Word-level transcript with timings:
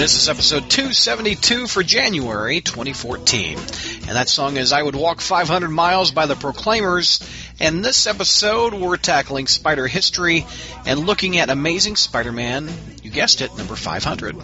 This 0.00 0.16
is 0.16 0.28
episode 0.28 0.68
272 0.68 1.68
for 1.68 1.84
January 1.84 2.60
2014. 2.60 3.56
And 3.56 4.16
that 4.16 4.28
song 4.28 4.56
is 4.56 4.72
I 4.72 4.82
Would 4.82 4.96
Walk 4.96 5.20
500 5.20 5.68
Miles 5.68 6.10
by 6.10 6.26
the 6.26 6.34
Proclaimers. 6.34 7.20
And 7.60 7.84
this 7.84 8.08
episode, 8.08 8.74
we're 8.74 8.96
tackling 8.96 9.46
spider 9.46 9.86
history 9.86 10.46
and 10.84 11.06
looking 11.06 11.38
at 11.38 11.48
Amazing 11.48 11.94
Spider 11.94 12.32
Man, 12.32 12.68
you 13.04 13.12
guessed 13.12 13.40
it, 13.40 13.56
number 13.56 13.76
500. 13.76 14.34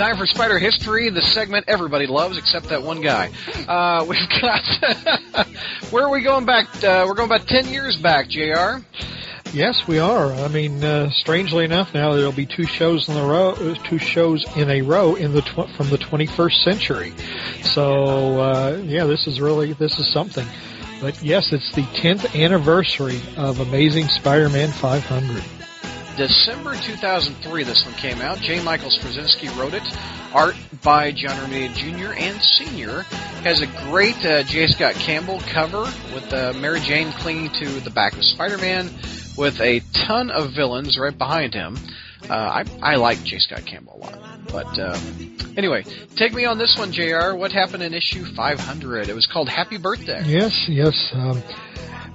Time 0.00 0.16
for 0.16 0.24
Spider 0.24 0.58
History, 0.58 1.10
the 1.10 1.20
segment 1.20 1.66
everybody 1.68 2.06
loves 2.06 2.38
except 2.38 2.70
that 2.70 2.82
one 2.82 3.02
guy. 3.02 3.30
Uh, 3.68 4.02
we've 4.08 4.30
got. 4.40 5.46
where 5.90 6.04
are 6.04 6.08
we 6.08 6.22
going 6.22 6.46
back? 6.46 6.68
Uh, 6.82 7.04
we're 7.06 7.12
going 7.12 7.28
about 7.28 7.46
10 7.46 7.68
years 7.68 7.98
back, 7.98 8.26
JR. 8.30 8.78
Yes, 9.52 9.86
we 9.86 9.98
are. 9.98 10.32
I 10.32 10.48
mean, 10.48 10.82
uh, 10.82 11.10
strangely 11.10 11.66
enough, 11.66 11.92
now 11.92 12.14
there'll 12.14 12.32
be 12.32 12.46
two 12.46 12.64
shows 12.64 13.10
in 13.10 13.16
a 13.18 13.26
row, 13.26 13.50
uh, 13.50 13.74
two 13.90 13.98
shows 13.98 14.42
in 14.56 14.70
a 14.70 14.80
row 14.80 15.16
in 15.16 15.34
the 15.34 15.42
tw- 15.42 15.68
from 15.76 15.90
the 15.90 15.98
21st 15.98 16.64
century. 16.64 17.12
So 17.62 18.40
uh, 18.40 18.80
yeah, 18.82 19.04
this 19.04 19.26
is 19.26 19.38
really 19.38 19.74
this 19.74 19.98
is 19.98 20.10
something. 20.10 20.46
But 21.02 21.22
yes, 21.22 21.52
it's 21.52 21.74
the 21.74 21.82
10th 21.82 22.42
anniversary 22.42 23.20
of 23.36 23.60
Amazing 23.60 24.08
Spider-Man 24.08 24.70
500. 24.70 25.59
December 26.20 26.76
2003, 26.76 27.64
this 27.64 27.82
one 27.86 27.94
came 27.94 28.20
out. 28.20 28.36
J. 28.40 28.62
Michael 28.62 28.90
Straczynski 28.90 29.48
wrote 29.58 29.72
it. 29.72 29.82
Art 30.34 30.54
by 30.84 31.12
John 31.12 31.30
Romita 31.30 31.72
Jr. 31.72 32.12
and 32.12 32.38
Sr. 32.42 33.04
Has 33.42 33.62
a 33.62 33.66
great 33.88 34.22
uh, 34.26 34.42
J. 34.42 34.66
Scott 34.66 34.96
Campbell 34.96 35.40
cover 35.50 35.84
with 36.12 36.30
uh, 36.30 36.52
Mary 36.58 36.80
Jane 36.80 37.10
clinging 37.12 37.48
to 37.60 37.80
the 37.80 37.88
back 37.88 38.12
of 38.12 38.22
Spider-Man 38.22 38.90
with 39.38 39.62
a 39.62 39.80
ton 39.94 40.30
of 40.30 40.52
villains 40.54 40.98
right 40.98 41.16
behind 41.16 41.54
him. 41.54 41.78
Uh, 42.28 42.34
I, 42.34 42.64
I 42.82 42.96
like 42.96 43.24
J. 43.24 43.38
Scott 43.38 43.64
Campbell 43.64 43.94
a 43.94 44.04
lot. 44.04 44.46
But 44.52 44.78
uh, 44.78 44.98
anyway, 45.56 45.84
take 46.16 46.34
me 46.34 46.44
on 46.44 46.58
this 46.58 46.76
one, 46.76 46.92
JR. 46.92 47.34
What 47.34 47.50
happened 47.50 47.82
in 47.82 47.94
issue 47.94 48.26
500? 48.26 49.08
It 49.08 49.14
was 49.14 49.26
called 49.26 49.48
Happy 49.48 49.78
Birthday. 49.78 50.22
Yes, 50.26 50.68
yes. 50.68 51.12
Um, 51.14 51.42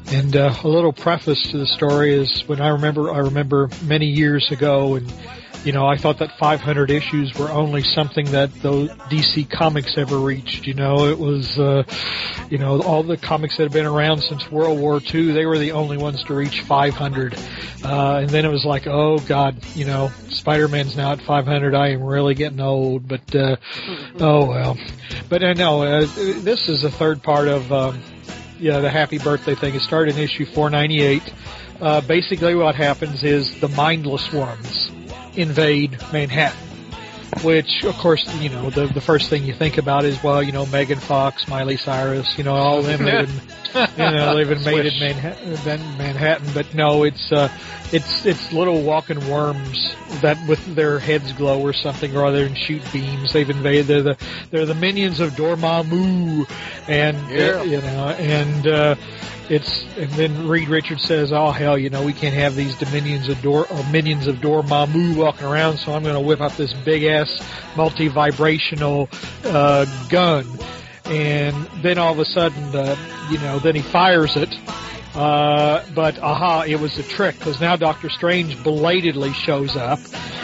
and 0.08 0.36
uh, 0.36 0.54
a 0.64 0.68
little 0.68 0.94
preface 0.94 1.42
to 1.52 1.58
the 1.58 1.68
story 1.68 2.14
is 2.14 2.48
when 2.48 2.62
I 2.62 2.70
remember, 2.70 3.12
I 3.12 3.20
remember 3.20 3.70
many 3.84 4.08
years 4.08 4.52
ago, 4.52 4.96
and 4.96 5.12
you 5.66 5.72
know, 5.72 5.88
I 5.88 5.98
thought 5.98 6.20
that 6.20 6.38
500 6.38 6.92
issues 6.92 7.34
were 7.34 7.50
only 7.50 7.82
something 7.82 8.28
that 8.28 8.54
the 8.62 8.88
DC 9.10 9.50
Comics 9.50 9.98
ever 9.98 10.20
reached. 10.20 10.68
You 10.68 10.76
know, 10.76 11.08
it 11.08 11.18
was, 11.18 11.58
uh, 11.58 11.84
you 12.52 12.60
know, 12.60 12.82
all 12.84 13.02
the 13.02 13.18
comics 13.18 13.58
that 13.58 13.64
have 13.64 13.72
been 13.74 13.88
around 13.88 14.22
since 14.22 14.50
World 14.52 14.80
War 14.80 15.02
II, 15.02 15.32
they 15.32 15.48
were 15.48 15.58
the 15.58 15.72
only 15.72 15.98
ones 15.98 16.24
to 16.26 16.36
reach 16.36 16.62
500. 16.62 17.34
Uh, 17.84 18.18
and 18.18 18.30
then 18.30 18.46
it 18.46 18.52
was 18.52 18.64
like, 18.64 18.86
oh 18.86 19.18
God, 19.18 19.58
you 19.74 19.86
know, 19.86 20.12
Spider-Man's 20.30 20.96
now 20.96 21.14
at 21.14 21.22
500. 21.22 21.74
I 21.74 21.90
am 21.90 22.04
really 22.04 22.36
getting 22.36 22.62
old, 22.62 23.08
but, 23.08 23.36
uh, 23.36 23.56
oh 24.20 24.46
well. 24.46 24.78
But 25.30 25.44
I 25.44 25.50
uh, 25.50 25.54
know, 25.54 25.82
uh, 25.82 26.02
this 26.02 26.70
is 26.70 26.84
the 26.84 26.92
third 26.92 27.24
part 27.24 27.48
of, 27.48 27.74
um, 27.74 28.04
yeah, 28.60 28.80
the 28.80 28.90
happy 28.90 29.18
birthday 29.18 29.56
thing. 29.56 29.76
It 29.76 29.82
started 29.82 30.16
in 30.16 30.22
issue 30.22 30.46
498. 30.46 31.34
Uh, 31.82 32.02
basically 32.02 32.56
what 32.56 32.76
happens 32.76 33.24
is 33.24 33.60
the 33.60 33.68
mindless 33.70 34.32
ones 34.32 34.90
invade 35.36 35.92
Manhattan. 36.14 36.60
Which, 37.44 37.84
of 37.84 37.96
course, 37.98 38.26
you 38.42 38.50
know, 38.50 38.70
the 38.70 38.88
the 38.88 39.02
first 39.02 39.30
thing 39.30 39.44
you 39.44 39.54
think 39.54 39.78
about 39.78 40.06
is, 40.06 40.24
well, 40.24 40.42
you 40.42 40.54
know, 40.54 40.66
Megan 40.68 41.00
Fox, 41.00 41.48
Miley 41.50 41.76
Cyrus, 41.76 42.38
you 42.38 42.46
know, 42.46 42.54
all 42.54 42.82
them 42.82 43.28
you 43.98 43.98
know, 43.98 44.36
they've 44.38 44.50
invaded 44.50 44.94
Manhattan, 45.00 45.98
Manhattan. 45.98 46.48
But 46.54 46.74
no, 46.74 47.04
it's 47.04 47.32
uh, 47.32 47.50
it's 47.92 48.26
it's 48.26 48.54
little 48.54 48.82
walking 48.82 49.20
worms 49.30 49.94
that 50.22 50.38
with 50.48 50.76
their 50.76 50.98
heads 50.98 51.34
glow 51.34 51.62
or 51.62 51.74
something 51.74 52.16
or 52.16 52.26
other 52.26 52.46
and 52.46 52.58
shoot 52.58 52.82
beams. 52.94 53.34
They've 53.34 53.50
invaded. 53.50 53.88
They're 53.88 54.02
the 54.02 54.18
they're 54.50 54.66
the 54.66 54.76
minions 54.76 55.20
of 55.20 55.34
Dormammu, 55.34 56.50
and 56.88 57.30
yeah. 57.30 57.60
uh, 57.60 57.64
you 57.64 57.82
know, 57.82 58.10
and 58.18 58.68
uh, 58.68 58.96
it's 59.50 59.84
and 59.98 60.10
then 60.12 60.48
Reed 60.48 60.70
Richards 60.70 61.04
says, 61.04 61.34
"Oh 61.34 61.52
hell, 61.52 61.78
you 61.78 61.90
know 61.90 62.04
we 62.04 62.14
can't 62.14 62.36
have 62.36 62.56
these 62.56 62.78
dominions 62.78 63.28
of 63.28 63.42
Dor 63.42 63.68
or 63.70 63.84
minions 63.92 64.28
of 64.28 64.38
Dormammu 64.38 65.18
walking 65.18 65.48
around, 65.48 65.80
so 65.80 65.94
I'm 65.94 66.04
going 66.04 66.16
to 66.16 66.22
whip 66.22 66.40
out 66.40 66.56
this 66.56 66.74
big 66.74 67.04
ass 67.04 67.42
multi 67.76 68.08
vibrational 68.08 69.10
uh, 69.44 69.86
gun." 70.08 70.46
And 71.08 71.68
then 71.84 71.98
all 71.98 72.14
of 72.14 72.20
a 72.20 72.26
sudden, 72.26 72.76
uh, 72.76 72.96
you 73.30 73.38
know, 73.40 73.60
then 73.60 73.76
he 73.76 73.82
fires 73.82 74.36
it. 74.36 74.54
Uh, 75.16 75.86
but 75.96 76.20
aha, 76.20 76.66
it 76.68 76.80
was 76.80 76.98
a 76.98 77.04
trick 77.04 77.38
because 77.40 77.62
now 77.62 77.76
Doctor 77.76 78.10
Strange 78.10 78.62
belatedly 78.64 79.32
shows 79.32 79.76
up, 79.76 80.00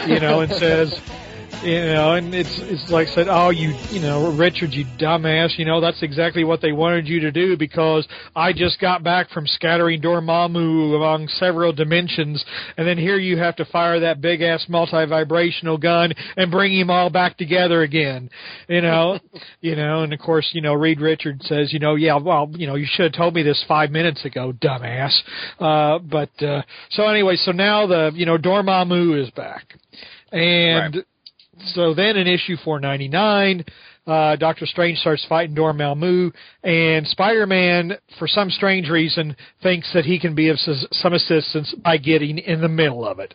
you 0.06 0.18
know, 0.18 0.40
and 0.40 0.50
says, 0.52 0.98
you 1.62 1.80
know, 1.80 2.14
and 2.14 2.34
it's 2.34 2.60
it's 2.64 2.90
like 2.90 3.08
said, 3.08 3.28
oh, 3.28 3.50
you 3.50 3.74
you 3.88 4.00
know, 4.00 4.26
Richard, 4.26 4.72
you 4.72 4.84
dumbass, 4.84 5.58
you 5.58 5.64
know, 5.64 5.80
that's 5.80 6.02
exactly 6.02 6.44
what 6.44 6.60
they 6.60 6.72
wanted 6.72 7.06
you 7.06 7.20
to 7.20 7.30
do 7.30 7.56
because 7.56 8.06
I 8.34 8.52
just 8.52 8.80
got 8.80 9.04
back 9.04 9.30
from 9.30 9.46
scattering 9.46 10.02
Dormammu 10.02 10.94
along 10.94 11.28
several 11.28 11.72
dimensions, 11.72 12.44
and 12.76 12.86
then 12.86 12.98
here 12.98 13.16
you 13.16 13.38
have 13.38 13.56
to 13.56 13.64
fire 13.66 14.00
that 14.00 14.20
big 14.20 14.42
ass 14.42 14.64
multi 14.68 15.06
vibrational 15.06 15.78
gun 15.78 16.12
and 16.36 16.50
bring 16.50 16.76
him 16.76 16.90
all 16.90 17.10
back 17.10 17.36
together 17.36 17.82
again, 17.82 18.28
you 18.68 18.80
know, 18.80 19.18
you 19.60 19.76
know, 19.76 20.02
and 20.02 20.12
of 20.12 20.18
course, 20.18 20.48
you 20.52 20.60
know, 20.60 20.74
Reed 20.74 21.00
Richard 21.00 21.42
says, 21.44 21.72
you 21.72 21.78
know, 21.78 21.94
yeah, 21.94 22.16
well, 22.18 22.50
you 22.54 22.66
know, 22.66 22.74
you 22.74 22.86
should 22.90 23.04
have 23.04 23.12
told 23.12 23.34
me 23.34 23.42
this 23.42 23.64
five 23.68 23.90
minutes 23.90 24.24
ago, 24.24 24.52
dumbass. 24.60 25.12
Uh, 25.60 25.98
but 26.00 26.30
uh, 26.42 26.62
so 26.90 27.06
anyway, 27.06 27.36
so 27.36 27.52
now 27.52 27.86
the 27.86 28.10
you 28.14 28.26
know 28.26 28.36
Dormammu 28.36 29.22
is 29.22 29.30
back. 29.30 29.74
And 30.32 30.96
Right. 30.96 31.04
So 31.66 31.94
then 31.94 32.16
in 32.16 32.26
issue 32.26 32.56
499, 32.64 33.64
uh, 34.06 34.36
Doctor 34.36 34.66
Strange 34.66 34.98
starts 34.98 35.24
fighting 35.28 35.54
Dormammu, 35.54 36.32
and 36.64 37.06
Spider-Man, 37.06 37.92
for 38.18 38.26
some 38.26 38.50
strange 38.50 38.88
reason, 38.88 39.36
thinks 39.62 39.92
that 39.94 40.04
he 40.04 40.18
can 40.18 40.34
be 40.34 40.48
of 40.48 40.58
some 40.58 41.12
assistance 41.12 41.74
by 41.84 41.96
getting 41.98 42.38
in 42.38 42.60
the 42.60 42.68
middle 42.68 43.06
of 43.06 43.20
it. 43.20 43.34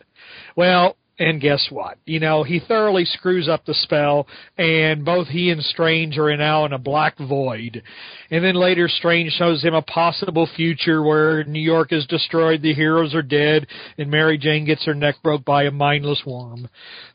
Well, 0.56 0.96
and 1.18 1.40
guess 1.40 1.66
what? 1.70 1.98
You 2.06 2.20
know, 2.20 2.44
he 2.44 2.60
thoroughly 2.60 3.04
screws 3.04 3.48
up 3.48 3.64
the 3.64 3.74
spell, 3.74 4.28
and 4.56 5.04
both 5.04 5.26
he 5.26 5.50
and 5.50 5.62
Strange 5.62 6.16
are 6.16 6.36
now 6.36 6.64
in 6.64 6.72
a 6.72 6.78
black 6.78 7.18
void. 7.18 7.82
And 8.30 8.44
then 8.44 8.54
later, 8.54 8.88
Strange 8.88 9.32
shows 9.32 9.62
him 9.62 9.74
a 9.74 9.82
possible 9.82 10.48
future 10.54 11.02
where 11.02 11.42
New 11.44 11.60
York 11.60 11.92
is 11.92 12.06
destroyed, 12.06 12.62
the 12.62 12.74
heroes 12.74 13.14
are 13.14 13.22
dead, 13.22 13.66
and 13.96 14.10
Mary 14.10 14.38
Jane 14.38 14.64
gets 14.64 14.84
her 14.86 14.94
neck 14.94 15.16
broke 15.22 15.44
by 15.44 15.64
a 15.64 15.72
mindless 15.72 16.22
worm. 16.24 16.68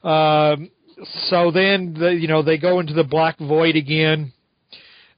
Um, 0.04 0.70
so 1.30 1.52
then, 1.52 1.96
the, 1.98 2.10
you 2.10 2.28
know, 2.28 2.42
they 2.42 2.58
go 2.58 2.80
into 2.80 2.94
the 2.94 3.04
black 3.04 3.38
void 3.40 3.76
again, 3.76 4.32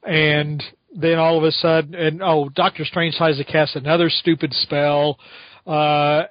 and 0.03 0.63
then 0.95 1.17
all 1.17 1.37
of 1.37 1.43
a 1.43 1.51
sudden, 1.51 1.95
and 1.95 2.21
oh, 2.23 2.49
Doctor 2.49 2.85
Strange 2.85 3.15
tries 3.15 3.37
to 3.37 3.43
cast 3.43 3.75
another 3.75 4.09
stupid 4.09 4.53
spell. 4.53 5.19
Uh, 5.67 6.23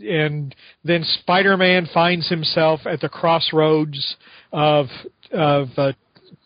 and 0.00 0.54
then 0.82 1.04
Spider-Man 1.04 1.88
finds 1.92 2.28
himself 2.28 2.80
at 2.86 3.00
the 3.00 3.08
crossroads 3.08 4.16
of 4.50 4.86
of 5.30 5.68
uh, 5.76 5.92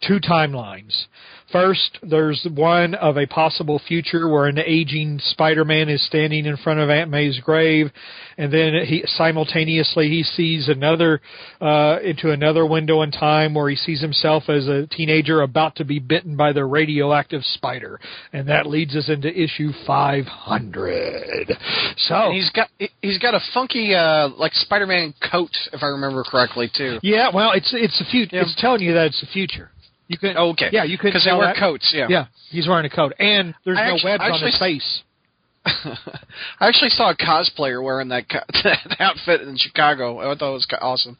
two 0.06 0.18
timelines. 0.18 1.06
First, 1.52 1.98
there's 2.02 2.46
one 2.54 2.94
of 2.94 3.18
a 3.18 3.26
possible 3.26 3.78
future 3.86 4.26
where 4.28 4.46
an 4.46 4.58
aging 4.58 5.18
Spider-Man 5.22 5.90
is 5.90 6.04
standing 6.06 6.46
in 6.46 6.56
front 6.56 6.80
of 6.80 6.88
Aunt 6.88 7.10
May's 7.10 7.38
grave, 7.40 7.90
and 8.38 8.50
then 8.50 8.72
he 8.86 9.04
simultaneously 9.06 10.08
he 10.08 10.22
sees 10.22 10.68
another 10.68 11.20
uh, 11.60 11.98
into 12.02 12.30
another 12.30 12.64
window 12.64 13.02
in 13.02 13.10
time 13.10 13.52
where 13.52 13.68
he 13.68 13.76
sees 13.76 14.00
himself 14.00 14.44
as 14.48 14.66
a 14.66 14.86
teenager 14.86 15.42
about 15.42 15.76
to 15.76 15.84
be 15.84 15.98
bitten 15.98 16.36
by 16.36 16.52
the 16.54 16.64
radioactive 16.64 17.42
spider, 17.44 18.00
and 18.32 18.48
that 18.48 18.66
leads 18.66 18.96
us 18.96 19.10
into 19.10 19.28
issue 19.28 19.72
500. 19.86 21.52
So 21.98 22.14
And 22.14 22.34
he's 22.34 22.50
got 22.50 22.68
he- 22.78 22.90
he's 23.02 23.18
got 23.18 23.34
a 23.34 23.40
funky 23.52 23.94
uh, 23.94 24.28
like 24.38 24.54
Spider-Man 24.54 25.12
coat, 25.30 25.50
if 25.72 25.82
I 25.82 25.86
remember 25.88 26.24
correctly, 26.24 26.70
too. 26.74 26.98
Yeah, 27.02 27.28
well, 27.34 27.52
it's 27.52 27.72
it's 27.74 28.00
a 28.00 28.04
future. 28.10 28.36
Yeah. 28.36 28.42
It's 28.42 28.54
telling 28.58 28.80
you 28.80 28.94
that 28.94 29.06
it's 29.06 29.20
the 29.20 29.26
future. 29.26 29.70
You 30.12 30.18
can 30.18 30.36
Oh, 30.36 30.50
okay. 30.50 30.68
Yeah, 30.72 30.84
you 30.84 30.98
could 30.98 31.08
because 31.08 31.24
they 31.24 31.32
wear 31.32 31.46
that. 31.46 31.56
coats. 31.56 31.90
Yeah. 31.94 32.06
Yeah, 32.08 32.26
he's 32.50 32.68
wearing 32.68 32.84
a 32.84 32.90
coat, 32.90 33.14
and 33.18 33.54
there's 33.64 33.78
I 33.78 33.88
no 33.88 33.94
actu- 33.94 34.06
webs 34.06 34.24
on 34.24 34.40
his 34.46 34.58
face. 34.58 35.02
I 35.64 36.68
actually 36.68 36.90
saw 36.90 37.10
a 37.10 37.16
cosplayer 37.16 37.82
wearing 37.82 38.08
that 38.08 38.28
co- 38.28 38.40
that 38.64 38.96
outfit 39.00 39.40
in 39.42 39.56
Chicago. 39.56 40.18
I 40.18 40.34
thought 40.36 40.50
it 40.50 40.52
was 40.52 40.66
awesome. 40.80 41.18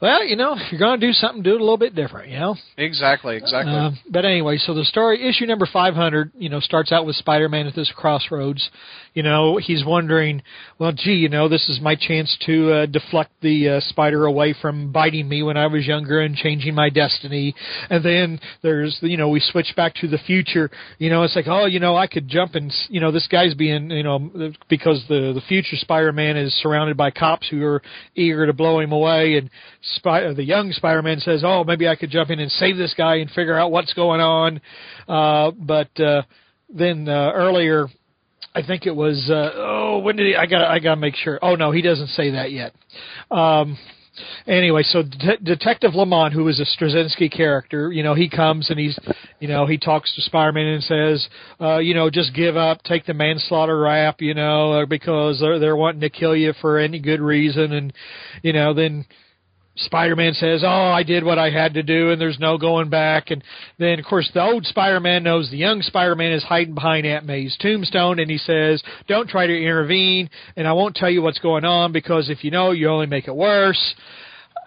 well, 0.00 0.24
you 0.24 0.36
know, 0.36 0.54
if 0.56 0.70
you're 0.70 0.78
going 0.78 1.00
to 1.00 1.06
do 1.06 1.12
something, 1.12 1.42
do 1.42 1.54
it 1.54 1.60
a 1.60 1.64
little 1.64 1.78
bit 1.78 1.94
different, 1.94 2.28
you 2.30 2.38
know. 2.38 2.56
Exactly, 2.76 3.36
exactly. 3.36 3.72
Uh, 3.74 3.90
but 4.10 4.24
anyway, 4.24 4.58
so 4.58 4.74
the 4.74 4.84
story 4.84 5.26
issue 5.26 5.46
number 5.46 5.66
500, 5.70 6.32
you 6.36 6.48
know, 6.50 6.60
starts 6.60 6.92
out 6.92 7.06
with 7.06 7.16
Spider-Man 7.16 7.66
at 7.66 7.74
this 7.74 7.90
crossroads. 7.96 8.70
You 9.14 9.22
know, 9.22 9.56
he's 9.56 9.84
wondering, 9.84 10.42
well, 10.78 10.92
gee, 10.92 11.14
you 11.14 11.28
know, 11.28 11.48
this 11.48 11.68
is 11.68 11.80
my 11.80 11.94
chance 11.94 12.36
to 12.46 12.72
uh, 12.72 12.86
deflect 12.86 13.30
the 13.40 13.68
uh, 13.68 13.80
spider 13.80 14.26
away 14.26 14.54
from 14.60 14.92
biting 14.92 15.28
me 15.28 15.42
when 15.42 15.56
I 15.56 15.68
was 15.68 15.86
younger 15.86 16.20
and 16.20 16.34
changing 16.34 16.74
my 16.74 16.90
destiny. 16.90 17.54
And 17.90 18.04
then 18.04 18.40
there's, 18.62 18.98
you 19.02 19.16
know, 19.16 19.28
we 19.28 19.40
switch 19.40 19.72
back 19.76 19.94
to 19.96 20.08
the 20.08 20.18
future. 20.18 20.70
You 20.98 21.10
know, 21.10 21.22
it's 21.22 21.36
like, 21.36 21.46
oh, 21.46 21.66
you 21.66 21.80
know, 21.80 21.96
I 21.96 22.06
could 22.08 22.28
jump 22.28 22.54
and, 22.54 22.72
you 22.88 23.00
know, 23.00 23.12
this 23.12 23.28
guy's 23.28 23.54
being, 23.54 23.90
you 23.90 24.02
know, 24.02 24.52
because 24.68 25.04
the 25.08 25.32
the 25.32 25.42
future 25.48 25.76
Spider-Man 25.76 26.36
is 26.36 26.52
surrounded 26.60 26.96
by 26.96 27.10
cops 27.10 27.48
who 27.48 27.64
are 27.64 27.82
eager 28.14 28.46
to 28.46 28.52
blow 28.52 28.80
him 28.80 28.92
away, 28.92 29.36
and 29.36 29.50
Spy- 29.96 30.32
the 30.32 30.44
young 30.44 30.72
Spider-Man 30.72 31.20
says, 31.20 31.42
oh, 31.44 31.64
maybe 31.64 31.88
I 31.88 31.96
could 31.96 32.10
jump 32.10 32.30
in 32.30 32.40
and 32.40 32.50
save 32.50 32.76
this 32.76 32.94
guy 32.96 33.16
and 33.16 33.30
figure 33.30 33.58
out 33.58 33.70
what's 33.70 33.92
going 33.94 34.20
on. 34.20 34.60
Uh, 35.08 35.52
but 35.52 35.98
uh, 36.00 36.22
then 36.68 37.08
uh, 37.08 37.30
earlier 37.34 37.86
I 38.54 38.62
think 38.62 38.86
it 38.86 38.94
was 38.94 39.28
uh 39.30 39.50
oh 39.54 39.98
when 39.98 40.16
did 40.16 40.26
he 40.26 40.36
I 40.36 40.46
got 40.46 40.62
I 40.62 40.78
got 40.78 40.94
to 40.94 41.00
make 41.00 41.16
sure. 41.16 41.38
Oh 41.42 41.54
no, 41.56 41.70
he 41.70 41.82
doesn't 41.82 42.08
say 42.08 42.30
that 42.32 42.52
yet. 42.52 42.74
Um 43.30 43.76
anyway, 44.46 44.82
so 44.82 45.02
De- 45.02 45.38
Detective 45.38 45.94
Lamont, 45.94 46.32
who 46.32 46.46
is 46.48 46.60
a 46.60 46.64
Straczynski 46.64 47.34
character, 47.34 47.92
you 47.92 48.02
know, 48.02 48.14
he 48.14 48.28
comes 48.28 48.70
and 48.70 48.78
he's, 48.78 48.98
you 49.40 49.48
know, 49.48 49.66
he 49.66 49.78
talks 49.78 50.14
to 50.14 50.22
Spider-Man 50.22 50.66
and 50.66 50.82
says, 50.82 51.28
uh, 51.60 51.78
you 51.78 51.94
know, 51.94 52.10
just 52.10 52.34
give 52.34 52.56
up, 52.56 52.82
take 52.82 53.06
the 53.06 53.14
manslaughter 53.14 53.78
rap, 53.78 54.20
you 54.20 54.34
know, 54.34 54.84
because 54.88 55.40
they're 55.40 55.58
they're 55.58 55.76
wanting 55.76 56.00
to 56.02 56.10
kill 56.10 56.36
you 56.36 56.52
for 56.60 56.78
any 56.78 56.98
good 56.98 57.20
reason, 57.20 57.72
and 57.72 57.92
you 58.42 58.52
know, 58.52 58.74
then 58.74 59.04
Spider-Man 59.76 60.34
says, 60.34 60.62
"Oh, 60.64 60.68
I 60.68 61.02
did 61.02 61.24
what 61.24 61.38
I 61.38 61.50
had 61.50 61.74
to 61.74 61.82
do, 61.82 62.10
and 62.10 62.20
there's 62.20 62.38
no 62.38 62.58
going 62.58 62.90
back." 62.90 63.30
And 63.30 63.42
then, 63.78 63.98
of 63.98 64.04
course, 64.04 64.30
the 64.32 64.42
old 64.42 64.66
Spider-Man 64.66 65.24
knows 65.24 65.50
the 65.50 65.56
young 65.56 65.82
Spider-Man 65.82 66.32
is 66.32 66.44
hiding 66.44 66.74
behind 66.74 67.06
Aunt 67.06 67.26
May's 67.26 67.56
tombstone, 67.56 68.20
and 68.20 68.30
he 68.30 68.38
says, 68.38 68.82
"Don't 69.08 69.28
try 69.28 69.46
to 69.46 69.62
intervene, 69.62 70.30
and 70.56 70.68
I 70.68 70.72
won't 70.72 70.94
tell 70.94 71.10
you 71.10 71.22
what's 71.22 71.40
going 71.40 71.64
on 71.64 71.92
because 71.92 72.30
if 72.30 72.44
you 72.44 72.50
know, 72.50 72.70
you 72.70 72.88
only 72.88 73.06
make 73.06 73.26
it 73.26 73.34
worse." 73.34 73.94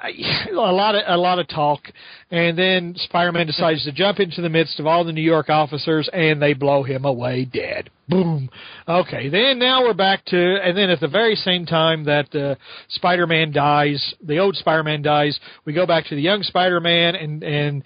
a 0.52 0.54
lot 0.54 0.96
of 0.96 1.04
a 1.08 1.18
lot 1.18 1.40
of 1.40 1.48
talk, 1.48 1.82
and 2.30 2.58
then 2.58 2.94
Spider-Man 2.98 3.48
decides 3.48 3.84
to 3.86 3.92
jump 3.92 4.20
into 4.20 4.42
the 4.42 4.50
midst 4.50 4.80
of 4.80 4.86
all 4.86 5.04
the 5.04 5.12
New 5.12 5.22
York 5.22 5.50
officers, 5.50 6.10
and 6.14 6.42
they 6.42 6.54
blow 6.54 6.84
him 6.84 7.06
away 7.06 7.46
dead. 7.46 7.90
Boom. 8.08 8.50
Okay, 8.88 9.28
then 9.28 9.60
now 9.60 9.82
we're 9.82 9.94
back 9.94 10.24
to, 10.26 10.58
and 10.64 10.78
then 10.78 10.90
at 10.90 11.00
the 11.00 11.08
very 11.08 11.36
same 11.36 11.66
time 11.66 12.06
that 12.06 12.34
uh, 12.36 12.56
Spider-Man 12.90 13.52
dies, 13.52 14.14
the 14.24 14.38
old 14.38 14.56
Spider-Man 14.56 15.02
dies, 15.02 15.38
we 15.66 15.74
go 15.74 15.86
back 15.86 16.06
to 16.08 16.16
the 16.16 16.22
young 16.22 16.44
Spider-Man, 16.44 17.16
and 17.16 17.44
and 17.44 17.84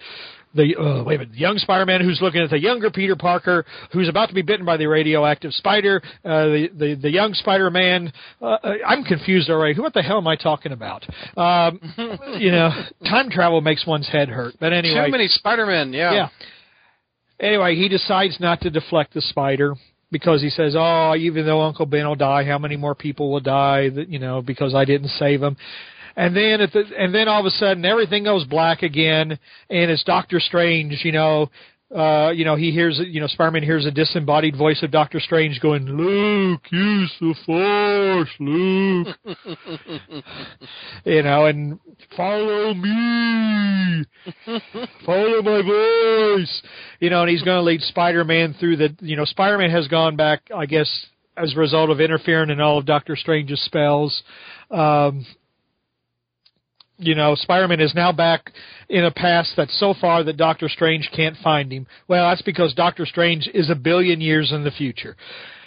the 0.54 0.76
uh, 0.76 1.04
wait 1.04 1.16
a 1.16 1.18
minute, 1.18 1.32
the 1.32 1.38
young 1.38 1.58
Spider-Man 1.58 2.02
who's 2.02 2.20
looking 2.20 2.42
at 2.42 2.50
the 2.50 2.58
younger 2.58 2.90
Peter 2.90 3.16
Parker 3.16 3.64
who's 3.92 4.08
about 4.08 4.28
to 4.28 4.34
be 4.34 4.42
bitten 4.42 4.66
by 4.66 4.76
the 4.76 4.86
radioactive 4.86 5.52
spider. 5.52 6.02
Uh, 6.24 6.44
the, 6.46 6.68
the 6.78 6.94
the 7.02 7.10
young 7.10 7.34
Spider-Man. 7.34 8.12
Uh, 8.40 8.44
uh 8.44 8.74
I'm 8.86 9.04
confused 9.04 9.50
already. 9.50 9.78
What 9.80 9.94
the 9.94 10.02
hell 10.02 10.18
am 10.18 10.28
I 10.28 10.36
talking 10.36 10.72
about? 10.72 11.04
Um, 11.36 11.80
you 12.38 12.50
know, 12.50 12.70
time 13.04 13.30
travel 13.30 13.60
makes 13.60 13.86
one's 13.86 14.08
head 14.08 14.28
hurt. 14.28 14.54
But 14.60 14.72
anyway, 14.72 15.06
too 15.06 15.12
many 15.12 15.28
Spider-Men. 15.28 15.92
Yeah. 15.92 16.12
Yeah. 16.12 16.28
Anyway, 17.40 17.74
he 17.74 17.88
decides 17.88 18.38
not 18.38 18.60
to 18.60 18.70
deflect 18.70 19.14
the 19.14 19.20
spider 19.20 19.74
because 20.12 20.42
he 20.42 20.50
says, 20.50 20.74
"Oh, 20.76 21.16
even 21.16 21.44
though 21.44 21.62
Uncle 21.62 21.86
Ben 21.86 22.06
will 22.06 22.14
die, 22.14 22.44
how 22.44 22.58
many 22.58 22.76
more 22.76 22.94
people 22.94 23.32
will 23.32 23.40
die? 23.40 23.88
That 23.88 24.08
you 24.08 24.20
know, 24.20 24.42
because 24.42 24.74
I 24.74 24.84
didn't 24.84 25.08
save 25.08 25.42
him." 25.42 25.56
And 26.16 26.36
then 26.36 26.60
at 26.60 26.72
the 26.72 26.84
and 26.98 27.14
then 27.14 27.28
all 27.28 27.40
of 27.40 27.46
a 27.46 27.50
sudden 27.50 27.84
everything 27.84 28.24
goes 28.24 28.44
black 28.44 28.82
again, 28.82 29.38
and 29.70 29.90
it's 29.90 30.04
Doctor 30.04 30.40
Strange. 30.40 31.00
You 31.04 31.12
know, 31.12 31.50
uh, 31.94 32.30
you 32.30 32.44
know, 32.44 32.56
he 32.56 32.70
hears, 32.70 33.00
you 33.04 33.20
know, 33.20 33.26
Spider-Man 33.26 33.62
hears 33.62 33.84
a 33.84 33.90
disembodied 33.90 34.56
voice 34.56 34.82
of 34.82 34.90
Doctor 34.90 35.20
Strange 35.20 35.60
going, 35.60 35.84
Luke, 35.84 36.62
use 36.70 37.12
the 37.20 37.34
Force, 37.44 38.30
Luke. 38.40 39.08
you 41.04 41.22
know, 41.22 41.46
and 41.46 41.78
follow 42.16 42.72
me, 42.72 44.06
follow 45.04 45.42
my 45.42 45.60
voice. 45.60 46.62
You 47.00 47.10
know, 47.10 47.22
and 47.22 47.30
he's 47.30 47.42
going 47.42 47.58
to 47.58 47.62
lead 47.62 47.82
Spider-Man 47.82 48.54
through 48.58 48.76
the, 48.76 48.96
you 49.00 49.16
know, 49.16 49.26
Spider-Man 49.26 49.70
has 49.70 49.86
gone 49.88 50.16
back, 50.16 50.48
I 50.54 50.64
guess, 50.64 50.88
as 51.36 51.54
a 51.54 51.58
result 51.58 51.90
of 51.90 52.00
interfering 52.00 52.48
in 52.48 52.60
all 52.60 52.78
of 52.78 52.86
Doctor 52.86 53.16
Strange's 53.16 53.62
spells. 53.66 54.22
Um, 54.70 55.26
you 57.02 57.14
know, 57.14 57.34
Spider-Man 57.34 57.80
is 57.80 57.94
now 57.94 58.12
back 58.12 58.52
in 58.88 59.04
a 59.04 59.10
past 59.10 59.52
that's 59.56 59.78
so 59.78 59.94
far 60.00 60.22
that 60.24 60.36
Doctor 60.36 60.68
Strange 60.68 61.10
can't 61.14 61.36
find 61.42 61.72
him. 61.72 61.86
Well, 62.08 62.28
that's 62.28 62.42
because 62.42 62.74
Doctor 62.74 63.06
Strange 63.06 63.48
is 63.52 63.70
a 63.70 63.74
billion 63.74 64.20
years 64.20 64.52
in 64.52 64.64
the 64.64 64.70
future. 64.70 65.16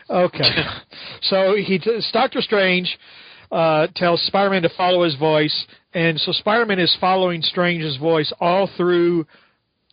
Okay, 0.10 0.50
so 1.24 1.56
he 1.56 1.80
t- 1.80 2.02
Doctor 2.14 2.42
Strange 2.42 2.98
uh, 3.52 3.88
tells 3.96 4.22
Spider-Man 4.24 4.62
to 4.64 4.70
follow 4.78 5.04
his 5.04 5.16
voice, 5.16 5.66
and 5.94 6.20
so 6.20 6.32
Spider-Man 6.32 6.80
is 6.80 6.96
following 7.00 7.42
Strange's 7.42 7.98
voice 7.98 8.32
all 8.40 8.70
through 8.78 9.26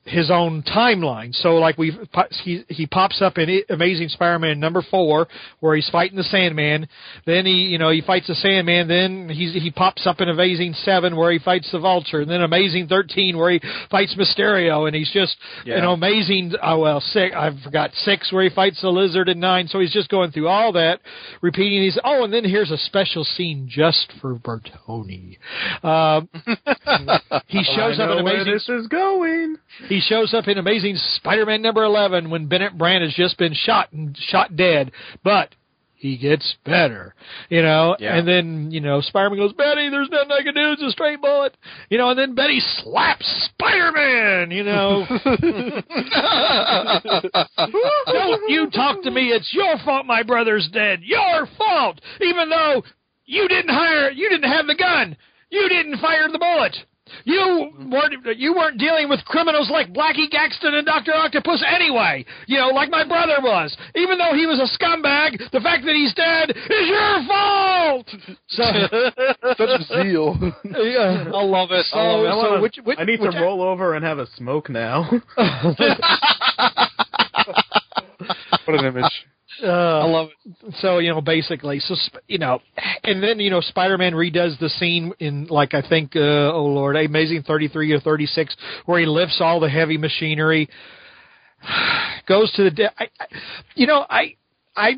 his 0.05 0.31
own 0.31 0.63
timeline. 0.63 1.33
So 1.33 1.57
like 1.57 1.79
we 1.79 1.97
he 2.43 2.65
he 2.69 2.87
pops 2.87 3.23
up 3.23 3.39
in 3.39 3.63
Amazing 3.71 4.09
Spider-Man 4.09 4.59
number 4.59 4.83
4 4.91 5.29
where 5.61 5.77
he's 5.77 5.89
fighting 5.91 6.17
the 6.17 6.25
Sandman, 6.25 6.89
then 7.25 7.47
he 7.47 7.53
you 7.53 7.79
know 7.79 7.91
he 7.91 8.01
fights 8.01 8.27
the 8.27 8.35
Sandman, 8.35 8.89
then 8.89 9.29
he's 9.29 9.53
he 9.53 9.71
pops 9.71 10.07
up 10.07 10.21
in 10.21 10.29
Amazing 10.29 10.75
7 10.75 11.15
where 11.15 11.31
he 11.31 11.39
fights 11.39 11.71
the 11.71 11.79
Vulture, 11.79 12.21
and 12.21 12.31
then 12.31 12.43
Amazing 12.43 12.89
13 12.89 13.39
where 13.39 13.53
he 13.53 13.61
fights 13.91 14.17
Mysterio 14.17 14.87
and 14.89 14.97
he's 14.97 15.11
just 15.13 15.37
yeah. 15.65 15.77
you 15.77 15.83
know 15.83 15.93
amazing 15.93 16.53
oh 16.63 16.81
well 16.81 17.01
6 17.01 17.37
I 17.37 17.51
forgot 17.63 17.91
6 17.95 18.33
where 18.33 18.43
he 18.43 18.51
fights 18.51 18.83
the 18.83 18.89
Lizard 18.89 19.29
and 19.29 19.41
9. 19.41 19.69
So 19.69 19.79
he's 19.79 19.93
just 19.93 20.09
going 20.09 20.33
through 20.33 20.49
all 20.49 20.73
that 20.73 21.01
repeating 21.43 21.81
these 21.81 21.99
oh 22.03 22.25
and 22.25 22.33
then 22.33 22.45
here's 22.45 22.73
a 22.73 22.79
special 22.79 23.23
scene 23.23 23.69
just 23.71 24.13
for 24.21 24.35
Bertoni. 24.35 25.39
Uh, 25.83 26.23
he 27.47 27.63
shows 27.63 28.01
up 28.01 28.11
in 28.11 28.19
Amazing 28.19 28.53
this 28.53 28.69
is 28.69 28.89
going. 28.89 29.57
He 29.93 30.01
shows 30.01 30.33
up 30.33 30.49
in 30.49 30.57
Amazing 30.57 30.97
Spider-Man 31.17 31.61
number 31.61 31.85
11 31.85 32.31
when 32.31 32.47
Bennett 32.47 32.79
Brant 32.79 33.05
has 33.05 33.13
just 33.13 33.37
been 33.37 33.53
shot 33.53 33.93
and 33.93 34.17
shot 34.17 34.57
dead, 34.57 34.91
but 35.23 35.55
he 35.95 36.17
gets 36.17 36.57
better, 36.65 37.15
you 37.51 37.61
know. 37.61 37.95
Yeah. 37.99 38.17
And 38.17 38.27
then 38.27 38.71
you 38.71 38.81
know 38.81 39.03
Spider-Man 39.03 39.39
goes, 39.39 39.53
Betty, 39.53 39.91
there's 39.91 40.09
nothing 40.09 40.31
I 40.33 40.43
can 40.43 40.55
do. 40.55 40.73
It's 40.73 40.81
a 40.83 40.91
straight 40.93 41.21
bullet, 41.21 41.59
you 41.91 41.99
know. 41.99 42.09
And 42.09 42.19
then 42.19 42.35
Betty 42.35 42.59
slaps 42.79 43.51
Spider-Man, 43.53 44.51
you 44.51 44.65
know. 44.65 45.05
Don't 48.07 48.51
you 48.51 48.71
talk 48.71 49.03
to 49.03 49.11
me? 49.11 49.29
It's 49.29 49.53
your 49.53 49.77
fault. 49.85 50.07
My 50.07 50.23
brother's 50.23 50.71
dead. 50.73 51.01
Your 51.03 51.47
fault. 51.59 52.01
Even 52.23 52.49
though 52.49 52.83
you 53.27 53.47
didn't 53.47 53.75
hire, 53.75 54.11
you 54.11 54.31
didn't 54.31 54.51
have 54.51 54.67
the 54.67 54.75
gun. 54.75 55.19
You 55.51 55.69
didn't 55.69 55.99
fire 55.99 56.29
the 56.33 56.39
bullet. 56.39 56.79
You 57.25 57.71
weren't 57.91 58.39
you 58.39 58.55
weren't 58.55 58.79
dealing 58.79 59.09
with 59.09 59.25
criminals 59.27 59.71
like 59.71 59.93
Blackie 59.93 60.31
Gaxton 60.31 60.75
and 60.75 60.87
Doctor 60.87 61.15
Octopus 61.15 61.63
anyway. 61.67 62.25
You 62.47 62.59
know, 62.59 62.69
like 62.69 62.91
my 62.91 63.07
brother 63.07 63.37
was. 63.41 63.77
Even 63.95 64.19
though 64.19 64.35
he 64.35 64.47
was 64.47 64.59
a 64.59 64.69
scumbag, 64.79 65.39
the 65.53 65.61
fact 65.61 65.85
that 65.85 65.95
he's 65.95 66.15
dead 66.15 66.51
is 66.51 66.89
your 66.89 67.27
fault. 67.27 68.09
So, 68.49 68.63
Such 69.57 69.83
zeal. 69.89 70.37
Yeah, 70.65 71.31
I 71.35 71.43
love 71.43 71.71
it. 71.71 71.87
I, 71.93 72.03
love 72.03 72.25
it. 72.25 72.29
I, 72.29 72.57
so 72.57 72.61
which, 72.61 72.79
which, 72.85 72.99
I 72.99 73.05
need 73.05 73.21
which, 73.21 73.33
to 73.33 73.41
roll 73.41 73.63
over 73.63 73.95
and 73.95 74.05
have 74.05 74.19
a 74.19 74.27
smoke 74.37 74.69
now. 74.69 75.09
what 78.65 78.79
an 78.79 78.85
image. 78.85 79.27
Uh, 79.63 79.67
I 79.67 80.05
love 80.07 80.29
it. 80.45 80.75
So 80.77 80.99
you 80.99 81.11
know, 81.11 81.21
basically, 81.21 81.81
so 81.81 81.95
you 82.29 82.39
know, 82.39 82.61
and 83.05 83.23
then 83.23 83.39
you 83.39 83.51
know, 83.51 83.61
Spider-Man 83.61 84.13
redoes 84.13 84.59
the 84.59 84.69
scene 84.69 85.13
in 85.19 85.47
like 85.47 85.75
I 85.75 85.83
think, 85.87 86.17
uh, 86.17 86.53
oh 86.53 86.65
Lord, 86.65 86.97
Amazing 86.97 87.43
Thirty 87.43 87.69
Three 87.69 87.93
or 87.93 88.01
Thirty 88.01 88.27
Six, 88.27 88.57
where 88.87 89.01
he 89.01 89.07
lifts 89.07 89.39
all 89.41 89.61
the 89.61 89.69
heavy 89.69 89.99
machinery, 89.99 90.69
goes 92.29 92.53
to 92.53 92.65
the, 92.65 92.71
de- 92.71 92.93
I, 92.99 93.09
I, 93.21 93.27
you 93.75 93.87
know, 93.87 94.07
I, 94.09 94.37
I 94.77 94.95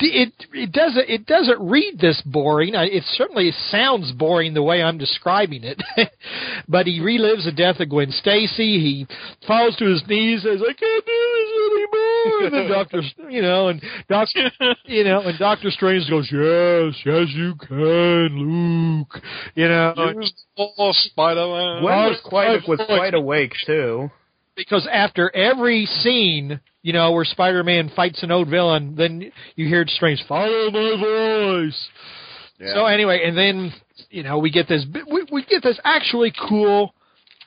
it 0.00 0.32
it 0.52 0.72
doesn't 0.72 1.08
it 1.08 1.26
doesn't 1.26 1.60
read 1.60 1.98
this 1.98 2.20
boring. 2.26 2.72
It 2.74 3.04
certainly 3.12 3.52
sounds 3.70 4.12
boring 4.12 4.54
the 4.54 4.62
way 4.62 4.82
I'm 4.82 4.98
describing 4.98 5.64
it. 5.64 5.82
but 6.68 6.86
he 6.86 7.00
relives 7.00 7.44
the 7.44 7.52
death 7.52 7.80
of 7.80 7.88
Gwen 7.88 8.10
Stacy. 8.10 8.78
He 8.78 9.06
falls 9.46 9.76
to 9.76 9.86
his 9.86 10.02
knees, 10.06 10.42
says, 10.42 10.60
"I 10.60 10.72
can't 10.72 11.06
do 11.06 11.12
this 11.34 11.50
anymore." 11.72 12.44
And 12.44 12.54
then 12.54 12.70
Doctor, 12.70 13.30
you 13.30 13.42
know, 13.42 13.68
and 13.68 13.82
Doctor, 14.08 14.50
you 14.84 15.04
know, 15.04 15.22
and 15.22 15.38
Doctor 15.38 15.70
Strange 15.70 16.08
goes, 16.10 16.28
"Yes, 16.30 16.94
yes, 17.04 17.28
you 17.34 17.54
can, 17.56 18.98
Luke." 18.98 19.22
You 19.54 19.68
know, 19.68 19.94
oh, 20.58 20.92
Spider-Man. 20.92 21.82
Gwen 21.82 21.94
oh, 21.94 22.08
was 22.08 22.20
quite 22.24 22.48
oh, 22.48 22.60
was 22.68 22.80
quite 22.86 23.14
awake 23.14 23.54
too 23.64 24.10
because 24.58 24.88
after 24.92 25.34
every 25.34 25.86
scene, 25.86 26.60
you 26.88 26.94
know, 26.94 27.12
where 27.12 27.26
Spider-Man 27.26 27.92
fights 27.94 28.22
an 28.22 28.30
old 28.30 28.48
villain, 28.48 28.94
then 28.96 29.30
you 29.56 29.68
hear 29.68 29.84
Strange 29.86 30.24
follow 30.26 30.70
my 30.70 30.96
voice. 30.98 31.88
Yeah. 32.58 32.72
So 32.72 32.86
anyway, 32.86 33.20
and 33.26 33.36
then 33.36 33.74
you 34.08 34.22
know 34.22 34.38
we 34.38 34.50
get 34.50 34.68
this. 34.68 34.86
We, 35.06 35.26
we 35.30 35.44
get 35.44 35.62
this 35.62 35.78
actually 35.84 36.32
cool 36.48 36.94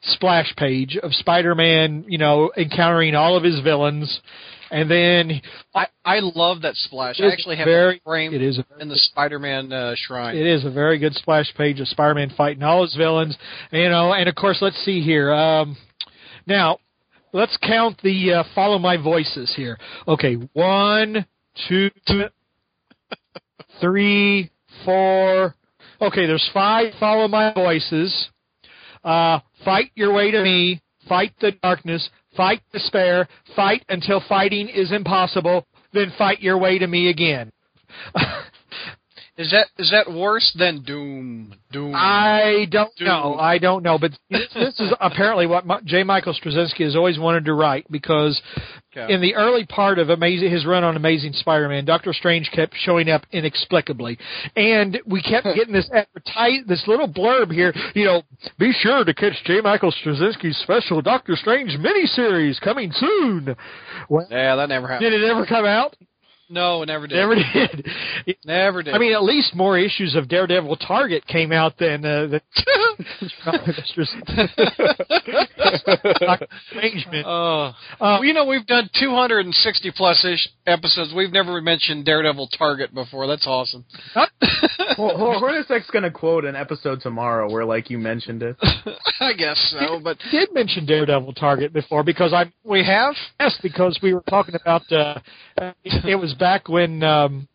splash 0.04 0.54
page 0.58 0.96
of 0.96 1.12
Spider-Man, 1.16 2.06
you 2.08 2.20
know, 2.20 2.52
encountering 2.56 3.16
all 3.16 3.36
of 3.36 3.44
his 3.44 3.60
villains, 3.62 4.22
and 4.70 4.92
then 4.92 5.42
I 5.74 5.88
I 6.06 6.20
love 6.20 6.62
that 6.62 6.76
splash. 6.76 7.20
I 7.20 7.32
actually 7.32 7.58
have 7.58 7.66
very, 7.66 7.96
it 7.96 8.04
framed 8.04 8.36
it 8.36 8.44
is 8.44 8.60
a, 8.60 8.66
in 8.80 8.90
the 8.90 8.96
Spider-Man 8.96 9.74
uh, 9.74 9.96
shrine. 9.98 10.38
It 10.38 10.46
is 10.46 10.66
a 10.66 10.70
very 10.70 11.00
good 11.00 11.16
splash 11.16 11.52
page 11.58 11.80
of 11.80 11.88
Spider-Man 11.88 12.34
fighting 12.38 12.62
all 12.62 12.84
his 12.84 12.96
villains, 12.96 13.36
you 13.72 13.90
know, 13.90 14.14
and 14.14 14.30
of 14.30 14.36
course, 14.36 14.60
let's 14.62 14.78
see 14.86 15.02
here. 15.02 15.34
Um, 15.34 15.78
now, 16.46 16.78
let's 17.34 17.58
count 17.62 18.00
the 18.04 18.34
uh, 18.34 18.44
follow 18.56 18.80
my 18.80 18.98
voices 18.98 19.54
here. 19.56 19.78
Okay, 20.08 20.36
one, 20.54 21.26
two, 21.68 21.90
three, 23.80 24.52
four. 24.86 25.56
Okay, 26.02 26.26
there's 26.26 26.50
five 26.54 26.94
follow 27.00 27.28
my 27.28 27.54
voices. 27.54 28.30
Uh, 29.04 29.40
fight 29.66 29.92
your 29.96 30.14
way 30.14 30.32
to 30.32 30.42
me. 30.42 30.82
Fight 31.08 31.34
the 31.42 31.52
darkness. 31.64 32.10
Fight 32.38 32.62
despair. 32.72 33.28
Fight 33.56 33.84
until 33.90 34.22
fighting 34.28 34.70
is 34.70 34.92
impossible. 34.92 35.68
Then 35.94 36.14
fight 36.18 36.42
your 36.42 36.58
way 36.58 36.80
to 36.80 36.88
me 36.88 37.10
again. 37.10 37.52
Is 39.38 39.50
that 39.52 39.68
is 39.78 39.90
that 39.92 40.12
worse 40.14 40.54
than 40.60 40.84
Doom? 40.84 41.56
Doom. 41.72 41.94
I 41.96 42.66
don't 42.70 42.94
Doom. 42.98 43.08
know. 43.08 43.36
I 43.40 43.58
don't 43.58 43.82
know. 43.82 43.98
But 43.98 44.12
this, 44.30 44.48
this 44.54 44.80
is 44.80 44.92
apparently 45.02 45.48
what 45.48 45.66
Ma- 45.66 45.80
J. 45.86 46.04
Michael 46.04 46.34
Straczynski 46.34 46.84
has 46.84 46.96
always 46.98 47.18
wanted 47.18 47.46
to 47.46 47.54
write 47.54 47.86
because 47.90 48.40
Okay. 48.94 49.14
in 49.14 49.22
the 49.22 49.36
early 49.36 49.66
part 49.66 50.00
of 50.00 50.10
amazing 50.10 50.52
his 50.52 50.66
run 50.66 50.84
on 50.84 50.98
Amazing 50.98 51.32
Spider-Man, 51.32 51.86
Doctor 51.86 52.12
Strange 52.12 52.52
kept 52.54 52.74
showing 52.76 53.10
up 53.10 53.26
inexplicably, 53.32 54.18
and 54.58 55.00
we 55.06 55.22
kept 55.22 55.46
getting 55.56 55.74
this 55.74 55.90
advertise 55.96 56.66
this 56.68 56.84
little 56.88 57.08
blurb 57.08 57.54
here. 57.54 57.74
You 57.96 58.04
know, 58.04 58.24
be 58.60 58.74
sure 58.74 59.06
to 59.06 59.14
catch 59.14 59.42
J. 59.46 59.62
Michael 59.62 59.94
Straczynski's 59.94 60.58
special 60.58 61.02
Doctor 61.02 61.38
Strange 61.38 61.78
miniseries 61.80 62.60
coming 62.60 62.92
soon. 62.92 63.56
Well, 64.10 64.28
yeah, 64.30 64.58
that 64.58 64.68
never 64.68 64.90
happened. 64.90 65.10
did 65.10 65.22
it 65.24 65.26
ever 65.30 65.46
come 65.46 65.64
out? 65.66 65.96
No, 66.52 66.84
it 66.84 66.88
never 66.88 67.08
did. 67.08 67.16
Never 67.16 67.36
did. 67.36 67.88
Never 68.46 68.84
did. 68.84 68.94
I 68.94 68.98
mean, 68.98 69.14
at 69.14 69.24
least 69.24 69.56
more 69.56 69.78
issues 69.78 70.16
of 70.16 70.28
Daredevil 70.28 70.76
Target 70.78 71.26
came 71.26 71.52
out 71.52 71.78
than 71.78 72.06
uh, 72.06 72.28
the 72.28 72.42
arrangement. 76.76 77.26
Uh, 77.32 77.72
Uh, 78.00 78.20
you 78.22 78.34
know, 78.34 78.46
we've 78.46 78.66
done 78.66 78.90
260 79.00 79.92
plus 79.96 80.24
ish 80.26 80.50
episodes. 80.66 81.14
We've 81.16 81.32
never 81.32 81.62
mentioned 81.62 82.06
Daredevil 82.06 82.50
Target 82.58 82.94
before. 82.94 83.28
That's 83.28 83.46
awesome. 83.48 83.86
well, 84.16 85.18
well, 85.18 85.40
Hornacek's 85.42 85.90
gonna 85.92 86.12
quote 86.12 86.46
an 86.46 86.56
episode 86.56 87.02
tomorrow 87.02 87.50
where, 87.52 87.64
like, 87.66 87.90
you 87.90 87.98
mentioned 87.98 88.44
it. 88.44 88.58
I 89.20 89.34
guess 89.34 89.76
so, 89.80 90.00
but 90.04 90.18
did 90.32 90.50
mention 90.54 90.86
Daredevil 90.86 91.34
Target 91.34 91.74
before 91.74 92.04
because 92.04 92.34
I 92.34 92.52
we 92.64 92.84
have. 92.84 93.16
yes 93.40 93.58
because 93.62 94.00
we 94.02 94.14
were 94.14 94.24
talking 94.30 94.56
about 94.56 94.92
uh, 94.92 95.20
it 95.84 96.20
was 96.20 96.34
back 96.42 96.68
when 96.68 97.04
um, 97.04 97.48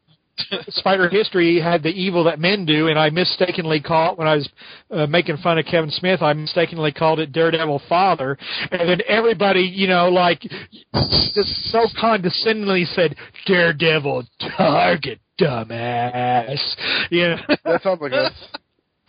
Spider 0.68 1.08
History 1.08 1.60
had 1.60 1.82
the 1.82 1.88
evil 1.88 2.24
that 2.24 2.38
men 2.38 2.64
do, 2.64 2.86
and 2.86 2.96
I 2.98 3.10
mistakenly 3.10 3.80
called 3.80 4.16
when 4.16 4.28
I 4.28 4.36
was 4.36 4.48
uh, 4.92 5.06
making 5.06 5.38
fun 5.38 5.58
of 5.58 5.66
Kevin 5.66 5.90
Smith. 5.90 6.22
I 6.22 6.32
mistakenly 6.32 6.92
called 6.92 7.18
it 7.18 7.32
Daredevil 7.32 7.82
Father, 7.88 8.38
and 8.70 8.88
then 8.88 9.00
everybody, 9.08 9.62
you 9.62 9.88
know, 9.88 10.08
like 10.08 10.40
just 10.40 11.70
so 11.72 11.86
condescendingly 12.00 12.84
said 12.84 13.16
Daredevil 13.46 14.24
Target, 14.56 15.18
dumbass. 15.38 16.76
You 17.10 17.30
know, 17.30 17.36
That 17.64 17.82
sounds 17.82 18.00
like 18.00 18.12
us. 18.12 18.32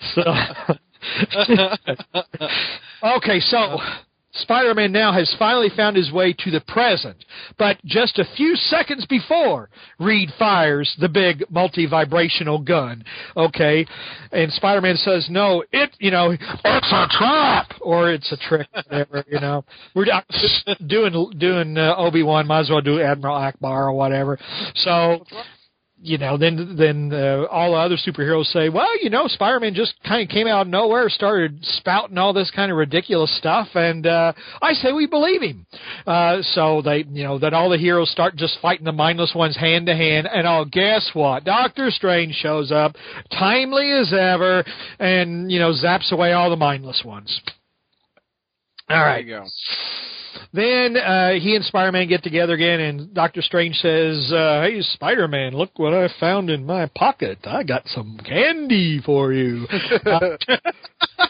so. 0.16 0.24
okay, 3.18 3.40
so 3.40 3.80
Spider-Man 4.34 4.92
now 4.92 5.12
has 5.14 5.34
finally 5.40 5.70
found 5.76 5.96
his 5.96 6.12
way 6.12 6.34
to 6.34 6.52
the 6.52 6.62
present, 6.62 7.18
but 7.58 7.78
just 7.86 8.20
a 8.20 8.26
few 8.36 8.56
seconds 8.56 9.06
before, 9.06 9.70
Reed 10.00 10.30
fires 10.38 10.96
the 11.00 11.10
big 11.10 11.44
multi-vibrational 11.50 12.60
gun. 12.60 13.04
Okay, 13.36 13.86
and 14.32 14.52
Spider-Man 14.52 14.98
says, 14.98 15.28
"No, 15.30 15.64
it, 15.72 15.96
you 16.00 16.12
know, 16.12 16.32
it's 16.32 16.92
a 16.92 17.08
trap 17.18 17.72
or 17.82 18.12
it's 18.12 18.32
a 18.32 18.38
trick, 18.38 18.68
whatever. 18.74 19.24
You 19.28 19.40
know, 19.40 19.66
we're 19.96 20.06
doing 20.86 21.32
doing 21.38 21.78
uh, 21.78 21.96
Obi-Wan, 21.96 22.48
might 22.48 22.62
as 22.62 22.70
well 22.70 22.82
do 22.82 23.02
Admiral 23.02 23.38
Ackbar 23.38 23.88
or 23.88 23.94
whatever." 23.94 24.38
So 24.76 25.26
you 26.02 26.18
know, 26.18 26.38
then 26.38 26.76
then 26.78 27.12
uh, 27.12 27.46
all 27.50 27.72
the 27.72 27.78
other 27.78 27.98
superheroes 27.98 28.46
say, 28.46 28.70
well, 28.70 28.88
you 29.02 29.10
know, 29.10 29.28
Spider-Man 29.28 29.74
just 29.74 29.96
kind 30.04 30.22
of 30.22 30.30
came 30.30 30.48
out 30.48 30.62
of 30.62 30.68
nowhere, 30.68 31.10
started 31.10 31.58
spouting 31.62 32.18
all 32.18 32.34
this 32.34 32.52
kind 32.52 32.72
of 32.72 32.78
ridiculous 32.78 33.36
stuff, 33.38 33.68
and 33.74 34.06
uh, 34.06 34.34
I 34.62 34.74
say 34.74 34.92
we 34.92 35.08
believe 35.08 35.42
him. 35.42 35.66
Uh, 36.06 36.42
so 36.42 36.82
they, 36.84 37.06
you 37.10 37.24
know, 37.24 37.40
then 37.40 37.54
all 37.54 37.70
the 37.70 37.78
heroes 37.78 38.12
start 38.12 38.36
just 38.36 38.60
fighting 38.62 38.86
the 38.86 38.92
mindless 38.92 39.34
ones 39.34 39.58
hand 39.58 39.88
to 39.88 39.96
hand, 39.96 40.28
and 40.32 40.46
oh, 40.46 40.66
guess 40.72 41.10
what? 41.14 41.44
Doctor 41.46 41.90
Strange 41.90 42.36
shows 42.36 42.72
up, 42.72 42.96
timely 43.32 43.92
as 43.92 44.14
ever, 44.14 44.64
and 45.00 45.52
you 45.52 45.60
know, 45.60 45.72
zaps 45.72 46.12
away 46.12 46.34
all 46.34 46.50
the 46.50 46.56
mindless 46.56 47.02
ones. 47.04 47.42
All 48.90 48.98
right. 48.98 49.26
There 49.26 49.38
you 49.38 49.44
go. 49.44 49.48
Then 50.54 50.98
uh, 50.98 51.34
he 51.34 51.56
and 51.56 51.66
Spider 51.66 51.92
Man 51.92 52.08
get 52.08 52.24
together 52.24 52.54
again, 52.54 52.80
and 52.80 53.14
Doctor 53.14 53.42
Strange 53.42 53.76
says, 53.76 54.32
uh, 54.32 54.62
"Hey, 54.64 54.82
Spider 54.82 55.28
Man, 55.28 55.54
look 55.54 55.78
what 55.78 55.94
I 55.94 56.10
found 56.20 56.50
in 56.50 56.66
my 56.66 56.88
pocket. 56.96 57.40
I 57.46 57.64
got 57.64 57.88
some 57.88 58.18
candy 58.26 59.02
for 59.06 59.34
you." 59.34 59.68
Uh, 60.06 60.38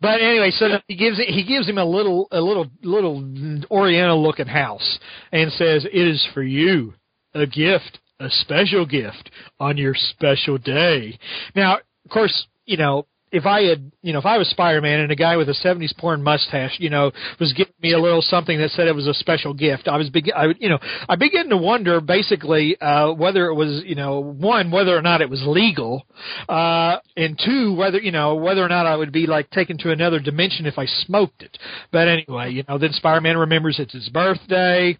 but 0.00 0.20
anyway, 0.20 0.50
so 0.50 0.78
he 0.88 0.96
gives 0.96 1.18
he 1.18 1.44
gives 1.44 1.68
him 1.68 1.78
a 1.78 1.84
little 1.84 2.28
a 2.30 2.40
little 2.40 2.66
little 2.82 3.64
Oriental 3.70 4.22
looking 4.22 4.46
house, 4.46 4.98
and 5.32 5.50
says, 5.52 5.84
"It 5.84 6.06
is 6.06 6.26
for 6.34 6.42
you, 6.42 6.94
a 7.34 7.46
gift, 7.46 7.98
a 8.20 8.28
special 8.30 8.86
gift 8.86 9.30
on 9.58 9.76
your 9.76 9.94
special 9.94 10.58
day." 10.58 11.18
Now, 11.54 11.76
of 11.76 12.10
course, 12.10 12.46
you 12.66 12.76
know 12.76 13.06
if 13.30 13.46
I 13.46 13.62
had, 13.62 13.90
you 14.02 14.12
know, 14.12 14.20
if 14.20 14.26
I 14.26 14.38
was 14.38 14.48
Spider-Man 14.50 15.00
and 15.00 15.10
a 15.10 15.16
guy 15.16 15.36
with 15.36 15.48
a 15.48 15.54
'70s 15.54 15.96
porn 15.96 16.22
mustache, 16.22 16.76
you 16.78 16.88
know, 16.88 17.10
was 17.40 17.52
giving 17.52 17.72
me 17.82 17.92
a 17.92 17.98
little 17.98 18.22
something 18.22 18.58
that 18.58 18.70
said 18.70 18.86
it 18.86 18.94
was 18.94 19.06
a 19.08 19.14
special 19.14 19.52
gift, 19.52 19.88
I 19.88 19.96
was, 19.96 20.08
begin, 20.10 20.34
I, 20.36 20.46
would- 20.48 20.60
you 20.60 20.68
know, 20.68 20.78
I 21.08 21.16
began 21.16 21.48
to 21.48 21.56
wonder 21.56 22.00
basically 22.00 22.80
uh, 22.80 23.12
whether 23.12 23.46
it 23.46 23.54
was, 23.54 23.82
you 23.84 23.94
know, 23.96 24.20
one 24.20 24.70
whether 24.70 24.96
or 24.96 25.02
not 25.02 25.20
it 25.20 25.28
was 25.28 25.42
legal, 25.46 26.06
uh, 26.48 26.98
and 27.16 27.38
two 27.44 27.74
whether, 27.74 27.98
you 27.98 28.12
know, 28.12 28.36
whether 28.36 28.62
or 28.64 28.68
not 28.68 28.86
I 28.86 28.94
would 28.96 29.12
be 29.12 29.26
like 29.26 29.50
taken 29.50 29.76
to 29.78 29.90
another 29.90 30.20
dimension 30.20 30.66
if 30.66 30.78
I 30.78 30.86
smoked 30.86 31.42
it. 31.42 31.58
But 31.90 32.08
anyway, 32.08 32.52
you 32.52 32.64
know, 32.68 32.78
then 32.78 32.92
Spider-Man 32.92 33.36
remembers 33.36 33.78
it's 33.80 33.92
his 33.92 34.08
birthday. 34.10 34.96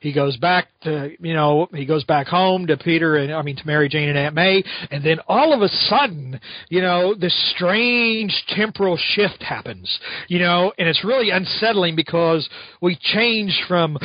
He 0.00 0.12
goes 0.12 0.36
back 0.36 0.68
to, 0.82 1.10
you 1.18 1.32
know, 1.34 1.68
he 1.72 1.86
goes 1.86 2.04
back 2.04 2.26
home 2.26 2.66
to 2.66 2.76
Peter 2.76 3.16
and 3.16 3.32
I 3.32 3.42
mean 3.42 3.56
to 3.56 3.66
Mary 3.66 3.88
Jane 3.88 4.08
and 4.10 4.18
Aunt 4.18 4.34
May, 4.34 4.62
and 4.90 5.02
then 5.02 5.18
all 5.26 5.52
of 5.54 5.62
a 5.62 5.68
sudden, 5.68 6.38
you 6.68 6.82
know, 6.82 7.14
this 7.14 7.34
strange 7.56 8.44
temporal 8.48 8.96
shift 8.98 9.42
happens, 9.42 9.98
you 10.28 10.38
know, 10.38 10.72
and 10.78 10.88
it's 10.88 11.04
really 11.04 11.30
unsettling 11.30 11.96
because 11.96 12.48
we 12.80 12.96
change 13.00 13.62
from 13.68 13.98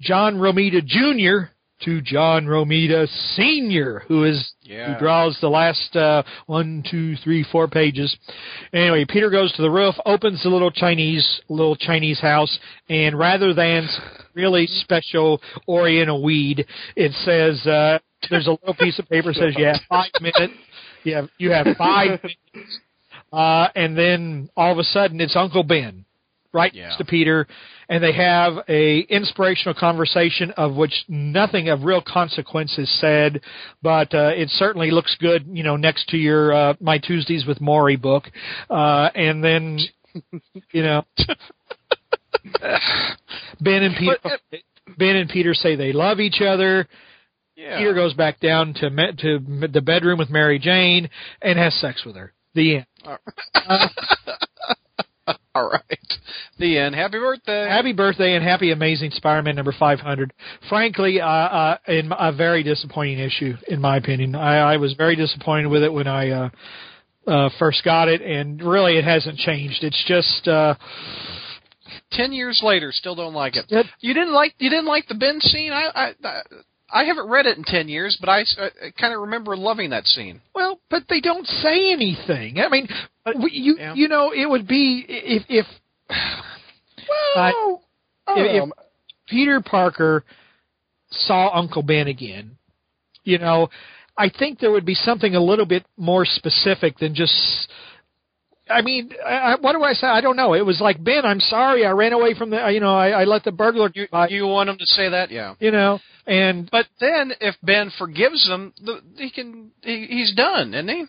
John 0.00 0.36
Romita 0.36 0.84
Jr. 0.84 1.50
to 1.84 2.00
John 2.00 2.46
Romita 2.46 3.06
Sr., 3.34 4.02
who 4.08 4.24
is 4.24 4.52
Yeah. 4.62 4.92
who 4.94 4.98
draws 4.98 5.38
the 5.40 5.48
last 5.48 5.94
uh, 5.96 6.22
one, 6.46 6.82
two, 6.90 7.16
three, 7.16 7.44
four 7.50 7.68
pages. 7.68 8.16
Anyway, 8.72 9.04
Peter 9.08 9.30
goes 9.30 9.52
to 9.52 9.62
the 9.62 9.70
roof, 9.70 9.94
opens 10.04 10.42
the 10.42 10.48
little 10.48 10.70
Chinese 10.70 11.40
little 11.48 11.76
Chinese 11.76 12.20
house, 12.20 12.58
and 12.88 13.18
rather 13.18 13.54
than 13.54 13.88
really 14.34 14.66
special 14.66 15.40
Oriental 15.68 16.22
weed, 16.22 16.66
it 16.96 17.12
says 17.24 17.66
uh, 17.66 17.98
there's 18.30 18.46
a 18.48 18.50
little 18.52 18.74
piece 18.74 18.98
of 18.98 19.08
paper 19.08 19.32
that 19.32 19.38
says 19.38 19.54
you 19.56 19.64
have 19.66 19.80
five 19.88 20.10
minutes. 20.20 20.52
You 21.04 21.14
have 21.14 21.28
you 21.38 21.50
have 21.52 21.68
five 21.78 22.18
minutes, 22.54 22.80
uh, 23.32 23.68
and 23.74 23.96
then 23.96 24.48
all 24.56 24.72
of 24.72 24.78
a 24.78 24.84
sudden 24.84 25.20
it's 25.20 25.36
Uncle 25.36 25.62
Ben 25.62 26.04
right 26.52 26.72
Yeah. 26.72 26.84
next 26.88 26.96
to 26.98 27.04
Peter, 27.04 27.46
and 27.90 28.02
they 28.02 28.12
have 28.12 28.54
a 28.68 29.00
inspirational 29.00 29.74
conversation 29.74 30.52
of 30.52 30.74
which 30.74 31.04
nothing 31.06 31.68
of 31.68 31.82
real 31.84 32.00
consequence 32.00 32.78
is 32.78 32.90
said, 33.00 33.42
but 33.82 34.14
uh, 34.14 34.30
it 34.34 34.48
certainly 34.50 34.90
looks 34.90 35.14
good, 35.20 35.46
you 35.52 35.62
know, 35.62 35.76
next 35.76 36.08
to 36.08 36.16
your 36.16 36.52
uh, 36.54 36.74
My 36.80 36.96
Tuesdays 36.98 37.44
with 37.46 37.58
Morrie 37.58 38.00
book, 38.00 38.24
uh, 38.70 39.10
and 39.14 39.44
then, 39.44 39.78
you 40.72 40.82
know, 40.82 41.04
Ben 43.60 43.82
and 43.82 43.96
Peter. 43.96 44.16
Ben 44.98 45.16
and 45.16 45.28
Peter 45.28 45.52
say 45.52 45.76
they 45.76 45.92
love 45.92 46.20
each 46.20 46.40
other. 46.40 46.86
Yeah. 47.56 47.78
Peter 47.78 47.94
goes 47.94 48.14
back 48.14 48.38
down 48.40 48.72
to 48.74 48.90
me- 48.90 49.12
to 49.18 49.68
the 49.72 49.80
bedroom 49.80 50.18
with 50.18 50.30
Mary 50.30 50.58
Jane 50.58 51.08
and 51.42 51.58
has 51.58 51.74
sex 51.80 52.04
with 52.04 52.16
her. 52.16 52.32
The 52.56 52.76
end. 52.76 52.86
All 55.54 55.70
right. 55.70 55.82
The 56.58 56.78
end. 56.78 56.94
Happy 56.94 57.18
birthday. 57.18 57.66
Happy 57.68 57.92
birthday 57.92 58.34
and 58.34 58.42
happy 58.44 58.70
Amazing 58.72 59.10
Spider-Man 59.12 59.56
number 59.56 59.74
500. 59.78 60.32
Frankly, 60.68 61.20
uh, 61.20 61.26
uh, 61.26 61.78
in 61.88 62.10
a 62.18 62.32
very 62.32 62.62
disappointing 62.62 63.18
issue, 63.18 63.54
in 63.68 63.80
my 63.80 63.96
opinion. 63.96 64.34
I, 64.34 64.74
I 64.74 64.76
was 64.76 64.94
very 64.94 65.16
disappointed 65.16 65.68
with 65.68 65.82
it 65.82 65.92
when 65.92 66.06
I 66.06 66.30
uh, 66.30 66.48
uh, 67.26 67.48
first 67.58 67.84
got 67.84 68.08
it, 68.08 68.20
and 68.22 68.62
really 68.62 68.96
it 68.98 69.04
hasn't 69.04 69.38
changed. 69.38 69.84
It's 69.84 70.02
just. 70.06 70.48
Uh, 70.48 70.74
Ten 72.12 72.32
years 72.32 72.60
later, 72.64 72.90
still 72.92 73.14
don't 73.14 73.34
like 73.34 73.56
it. 73.56 73.64
It- 73.68 73.86
You 74.00 74.14
didn't 74.14 74.32
like 74.32 74.54
you 74.58 74.70
didn't 74.70 74.86
like 74.86 75.06
the 75.08 75.14
Ben 75.14 75.40
scene. 75.40 75.72
I 75.72 75.86
I 75.94 76.14
I- 76.24 76.42
I 76.90 77.04
haven't 77.04 77.28
read 77.28 77.46
it 77.46 77.58
in 77.58 77.64
ten 77.64 77.88
years, 77.88 78.16
but 78.20 78.28
I, 78.28 78.42
uh, 78.42 78.68
I 78.86 78.90
kind 78.98 79.12
of 79.12 79.20
remember 79.22 79.56
loving 79.56 79.90
that 79.90 80.04
scene. 80.06 80.40
Well, 80.54 80.80
but 80.88 81.02
they 81.08 81.20
don't 81.20 81.46
say 81.46 81.92
anything. 81.92 82.58
I 82.60 82.68
mean, 82.68 82.88
you 83.50 83.76
Yeah. 83.78 83.94
you 83.94 84.08
know, 84.08 84.32
it 84.32 84.46
would 84.48 84.66
be 84.68 85.04
if 85.08 85.42
if 85.48 85.66
Well, 87.34 87.36
I 87.36 87.52
don't 88.26 88.38
if- 88.38 88.62
oh. 88.62 88.82
Peter 89.28 89.60
Parker 89.60 90.24
saw 91.10 91.50
Uncle 91.56 91.82
Ben 91.82 92.06
again, 92.06 92.56
you 93.24 93.38
know, 93.38 93.68
I 94.16 94.28
think 94.28 94.60
there 94.60 94.70
would 94.70 94.86
be 94.86 94.94
something 94.94 95.34
a 95.34 95.42
little 95.42 95.66
bit 95.66 95.84
more 95.96 96.24
specific 96.24 96.98
than 96.98 97.14
just. 97.14 97.34
I 98.68 98.82
mean, 98.82 99.10
I, 99.24 99.30
I- 99.52 99.56
what 99.56 99.72
do 99.72 99.82
I 99.82 99.92
say? 99.92 100.06
I 100.06 100.20
don't 100.20 100.36
know. 100.36 100.54
It 100.54 100.64
was 100.66 100.80
like 100.80 101.02
Ben, 101.02 101.24
I'm 101.24 101.40
sorry, 101.40 101.86
I 101.86 101.90
ran 101.90 102.12
away 102.12 102.34
from 102.34 102.50
the. 102.50 102.68
You 102.70 102.80
know, 102.80 102.94
I, 102.96 103.10
I 103.22 103.24
let 103.24 103.44
the 103.44 103.52
burglar. 103.52 103.90
You 103.94 104.04
uh, 104.04 104.06
by, 104.10 104.28
you 104.28 104.46
want 104.46 104.68
him 104.68 104.78
to 104.78 104.86
say 104.86 105.08
that, 105.08 105.30
yeah. 105.30 105.54
you 105.60 105.70
know, 105.70 106.00
and 106.26 106.68
But 106.70 106.86
then 107.00 107.32
if 107.40 107.54
Ben 107.62 107.90
forgives 107.98 108.46
him, 108.48 108.72
the, 108.84 109.00
he 109.16 109.30
can 109.30 109.70
he, 109.82 110.06
he's 110.08 110.34
done, 110.34 110.74
isn't 110.74 110.88
he? 110.88 111.04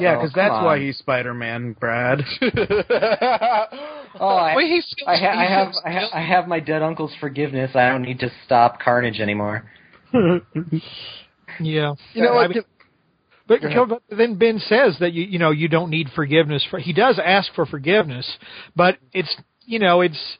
Yeah, 0.00 0.16
Oh, 0.16 0.22
because 0.22 0.32
come 0.32 0.42
that's 0.44 0.52
on. 0.54 0.64
why 0.64 0.78
he's 0.80 0.98
Spider-Man, 0.98 1.76
Brad. 1.78 2.22
oh, 2.42 4.26
I, 4.26 4.56
Well, 4.56 4.66
he 4.66 4.80
feels, 4.82 4.94
I, 5.06 5.16
ha- 5.16 5.32
he 5.32 5.38
I 5.38 5.44
have 5.46 5.68
feels 5.70 5.82
I, 5.84 5.90
ha- 5.92 6.10
I 6.14 6.20
have 6.20 6.48
my 6.48 6.58
dead 6.60 6.82
uncle's 6.82 7.12
forgiveness. 7.20 7.70
I 7.76 7.88
don't 7.88 8.02
need 8.02 8.18
to 8.20 8.30
stop 8.44 8.80
carnage 8.80 9.20
anymore. 9.20 9.70
yeah, 10.12 11.94
You 12.14 12.22
know 12.22 12.38
I 12.38 12.48
mean- 12.48 12.62
But, 13.86 14.02
then 14.16 14.36
Ben 14.36 14.58
says 14.58 14.96
that 15.00 15.12
you 15.12 15.24
you 15.24 15.38
know 15.38 15.50
you 15.50 15.68
don't 15.68 15.90
need 15.90 16.08
forgiveness 16.14 16.66
for 16.70 16.78
he 16.78 16.92
does 16.92 17.18
ask 17.22 17.52
for 17.54 17.66
forgiveness, 17.66 18.30
but 18.74 18.98
it's 19.12 19.34
you 19.64 19.78
know 19.78 20.00
it's 20.00 20.38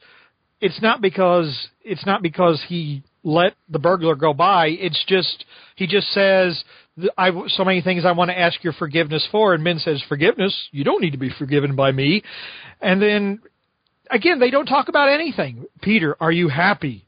it's 0.60 0.80
not 0.80 1.00
because 1.00 1.68
it's 1.82 2.06
not 2.06 2.22
because 2.22 2.62
he 2.68 3.02
let 3.24 3.54
the 3.68 3.78
burglar 3.78 4.14
go 4.14 4.32
by. 4.32 4.68
It's 4.68 5.02
just 5.06 5.44
he 5.76 5.86
just 5.86 6.08
says 6.12 6.62
I 7.16 7.30
so 7.48 7.64
many 7.64 7.80
things 7.80 8.04
I 8.04 8.12
want 8.12 8.30
to 8.30 8.38
ask 8.38 8.62
your 8.62 8.72
forgiveness 8.74 9.26
for, 9.30 9.54
and 9.54 9.64
Ben 9.64 9.78
says 9.78 10.02
forgiveness. 10.08 10.54
You 10.70 10.84
don't 10.84 11.00
need 11.00 11.12
to 11.12 11.18
be 11.18 11.30
forgiven 11.38 11.74
by 11.74 11.92
me, 11.92 12.22
and 12.80 13.00
then 13.00 13.40
again 14.10 14.38
they 14.38 14.50
don't 14.50 14.66
talk 14.66 14.88
about 14.88 15.08
anything. 15.08 15.64
Peter, 15.80 16.16
are 16.20 16.32
you 16.32 16.48
happy? 16.48 17.06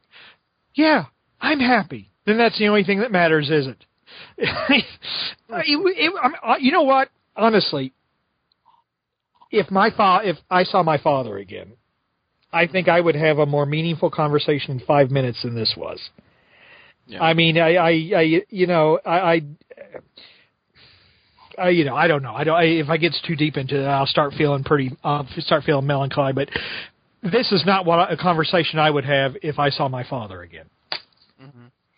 Yeah, 0.74 1.04
I'm 1.40 1.60
happy. 1.60 2.10
Then 2.26 2.38
that's 2.38 2.58
the 2.58 2.68
only 2.68 2.84
thing 2.84 3.00
that 3.00 3.12
matters, 3.12 3.50
is 3.50 3.66
it? 3.66 3.84
it, 4.38 4.84
it, 5.48 6.12
I'm- 6.22 6.34
uh, 6.42 6.56
you 6.58 6.72
know 6.72 6.82
what? 6.82 7.08
Honestly, 7.36 7.92
if 9.50 9.70
my 9.70 9.90
fa- 9.90 10.20
if 10.24 10.36
I 10.50 10.64
saw 10.64 10.82
my 10.82 10.98
father 10.98 11.38
again, 11.38 11.72
I 12.52 12.66
think 12.66 12.88
I 12.88 13.00
would 13.00 13.16
have 13.16 13.38
a 13.38 13.46
more 13.46 13.66
meaningful 13.66 14.10
conversation 14.10 14.72
in 14.78 14.80
five 14.86 15.10
minutes 15.10 15.42
than 15.42 15.54
this 15.54 15.74
was. 15.76 15.98
Yeah. 17.06 17.22
I 17.22 17.34
mean, 17.34 17.58
I, 17.58 17.74
I, 17.74 17.90
I, 18.16 18.42
you 18.48 18.66
know, 18.66 18.98
I, 19.04 19.18
I, 19.18 19.40
I, 21.58 21.68
you 21.70 21.84
know, 21.84 21.94
I 21.94 22.06
don't 22.08 22.22
know. 22.22 22.34
I 22.34 22.44
don't. 22.44 22.56
I, 22.56 22.64
if 22.64 22.88
I 22.88 22.96
get 22.96 23.14
too 23.26 23.36
deep 23.36 23.56
into 23.56 23.80
it, 23.80 23.84
I'll 23.84 24.06
start 24.06 24.32
feeling 24.36 24.64
pretty. 24.64 24.90
Uh, 25.04 25.24
start 25.38 25.64
feeling 25.64 25.86
melancholy. 25.86 26.32
But 26.32 26.48
this 27.22 27.52
is 27.52 27.64
not 27.66 27.84
what 27.86 27.98
I, 27.98 28.12
a 28.12 28.16
conversation 28.16 28.78
I 28.78 28.90
would 28.90 29.04
have 29.04 29.36
if 29.42 29.58
I 29.58 29.70
saw 29.70 29.88
my 29.88 30.04
father 30.08 30.42
again. 30.42 30.66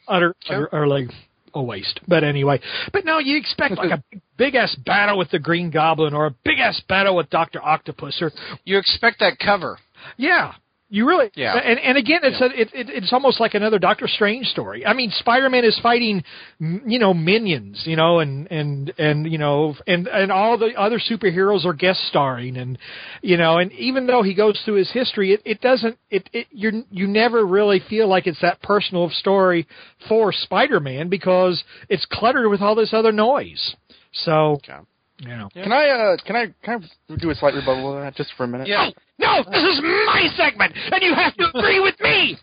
Utter, 0.09 0.35
Sure. 0.45 0.57
utter, 0.57 0.69
utterly 0.75 1.09
a 1.57 1.63
waste. 1.63 2.01
But 2.07 2.25
anyway, 2.25 2.61
but 2.93 3.05
no, 3.05 3.19
you 3.19 3.37
expect 3.37 3.77
like 3.77 3.91
a 3.91 4.03
big 4.37 4.55
ass 4.55 4.75
battle 4.85 5.19
with 5.19 5.31
the 5.31 5.39
Green 5.39 5.71
Goblin 5.71 6.15
or 6.15 6.27
a 6.27 6.35
big 6.45 6.59
ass 6.59 6.81
battle 6.89 7.17
with 7.17 7.31
Doctor 7.31 7.63
Octopus 7.63 8.19
or 8.21 8.31
You 8.65 8.79
expect 8.79 9.21
that 9.21 9.39
cover. 9.39 9.79
yeah. 10.17 10.53
You 10.89 11.05
really, 11.05 11.31
Yeah. 11.35 11.55
and 11.57 11.81
and 11.81 11.99
again, 11.99 12.21
it's 12.23 12.41
a, 12.41 12.45
it, 12.45 12.69
it, 12.73 12.89
it's 12.91 13.13
almost 13.13 13.41
like 13.41 13.55
another 13.55 13.81
Doctor 13.81 14.07
Strange 14.07 14.47
story. 14.47 14.87
I 14.87 14.93
mean, 14.93 15.11
Spider-Man 15.11 15.65
is 15.65 15.77
fighting, 15.83 16.23
you 16.61 17.01
know, 17.01 17.13
minions, 17.13 17.83
you 17.87 17.97
know, 17.97 18.21
and 18.21 18.47
and 18.53 18.93
and 18.97 19.27
you 19.31 19.37
know, 19.37 19.75
and 19.89 20.07
and 20.07 20.31
all 20.31 20.57
the 20.57 20.75
other 20.79 21.01
superheroes 21.01 21.65
are 21.65 21.73
guest 21.73 22.07
starring, 22.09 22.57
and 22.57 22.79
you 23.21 23.37
know, 23.37 23.59
and 23.59 23.73
even 23.73 24.07
though 24.07 24.23
he 24.23 24.33
goes 24.33 24.61
through 24.65 24.75
his 24.77 24.93
history, 24.93 25.33
it, 25.33 25.43
it 25.45 25.61
doesn't, 25.61 25.99
it, 26.09 26.31
it 26.33 26.47
you 26.53 26.85
you 26.93 27.09
never 27.09 27.45
really 27.45 27.81
feel 27.89 28.07
like 28.07 28.29
it's 28.29 28.41
that 28.43 28.63
personal 28.63 29.11
story 29.11 29.67
for 30.09 30.33
Spider-Man 30.33 31.09
because 31.09 31.65
it's 31.89 32.07
cluttered 32.13 32.49
with 32.49 32.61
all 32.61 32.77
this 32.77 32.95
other 32.95 33.11
noise. 33.11 33.75
So, 34.13 34.53
Okay. 34.53 34.79
You 35.19 35.29
know, 35.29 35.49
Can 35.55 35.73
I 35.73 35.89
uh 35.89 36.17
can 36.25 36.37
I 36.37 36.47
can 36.63 36.85
I 37.11 37.17
do 37.17 37.31
a 37.31 37.35
slight 37.35 37.55
rebuttal 37.55 37.97
of 37.97 38.03
that 38.03 38.15
just 38.17 38.31
for 38.37 38.45
a 38.45 38.49
minute? 38.49 38.69
Yeah. 38.69 38.91
no, 39.19 39.43
this 39.51 39.63
is 39.63 39.81
my 39.83 40.29
segment, 40.37 40.75
and 40.93 41.03
you 41.03 41.15
have 41.15 41.35
to 41.37 41.49
agree 41.55 41.81
with 41.81 41.99
me. 42.01 42.39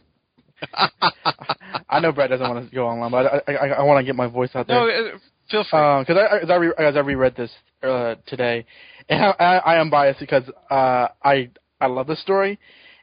I 1.89 1.99
know 1.99 2.11
Brad 2.11 2.29
doesn't 2.29 2.47
want 2.49 2.69
to 2.69 2.75
go 2.75 2.87
online, 2.87 3.11
but 3.11 3.43
I 3.47 3.53
I, 3.53 3.67
I 3.67 3.83
want 3.83 3.99
to 3.99 4.05
get 4.05 4.15
my 4.15 4.27
voice 4.27 4.51
out 4.55 4.67
there. 4.67 4.77
No, 4.79 4.89
uh, 4.89 5.17
feel 5.49 5.63
free. 5.69 5.99
because 5.99 6.17
I, 6.17 6.37
as 6.43 6.49
I, 6.49 6.55
re- 6.55 6.73
as 6.77 6.95
I 6.95 6.99
reread 6.99 7.35
this 7.35 7.51
uh, 7.83 8.15
today, 8.25 8.65
and 9.09 9.23
I, 9.23 9.31
I, 9.39 9.57
I 9.57 9.79
am 9.79 9.89
biased 9.89 10.19
because 10.19 10.43
uh, 10.71 11.07
I 11.23 11.49
I 11.81 11.87
love 11.87 12.07
the 12.07 12.15
story, 12.15 12.59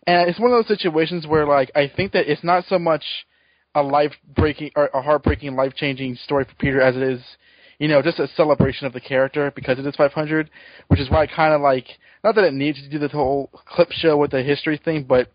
and 0.06 0.28
it's 0.28 0.40
one 0.40 0.52
of 0.52 0.58
those 0.58 0.78
situations 0.78 1.26
where 1.26 1.46
like 1.46 1.70
I 1.74 1.90
think 1.94 2.12
that 2.12 2.30
it's 2.30 2.42
not 2.42 2.64
so 2.68 2.78
much 2.78 3.04
a 3.74 3.82
life 3.82 4.12
breaking 4.34 4.70
or 4.74 4.86
a 4.92 5.02
heartbreaking, 5.02 5.54
life 5.54 5.74
changing 5.76 6.16
story 6.16 6.44
for 6.44 6.54
Peter 6.58 6.80
as 6.80 6.96
it 6.96 7.02
is, 7.02 7.20
you 7.80 7.88
know, 7.88 8.00
just 8.02 8.20
a 8.20 8.28
celebration 8.36 8.86
of 8.86 8.92
the 8.92 9.00
character 9.00 9.50
because 9.56 9.78
it 9.78 9.86
is 9.86 9.96
500, 9.96 10.48
which 10.86 11.00
is 11.00 11.10
why 11.10 11.22
I 11.22 11.26
kind 11.26 11.52
of 11.52 11.60
like 11.60 11.86
not 12.22 12.36
that 12.36 12.44
it 12.44 12.54
needs 12.54 12.80
to 12.80 12.88
do 12.88 12.98
the 12.98 13.08
whole 13.08 13.50
clip 13.66 13.90
show 13.90 14.16
with 14.16 14.30
the 14.30 14.42
history 14.42 14.80
thing, 14.82 15.04
but. 15.08 15.32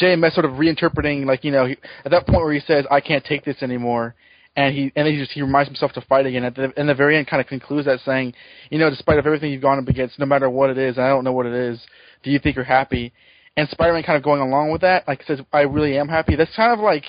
JMS 0.00 0.32
sort 0.34 0.44
of 0.44 0.54
reinterpreting, 0.54 1.24
like 1.24 1.44
you 1.44 1.52
know, 1.52 1.66
he, 1.66 1.76
at 2.04 2.10
that 2.10 2.26
point 2.26 2.42
where 2.42 2.52
he 2.52 2.58
says, 2.58 2.84
"I 2.90 3.00
can't 3.00 3.24
take 3.24 3.44
this 3.44 3.62
anymore," 3.62 4.16
and 4.56 4.74
he 4.74 4.92
and 4.96 5.06
then 5.06 5.14
he 5.14 5.18
just 5.18 5.30
he 5.32 5.42
reminds 5.42 5.68
himself 5.68 5.92
to 5.92 6.00
fight 6.00 6.26
again. 6.26 6.44
At 6.44 6.54
the 6.54 6.72
in 6.76 6.88
the 6.88 6.94
very 6.94 7.16
end, 7.16 7.28
kind 7.28 7.40
of 7.40 7.46
concludes 7.46 7.86
that 7.86 8.00
saying, 8.04 8.34
you 8.70 8.78
know, 8.78 8.90
despite 8.90 9.18
of 9.18 9.26
everything 9.26 9.52
you've 9.52 9.62
gone 9.62 9.78
up 9.78 9.88
against, 9.88 10.18
no 10.18 10.26
matter 10.26 10.50
what 10.50 10.70
it 10.70 10.78
is, 10.78 10.98
I 10.98 11.08
don't 11.08 11.22
know 11.22 11.32
what 11.32 11.46
it 11.46 11.52
is, 11.52 11.80
do 12.22 12.30
you 12.30 12.38
think 12.38 12.56
you're 12.56 12.64
happy? 12.64 13.12
And 13.56 13.68
Spider-Man 13.68 14.02
kind 14.02 14.16
of 14.16 14.24
going 14.24 14.40
along 14.40 14.72
with 14.72 14.80
that, 14.80 15.06
like 15.06 15.22
says, 15.22 15.40
I 15.52 15.60
really 15.60 15.96
am 15.96 16.08
happy. 16.08 16.34
That's 16.34 16.54
kind 16.56 16.72
of 16.72 16.80
like 16.80 17.04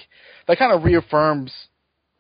that 0.47 0.59
kind 0.59 0.71
of 0.71 0.83
reaffirms 0.83 1.51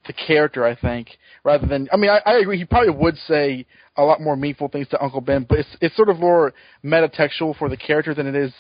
the 0.07 0.13
character, 0.13 0.65
I 0.65 0.75
think, 0.75 1.09
rather 1.43 1.65
than 1.67 1.87
I 1.91 1.97
mean, 1.97 2.09
I, 2.09 2.21
I 2.25 2.37
agree. 2.39 2.57
He 2.57 2.65
probably 2.65 2.91
would 2.91 3.17
say 3.27 3.65
a 3.97 4.03
lot 4.03 4.21
more 4.21 4.35
meaningful 4.35 4.67
things 4.67 4.87
to 4.89 5.01
Uncle 5.01 5.21
Ben, 5.21 5.45
but 5.47 5.59
it's 5.59 5.77
it's 5.81 5.95
sort 5.95 6.09
of 6.09 6.19
more 6.19 6.53
metatextual 6.83 7.57
for 7.57 7.69
the 7.69 7.77
character 7.77 8.13
than 8.13 8.27
it 8.27 8.35
is 8.35 8.53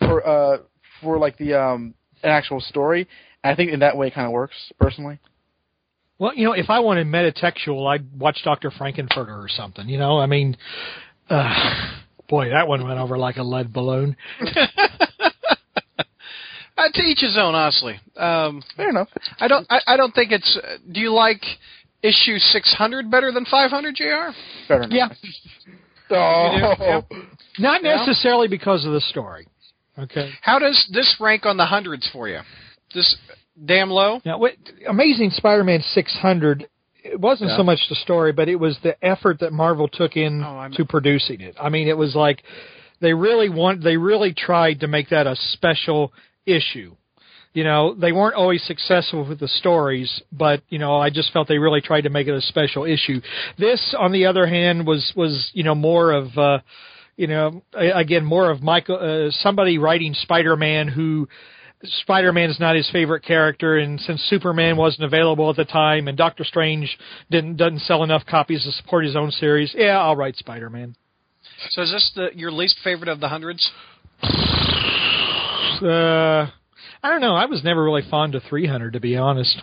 for 0.00 0.26
uh 0.26 0.58
for 1.02 1.18
like 1.18 1.36
the 1.38 1.54
um 1.54 1.94
an 2.22 2.30
actual 2.30 2.60
story. 2.60 3.08
And 3.42 3.52
I 3.52 3.56
think 3.56 3.72
in 3.72 3.80
that 3.80 3.96
way 3.96 4.08
it 4.08 4.14
kind 4.14 4.26
of 4.26 4.32
works 4.32 4.56
personally. 4.78 5.18
Well, 6.18 6.34
you 6.34 6.44
know, 6.44 6.52
if 6.52 6.70
I 6.70 6.80
wanted 6.80 7.06
metatextual, 7.06 7.86
I'd 7.86 8.18
watch 8.18 8.40
Dr. 8.42 8.70
Frank-N-Furter 8.70 9.36
or 9.36 9.48
something. 9.48 9.86
You 9.86 9.98
know, 9.98 10.18
I 10.18 10.24
mean, 10.24 10.56
uh, 11.28 11.98
boy, 12.26 12.48
that 12.48 12.66
one 12.66 12.86
went 12.86 12.98
over 12.98 13.18
like 13.18 13.36
a 13.36 13.42
lead 13.42 13.70
balloon. 13.70 14.16
Uh, 16.76 16.88
to 16.92 17.02
each 17.02 17.20
his 17.20 17.36
own, 17.38 17.54
honestly. 17.54 17.98
Um, 18.16 18.62
Fair 18.76 18.90
enough. 18.90 19.08
I 19.40 19.48
don't. 19.48 19.66
I, 19.70 19.80
I 19.86 19.96
don't 19.96 20.14
think 20.14 20.30
it's. 20.32 20.58
Uh, 20.62 20.76
do 20.92 21.00
you 21.00 21.10
like 21.12 21.40
issue 22.02 22.38
six 22.38 22.72
hundred 22.74 23.10
better 23.10 23.32
than 23.32 23.44
five 23.46 23.70
hundred, 23.70 23.94
Jr.? 23.96 24.32
Fair 24.68 24.82
enough. 24.82 24.90
Yeah, 24.92 25.08
Oh. 26.10 27.02
not 27.58 27.82
Yeah. 27.82 27.96
necessarily 27.96 28.48
because 28.48 28.84
of 28.84 28.92
the 28.92 29.00
story. 29.00 29.46
Okay. 29.98 30.30
How 30.42 30.58
does 30.58 30.86
this 30.92 31.16
rank 31.20 31.46
on 31.46 31.56
the 31.56 31.64
hundreds 31.64 32.08
for 32.12 32.28
you? 32.28 32.40
This 32.94 33.16
damn 33.64 33.90
low. 33.90 34.20
Now, 34.24 34.38
what, 34.38 34.52
Amazing 34.88 35.30
Spider-Man 35.30 35.80
600. 35.94 36.68
It 37.02 37.18
wasn't 37.18 37.50
Yeah. 37.50 37.56
so 37.56 37.62
much 37.62 37.80
the 37.88 37.94
story, 37.96 38.32
but 38.32 38.48
it 38.48 38.56
was 38.56 38.78
the 38.82 39.02
effort 39.04 39.38
that 39.40 39.52
Marvel 39.52 39.88
took 39.88 40.16
in 40.16 40.42
Oh, 40.44 40.68
to 40.74 40.84
producing 40.84 41.40
it. 41.40 41.56
I 41.60 41.70
mean, 41.70 41.88
it 41.88 41.96
was 41.96 42.14
like 42.14 42.42
they 43.00 43.14
really 43.14 43.48
want. 43.48 43.82
They 43.82 43.96
really 43.96 44.34
tried 44.34 44.80
to 44.80 44.86
make 44.88 45.08
that 45.10 45.26
a 45.26 45.34
special 45.36 46.12
issue. 46.46 46.96
You 47.52 47.64
know, 47.64 47.94
they 47.94 48.12
weren't 48.12 48.34
always 48.34 48.62
successful 48.64 49.26
with 49.26 49.40
the 49.40 49.48
stories, 49.48 50.22
but 50.30 50.62
you 50.68 50.78
know, 50.78 50.96
I 50.96 51.08
just 51.10 51.32
felt 51.32 51.48
they 51.48 51.58
really 51.58 51.80
tried 51.80 52.02
to 52.02 52.10
make 52.10 52.28
it 52.28 52.34
a 52.34 52.42
special 52.42 52.84
issue. 52.84 53.20
This, 53.58 53.94
on 53.98 54.12
the 54.12 54.26
other 54.26 54.46
hand, 54.46 54.86
was 54.86 55.12
was 55.16 55.50
you 55.52 55.64
know 55.64 55.74
more 55.74 56.12
of. 56.12 56.36
uh 56.38 56.58
you 57.18 57.26
know, 57.26 57.62
again, 57.72 58.26
more 58.26 58.50
of 58.50 58.62
Michael, 58.62 58.98
uh, 59.28 59.30
somebody 59.30 59.78
writing 59.78 60.12
Spider-Man 60.12 60.88
who 60.88 61.26
Spider-Man 61.82 62.50
is 62.50 62.60
not 62.60 62.76
his 62.76 62.88
favorite 62.90 63.22
character, 63.22 63.78
and 63.78 63.98
since 64.00 64.20
Superman 64.24 64.76
wasn't 64.76 65.04
available 65.04 65.48
at 65.48 65.56
the 65.56 65.64
time, 65.64 66.08
and 66.08 66.16
Doctor 66.16 66.44
Strange 66.44 66.96
didn't 67.30 67.56
doesn't 67.56 67.80
sell 67.80 68.02
enough 68.02 68.26
copies 68.26 68.64
to 68.64 68.72
support 68.72 69.04
his 69.04 69.16
own 69.16 69.30
series, 69.30 69.74
yeah, 69.76 69.98
I'll 69.98 70.16
write 70.16 70.36
Spider-Man. 70.36 70.94
So 71.70 71.82
is 71.82 71.90
this 71.90 72.12
the 72.14 72.28
your 72.34 72.52
least 72.52 72.76
favorite 72.84 73.08
of 73.08 73.20
the 73.20 73.28
hundreds? 73.28 73.70
Uh, 75.82 76.50
I 77.02 77.10
don't 77.10 77.20
know. 77.20 77.34
I 77.34 77.46
was 77.46 77.62
never 77.64 77.82
really 77.84 78.02
fond 78.10 78.34
of 78.34 78.42
300, 78.48 78.92
to 78.94 79.00
be 79.00 79.16
honest. 79.16 79.60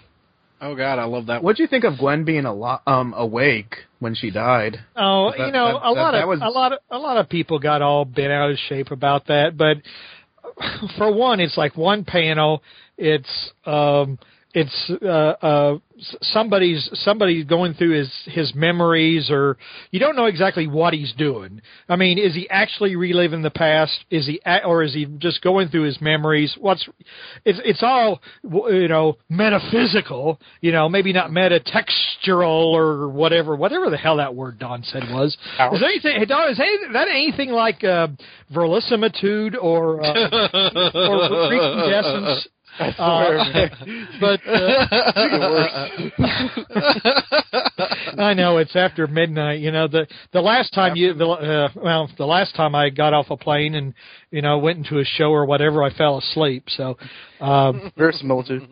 Oh 0.62 0.76
God, 0.76 0.97
I 0.97 1.04
love 1.04 1.26
that. 1.26 1.43
What'd 1.43 1.60
you 1.60 1.67
think 1.67 1.84
of 1.84 1.97
Gwen 1.99 2.23
being 2.23 2.45
a 2.45 2.54
lo- 2.54 2.80
um 2.88 3.13
awake 3.17 3.76
when 3.99 4.15
she 4.15 4.32
died. 4.32 4.80
Oh, 4.95 5.32
That- 5.32 5.47
you 5.47 5.52
know, 5.52 5.65
that- 5.73 5.76
a 5.76 5.93
that- 5.93 6.02
lot 6.02 6.12
that 6.12 6.23
of 6.23 6.30
was- 6.30 6.41
a 6.41 6.49
lot 6.49 6.71
of 6.73 6.80
a 6.89 6.97
lot 6.97 7.17
of 7.17 7.28
people 7.28 7.60
got 7.60 7.82
all 7.82 8.06
bent 8.06 8.32
out 8.32 8.49
of 8.49 8.58
shape 8.69 8.91
about 8.91 9.26
that, 9.28 9.58
but 9.58 9.78
for 10.97 11.12
one, 11.12 11.39
it's 11.41 11.58
like 11.58 11.76
one 11.76 12.06
panel. 12.06 12.63
It's 12.97 13.52
um, 13.65 14.19
it's 14.53 14.91
uh, 15.01 15.07
uh, 15.07 15.77
somebody's 16.21 16.87
somebody's 16.93 17.45
going 17.45 17.73
through 17.73 17.97
his 17.97 18.11
his 18.25 18.53
memories, 18.53 19.31
or 19.31 19.57
you 19.89 19.99
don't 19.99 20.15
know 20.15 20.25
exactly 20.25 20.67
what 20.67 20.93
he's 20.93 21.11
doing. 21.13 21.61
I 21.89 21.95
mean, 21.95 22.19
is 22.19 22.35
he 22.35 22.47
actually 22.49 22.95
reliving 22.95 23.41
the 23.41 23.49
past? 23.49 24.05
Is 24.11 24.27
he, 24.27 24.39
or 24.63 24.83
is 24.83 24.93
he 24.93 25.05
just 25.17 25.41
going 25.41 25.69
through 25.69 25.83
his 25.83 25.99
memories? 26.01 26.55
What's 26.59 26.87
it's 27.45 27.59
it's 27.65 27.81
all 27.81 28.21
w- 28.43 28.81
you 28.81 28.87
know 28.87 29.17
metaphysical. 29.27 30.39
You 30.61 30.71
know, 30.71 30.87
maybe 30.87 31.13
not 31.13 31.31
metatextural 31.31 32.73
or 32.73 33.09
whatever 33.09 33.55
whatever 33.55 33.89
the 33.89 33.97
hell 33.97 34.17
that 34.17 34.35
word 34.35 34.59
Don 34.59 34.83
said 34.83 35.03
was. 35.09 35.35
Ouch. 35.57 35.73
Is 35.73 35.79
there 35.79 35.89
anything? 35.89 36.19
Hey, 36.19 36.25
Don, 36.25 36.51
is 36.51 36.57
that 36.57 37.07
anything 37.09 37.49
like 37.49 37.83
uh, 37.83 38.07
verisimilitude 38.51 39.55
or 39.55 40.03
uh, 40.03 40.13
or? 40.93 42.39
I 42.79 42.93
swear, 42.93 43.39
Uh, 43.39 43.69
but 44.19 44.41
uh, 44.47 44.88
I 48.21 48.33
know 48.33 48.57
it's 48.57 48.75
after 48.75 49.07
midnight. 49.07 49.59
You 49.59 49.71
know 49.71 49.88
the 49.88 50.07
the 50.31 50.41
last 50.41 50.73
time 50.73 50.95
you 50.95 51.13
the 51.13 51.27
uh, 51.27 51.69
well 51.75 52.09
the 52.17 52.25
last 52.25 52.55
time 52.55 52.73
I 52.75 52.89
got 52.89 53.13
off 53.13 53.27
a 53.29 53.38
plane 53.38 53.75
and 53.75 53.93
you 54.31 54.41
know 54.41 54.57
went 54.57 54.79
into 54.79 54.99
a 54.99 55.05
show 55.05 55.31
or 55.31 55.45
whatever 55.45 55.83
I 55.83 55.91
fell 55.93 56.17
asleep. 56.17 56.63
So 56.69 56.97
um, 57.39 57.91
Verisimilitude. 57.97 58.67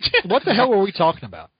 what 0.26 0.44
the 0.44 0.54
hell 0.54 0.70
were 0.70 0.82
we 0.82 0.92
talking 0.92 1.24
about? 1.24 1.50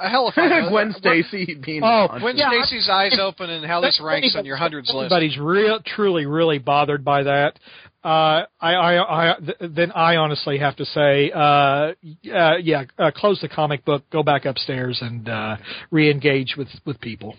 A 0.00 0.08
hell 0.08 0.28
if 0.28 0.38
I. 0.38 0.68
Gwen 0.70 0.94
Stacy 0.98 1.54
being 1.64 1.82
Oh, 1.82 2.06
haunted. 2.08 2.22
When 2.22 2.36
Yeah, 2.36 2.50
Stacy's 2.50 2.88
eyes 2.88 3.18
open 3.20 3.50
and 3.50 3.64
how 3.64 3.80
this 3.80 4.00
ranks 4.02 4.34
on 4.36 4.44
your 4.44 4.56
hundreds 4.56 4.88
list. 4.88 4.96
Everybody's 5.12 5.38
real, 5.38 5.80
truly, 5.84 6.26
really 6.26 6.58
bothered 6.58 7.04
by 7.04 7.22
that. 7.24 7.58
Uh, 8.04 8.44
I, 8.60 8.74
I, 8.74 9.30
I, 9.32 9.34
th- 9.40 9.72
then 9.74 9.90
I 9.92 10.16
honestly 10.16 10.58
have 10.58 10.76
to 10.76 10.84
say, 10.84 11.32
uh, 11.32 11.38
uh, 11.38 11.92
yeah, 12.62 12.84
uh, 12.98 13.10
close 13.14 13.40
the 13.40 13.48
comic 13.48 13.84
book, 13.84 14.04
go 14.10 14.22
back 14.22 14.44
upstairs, 14.44 14.98
and 15.02 15.28
uh, 15.28 15.56
re-engage 15.90 16.54
with 16.56 16.68
with 16.86 17.00
people. 17.00 17.34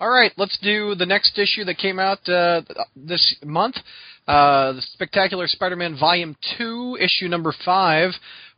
All 0.00 0.10
right, 0.10 0.32
let's 0.36 0.58
do 0.62 0.94
the 0.94 1.06
next 1.06 1.38
issue 1.38 1.64
that 1.64 1.78
came 1.78 1.98
out 1.98 2.28
uh, 2.28 2.62
this 2.96 3.36
month. 3.44 3.76
Uh, 4.26 4.72
the 4.72 4.82
Spectacular 4.92 5.46
Spider-Man 5.46 5.96
Volume 5.98 6.36
Two, 6.58 6.96
issue 7.00 7.28
number 7.28 7.52
five. 7.64 8.10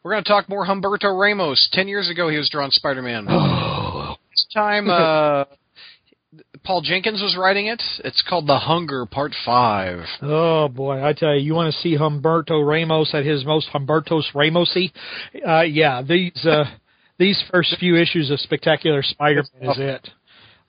We're 0.07 0.13
going 0.13 0.23
to 0.23 0.31
talk 0.31 0.49
more 0.49 0.65
Humberto 0.65 1.21
Ramos. 1.21 1.69
Ten 1.73 1.89
years 1.89 2.09
ago, 2.09 2.29
he 2.29 2.37
was 2.37 2.49
drawing 2.49 2.71
Spider-Man. 2.71 3.25
this 4.31 4.47
time, 4.55 4.89
uh, 4.89 5.47
Paul 6.63 6.81
Jenkins 6.83 7.21
was 7.21 7.37
writing 7.37 7.67
it. 7.67 7.83
It's 8.05 8.23
called 8.23 8.47
The 8.47 8.57
Hunger 8.57 9.05
Part 9.07 9.35
Five. 9.45 10.05
Oh 10.23 10.69
boy, 10.69 11.05
I 11.05 11.13
tell 11.13 11.35
you, 11.35 11.41
you 11.41 11.55
want 11.55 11.75
to 11.75 11.81
see 11.81 11.97
Humberto 11.97 12.65
Ramos 12.65 13.15
at 13.15 13.27
his 13.27 13.45
most 13.45 13.67
Humbertos 13.75 14.33
Ramosy? 14.33 14.93
Uh, 15.45 15.63
yeah, 15.63 16.03
these 16.03 16.47
uh, 16.47 16.67
these 17.19 17.43
first 17.51 17.75
few 17.81 17.97
issues 17.97 18.31
of 18.31 18.39
Spectacular 18.39 19.03
Spider-Man 19.03 19.71
is 19.71 19.77
it. 19.77 20.09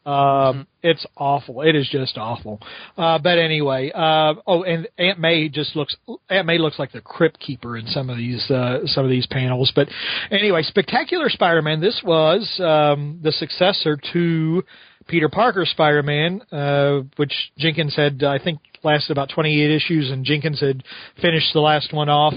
Um, 0.07 0.67
It's 0.83 1.05
awful. 1.17 1.63
It 1.63 1.75
is 1.75 1.89
just 1.89 2.17
awful. 2.17 2.61
Uh, 2.97 3.19
but 3.19 3.37
anyway, 3.37 3.91
uh, 3.93 4.35
oh, 4.47 4.63
and 4.63 4.87
Aunt 4.97 5.19
May 5.19 5.49
just 5.49 5.75
looks 5.75 5.97
Aunt 6.29 6.47
May 6.47 6.57
looks 6.57 6.79
like 6.79 6.93
the 6.93 7.01
crypt 7.01 7.39
keeper 7.39 7.75
in 7.75 7.85
some 7.87 8.09
of 8.09 8.15
these 8.15 8.49
uh, 8.49 8.79
some 8.85 9.03
of 9.03 9.11
these 9.11 9.27
panels. 9.27 9.71
But 9.75 9.89
anyway, 10.31 10.63
Spectacular 10.63 11.29
Spider-Man. 11.29 11.81
This 11.81 12.01
was 12.05 12.49
um, 12.63 13.19
the 13.21 13.33
successor 13.33 13.97
to 14.13 14.63
Peter 15.07 15.27
Parker 15.27 15.65
Spider-Man, 15.65 16.41
uh, 16.53 17.01
which 17.17 17.33
Jenkins 17.57 17.93
had 17.95 18.23
I 18.23 18.39
think 18.39 18.59
lasted 18.83 19.11
about 19.11 19.29
28 19.29 19.71
issues, 19.71 20.09
and 20.09 20.23
Jenkins 20.23 20.61
had 20.61 20.83
finished 21.21 21.51
the 21.53 21.59
last 21.59 21.91
one 21.91 22.07
off, 22.07 22.35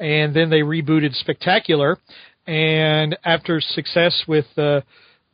and 0.00 0.34
then 0.34 0.50
they 0.50 0.60
rebooted 0.60 1.14
Spectacular, 1.14 1.96
and 2.46 3.16
after 3.24 3.60
success 3.60 4.24
with 4.26 4.46
uh, 4.58 4.80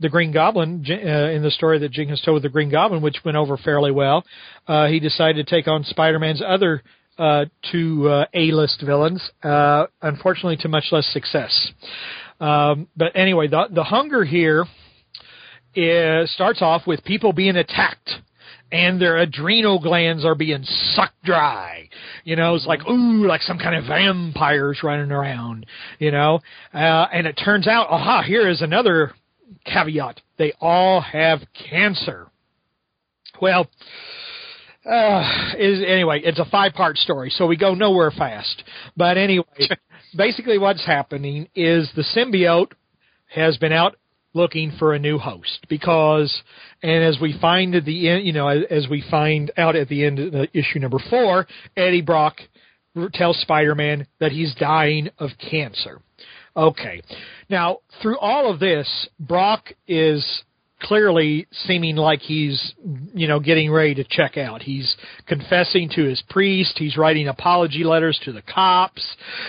the 0.01 0.09
Green 0.09 0.33
Goblin 0.33 0.85
uh, 0.89 0.95
in 0.95 1.43
the 1.43 1.51
story 1.51 1.79
that 1.79 1.93
Jenkins 1.93 2.23
told 2.23 2.35
with 2.35 2.43
the 2.43 2.49
Green 2.49 2.71
Goblin, 2.71 3.03
which 3.03 3.19
went 3.25 3.37
over 3.37 3.57
fairly 3.57 3.93
well, 3.93 4.25
uh, 4.67 4.87
he 4.87 4.99
decided 4.99 5.47
to 5.47 5.51
take 5.51 5.69
on 5.69 5.85
Spider-Man's 5.85 6.43
other 6.47 6.83
uh, 7.19 7.45
two 7.71 8.09
uh, 8.09 8.25
A-list 8.33 8.83
villains, 8.85 9.23
uh, 9.43 9.87
unfortunately 10.01 10.57
to 10.57 10.69
much 10.69 10.85
less 10.91 11.07
success. 11.13 11.73
Um, 12.41 12.89
but 12.97 13.15
anyway, 13.15 13.49
the 13.49 13.67
the 13.71 13.85
hunger 13.85 14.25
here 14.25 14.65
is, 15.75 16.33
starts 16.33 16.63
off 16.63 16.87
with 16.87 17.05
people 17.05 17.35
being 17.35 17.57
attacked 17.57 18.11
and 18.73 19.01
their 19.01 19.19
adrenal 19.19 19.81
glands 19.81 20.25
are 20.25 20.35
being 20.35 20.63
sucked 20.63 21.23
dry. 21.25 21.89
You 22.25 22.37
know, 22.37 22.55
it's 22.55 22.67
like, 22.67 22.81
ooh, 22.89 23.27
like 23.27 23.43
some 23.43 23.59
kind 23.59 23.75
of 23.75 23.85
vampires 23.85 24.81
running 24.83 25.11
around, 25.11 25.67
you 25.99 26.11
know. 26.11 26.41
Uh, 26.73 27.07
and 27.13 27.27
it 27.27 27.35
turns 27.35 27.67
out, 27.67 27.89
aha, 27.91 28.23
here 28.23 28.49
is 28.49 28.63
another 28.63 29.13
caveat. 29.65 30.21
They 30.39 30.53
all 30.61 31.01
have 31.01 31.41
cancer. 31.71 32.29
Well, 33.41 33.69
uh, 34.85 35.53
is 35.59 35.83
anyway, 35.87 36.21
it's 36.25 36.39
a 36.39 36.45
five 36.47 36.73
part 36.73 36.97
story, 36.97 37.31
so 37.31 37.47
we 37.47 37.57
go 37.57 37.75
nowhere 37.75 38.11
fast. 38.11 38.63
But 38.97 39.19
anyway, 39.19 39.45
basically 40.17 40.59
what's 40.59 40.85
happening 40.85 41.49
is 41.55 41.91
the 41.95 42.05
symbiote 42.17 42.73
has 43.27 43.57
been 43.59 43.73
out 43.73 43.97
looking 44.33 44.73
for 44.79 44.95
a 44.95 44.99
new 44.99 45.19
host 45.19 45.67
because 45.69 46.43
and 46.83 47.03
as 47.03 47.19
we 47.21 47.37
find 47.41 47.75
at 47.75 47.85
the 47.85 48.09
end 48.09 48.25
you 48.25 48.33
know 48.33 48.47
as, 48.47 48.87
we 48.89 49.03
find 49.11 49.51
out 49.57 49.75
at 49.75 49.89
the 49.89 50.05
end 50.05 50.21
of 50.21 50.31
the 50.31 50.47
issue 50.57 50.79
number 50.79 51.01
4 51.11 51.49
Eddie 51.77 52.01
Brock 52.01 52.37
tells 53.13 53.41
Spider-Man 53.41 54.07
that 54.19 54.33
he's 54.33 54.55
dying 54.55 55.11
of 55.19 55.31
cancer. 55.51 56.01
Okay. 56.57 57.03
Now, 57.49 57.79
through 58.03 58.19
all 58.19 58.51
of 58.51 58.61
this, 58.61 59.09
Brock 59.19 59.73
is 59.87 60.43
clearly 60.81 61.47
seeming 61.67 61.97
like 61.97 62.21
he's, 62.21 62.75
you 63.15 63.29
know, 63.29 63.39
getting 63.39 63.71
ready 63.71 63.95
to 63.95 64.05
check 64.05 64.37
out. 64.37 64.63
He's 64.63 64.97
confessing 65.27 65.91
to 65.95 66.05
his 66.05 66.23
priest. 66.31 66.73
He's 66.77 66.97
writing 66.97 67.29
apology 67.29 67.85
letters 67.85 68.19
to 68.25 68.33
the 68.33 68.43
cops, 68.43 69.05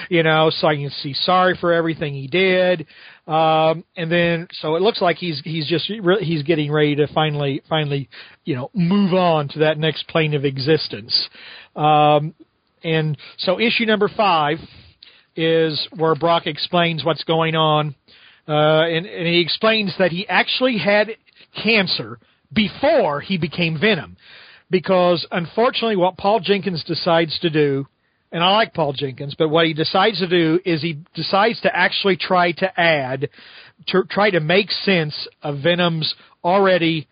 you 0.10 0.24
know, 0.24 0.52
so 0.54 0.68
I 0.68 0.76
can 0.76 0.90
see 1.02 1.14
sorry 1.14 1.58
for 1.60 1.74
everything 1.74 2.14
he 2.14 2.28
did. 2.28 2.86
Um, 3.28 3.86
and 3.96 4.12
then, 4.12 4.48
so 4.60 4.76
it 4.76 4.82
looks 4.82 5.02
like 5.02 5.18
he's 5.18 5.42
he's 5.44 5.68
just 5.68 5.90
re- 6.02 6.24
he's 6.24 6.44
getting 6.44 6.72
ready 6.72 6.96
to 6.96 7.08
finally 7.14 7.62
finally, 7.70 8.10
you 8.44 8.56
know, 8.56 8.70
move 8.74 9.14
on 9.14 9.48
to 9.50 9.60
that 9.60 9.78
next 9.78 10.08
plane 10.08 10.34
of 10.34 10.44
existence. 10.44 11.30
Um, 11.76 12.34
and 12.84 13.18
so 13.38 13.60
issue 13.60 13.86
number 13.86 14.10
five 14.10 14.58
is 15.36 15.88
where 15.96 16.16
Brock 16.16 16.48
explains 16.48 17.04
what's 17.04 17.24
going 17.24 17.56
on, 17.56 17.96
uh, 18.48 18.52
and, 18.84 19.06
and 19.06 19.28
he 19.28 19.40
explains 19.40 19.94
that 19.98 20.12
he 20.12 20.28
actually 20.28 20.78
had 20.78 21.12
cancer 21.64 22.20
before 22.54 23.22
he 23.22 23.38
became 23.38 23.80
Venom, 23.80 24.18
because 24.70 25.26
unfortunately, 25.32 25.96
what 25.96 26.18
Paul 26.18 26.40
Jenkins 26.40 26.84
decides 26.84 27.38
to 27.40 27.50
do, 27.50 27.88
and 28.32 28.44
I 28.44 28.52
like 28.52 28.74
Paul 28.74 28.94
Jenkins, 28.94 29.36
but 29.38 29.50
what 29.50 29.68
he 29.68 29.74
decides 29.74 30.20
to 30.20 30.28
do 30.28 30.60
is 30.66 30.82
he 30.82 31.00
decides 31.14 31.60
to 31.62 31.76
actually 31.76 32.18
try 32.18 32.52
to 32.54 32.80
add, 32.80 33.30
to 33.88 34.04
try 34.10 34.32
to 34.32 34.40
make 34.40 34.72
sense 34.72 35.28
of 35.42 35.60
Venom's 35.60 36.14
already 36.44 37.08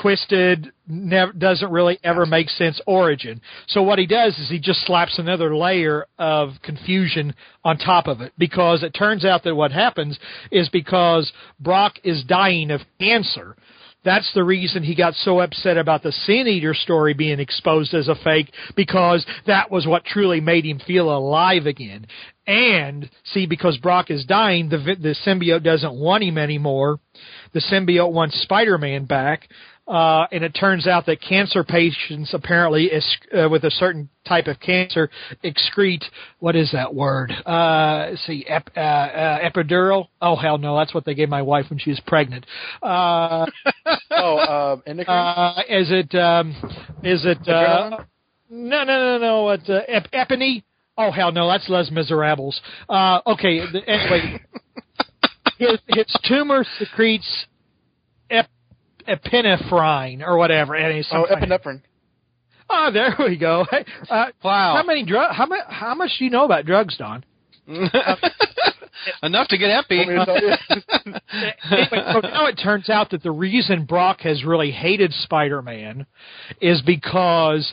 twisted, 0.00 0.72
never, 0.86 1.32
doesn't 1.32 1.70
really 1.70 1.98
ever 2.04 2.26
make 2.26 2.48
sense 2.50 2.80
origin. 2.86 3.40
So 3.68 3.82
what 3.82 3.98
he 3.98 4.06
does 4.06 4.38
is 4.38 4.48
he 4.48 4.58
just 4.58 4.86
slaps 4.86 5.18
another 5.18 5.56
layer 5.56 6.06
of 6.18 6.50
confusion 6.62 7.34
on 7.64 7.78
top 7.78 8.06
of 8.06 8.20
it 8.20 8.32
because 8.38 8.82
it 8.82 8.90
turns 8.90 9.24
out 9.24 9.44
that 9.44 9.54
what 9.54 9.72
happens 9.72 10.18
is 10.50 10.68
because 10.68 11.32
Brock 11.58 11.94
is 12.04 12.24
dying 12.24 12.70
of 12.70 12.80
cancer. 13.00 13.56
That's 14.06 14.32
the 14.34 14.44
reason 14.44 14.84
he 14.84 14.94
got 14.94 15.14
so 15.14 15.40
upset 15.40 15.76
about 15.76 16.04
the 16.04 16.12
Sin 16.12 16.46
Eater 16.46 16.74
story 16.74 17.12
being 17.12 17.40
exposed 17.40 17.92
as 17.92 18.06
a 18.06 18.14
fake 18.22 18.52
because 18.76 19.26
that 19.48 19.68
was 19.68 19.84
what 19.84 20.04
truly 20.04 20.40
made 20.40 20.64
him 20.64 20.78
feel 20.86 21.10
alive 21.10 21.66
again. 21.66 22.06
And 22.46 23.10
see, 23.24 23.46
because 23.46 23.76
Brock 23.78 24.12
is 24.12 24.24
dying, 24.24 24.68
the 24.68 24.78
the 24.78 25.16
symbiote 25.26 25.64
doesn't 25.64 25.92
want 25.92 26.22
him 26.22 26.38
anymore. 26.38 27.00
The 27.52 27.60
symbiote 27.60 28.12
wants 28.12 28.40
Spider-Man 28.42 29.06
back. 29.06 29.48
Uh, 29.86 30.26
and 30.32 30.42
it 30.42 30.50
turns 30.50 30.86
out 30.88 31.06
that 31.06 31.20
cancer 31.20 31.62
patients 31.62 32.34
apparently, 32.34 32.86
is, 32.86 33.16
uh, 33.36 33.48
with 33.48 33.64
a 33.64 33.70
certain 33.70 34.08
type 34.26 34.48
of 34.48 34.58
cancer, 34.58 35.08
excrete 35.44 36.02
what 36.40 36.56
is 36.56 36.72
that 36.72 36.92
word? 36.92 37.30
Uh, 37.46 38.08
let's 38.10 38.26
see, 38.26 38.44
ep, 38.48 38.68
uh, 38.76 38.80
uh, 38.80 39.38
epidural. 39.48 40.08
Oh 40.20 40.34
hell 40.34 40.58
no, 40.58 40.76
that's 40.76 40.92
what 40.92 41.04
they 41.04 41.14
gave 41.14 41.28
my 41.28 41.42
wife 41.42 41.66
when 41.70 41.78
she 41.78 41.90
was 41.90 42.00
pregnant. 42.06 42.44
Uh, 42.82 43.46
Oh, 44.10 44.36
uh, 44.38 44.76
endocrine? 44.86 45.16
uh, 45.16 45.62
is 45.68 45.88
it? 45.90 46.12
Um, 46.14 46.50
is 47.04 47.24
it? 47.24 47.46
Uh, 47.48 47.98
no, 48.50 48.82
no, 48.84 48.84
no, 48.84 49.18
no. 49.18 49.42
What? 49.44 49.68
Uh, 49.68 49.80
ep- 49.88 50.10
Epiny? 50.12 50.64
Oh 50.98 51.10
hell 51.12 51.30
no, 51.30 51.46
that's 51.46 51.68
Les 51.68 51.90
Miserables. 51.90 52.58
Uh, 52.88 53.20
okay. 53.26 53.60
Anyway, 53.86 54.40
his, 55.58 55.78
his 55.88 56.16
tumor 56.26 56.64
secretes 56.78 57.46
epinephrine 59.08 60.22
or 60.22 60.36
whatever. 60.36 60.74
And 60.74 60.98
it's 60.98 61.08
Oh, 61.12 61.26
epinephrine. 61.30 61.82
Oh, 62.68 62.90
there 62.92 63.14
we 63.18 63.36
go. 63.36 63.64
Uh, 64.10 64.26
Wow. 64.42 64.76
How 64.76 64.82
many 64.84 65.04
drug? 65.04 65.32
How 65.34 65.46
much? 65.46 65.60
How 65.68 65.94
much 65.94 66.10
do 66.18 66.24
you 66.24 66.30
know 66.30 66.44
about 66.44 66.64
drugs, 66.66 66.96
Don? 66.96 67.24
Enough 69.22 69.48
to 69.48 69.58
get 69.58 69.70
epi. 69.70 69.98
Want 69.98 70.08
me 70.08 70.14
to 70.16 70.24
tell 70.24 70.42
you? 70.42 71.14
anyway, 71.70 72.12
so 72.12 72.20
now 72.20 72.46
it 72.46 72.54
turns 72.62 72.88
out 72.90 73.10
that 73.10 73.22
the 73.22 73.30
reason 73.30 73.84
Brock 73.84 74.20
has 74.20 74.44
really 74.44 74.70
hated 74.72 75.12
Spider-Man 75.12 76.06
is 76.60 76.82
because 76.82 77.72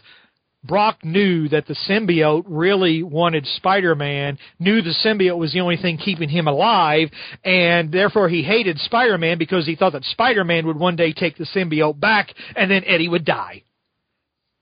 Brock 0.63 1.03
knew 1.03 1.49
that 1.49 1.67
the 1.67 1.75
symbiote 1.89 2.43
really 2.47 3.03
wanted 3.03 3.45
Spider-Man, 3.45 4.37
knew 4.59 4.81
the 4.81 4.95
symbiote 5.05 5.37
was 5.37 5.53
the 5.53 5.59
only 5.59 5.77
thing 5.77 5.97
keeping 5.97 6.29
him 6.29 6.47
alive, 6.47 7.09
and 7.43 7.91
therefore 7.91 8.29
he 8.29 8.43
hated 8.43 8.79
Spider-Man 8.79 9.37
because 9.37 9.65
he 9.65 9.75
thought 9.75 9.93
that 9.93 10.05
Spider-Man 10.05 10.65
would 10.67 10.77
one 10.77 10.95
day 10.95 11.11
take 11.11 11.37
the 11.37 11.45
symbiote 11.45 11.99
back 11.99 12.33
and 12.55 12.71
then 12.71 12.83
Eddie 12.85 13.09
would 13.09 13.25
die. 13.25 13.63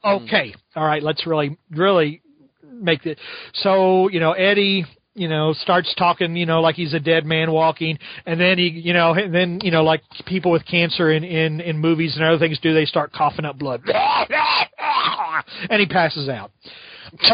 Hmm. 0.03 0.23
Okay. 0.23 0.55
All 0.75 0.85
right, 0.85 1.03
let's 1.03 1.27
really 1.27 1.57
really 1.69 2.21
make 2.63 3.05
it 3.05 3.19
so, 3.53 4.07
you 4.09 4.19
know, 4.19 4.31
Eddie 4.31 4.85
you 5.13 5.27
know, 5.27 5.53
starts 5.53 5.93
talking, 5.95 6.35
you 6.37 6.45
know, 6.45 6.61
like 6.61 6.75
he's 6.75 6.93
a 6.93 6.99
dead 6.99 7.25
man 7.25 7.51
walking, 7.51 7.99
and 8.25 8.39
then 8.39 8.57
he, 8.57 8.69
you 8.69 8.93
know, 8.93 9.13
and 9.13 9.33
then 9.33 9.59
you 9.61 9.69
know, 9.71 9.83
like 9.83 10.01
people 10.25 10.51
with 10.51 10.65
cancer 10.65 11.11
in 11.11 11.23
in 11.23 11.59
in 11.59 11.77
movies 11.77 12.15
and 12.15 12.23
other 12.23 12.39
things 12.39 12.59
do, 12.59 12.73
they 12.73 12.85
start 12.85 13.11
coughing 13.11 13.45
up 13.45 13.59
blood, 13.59 13.81
and 15.69 15.80
he 15.80 15.86
passes 15.86 16.30
out. 16.30 16.51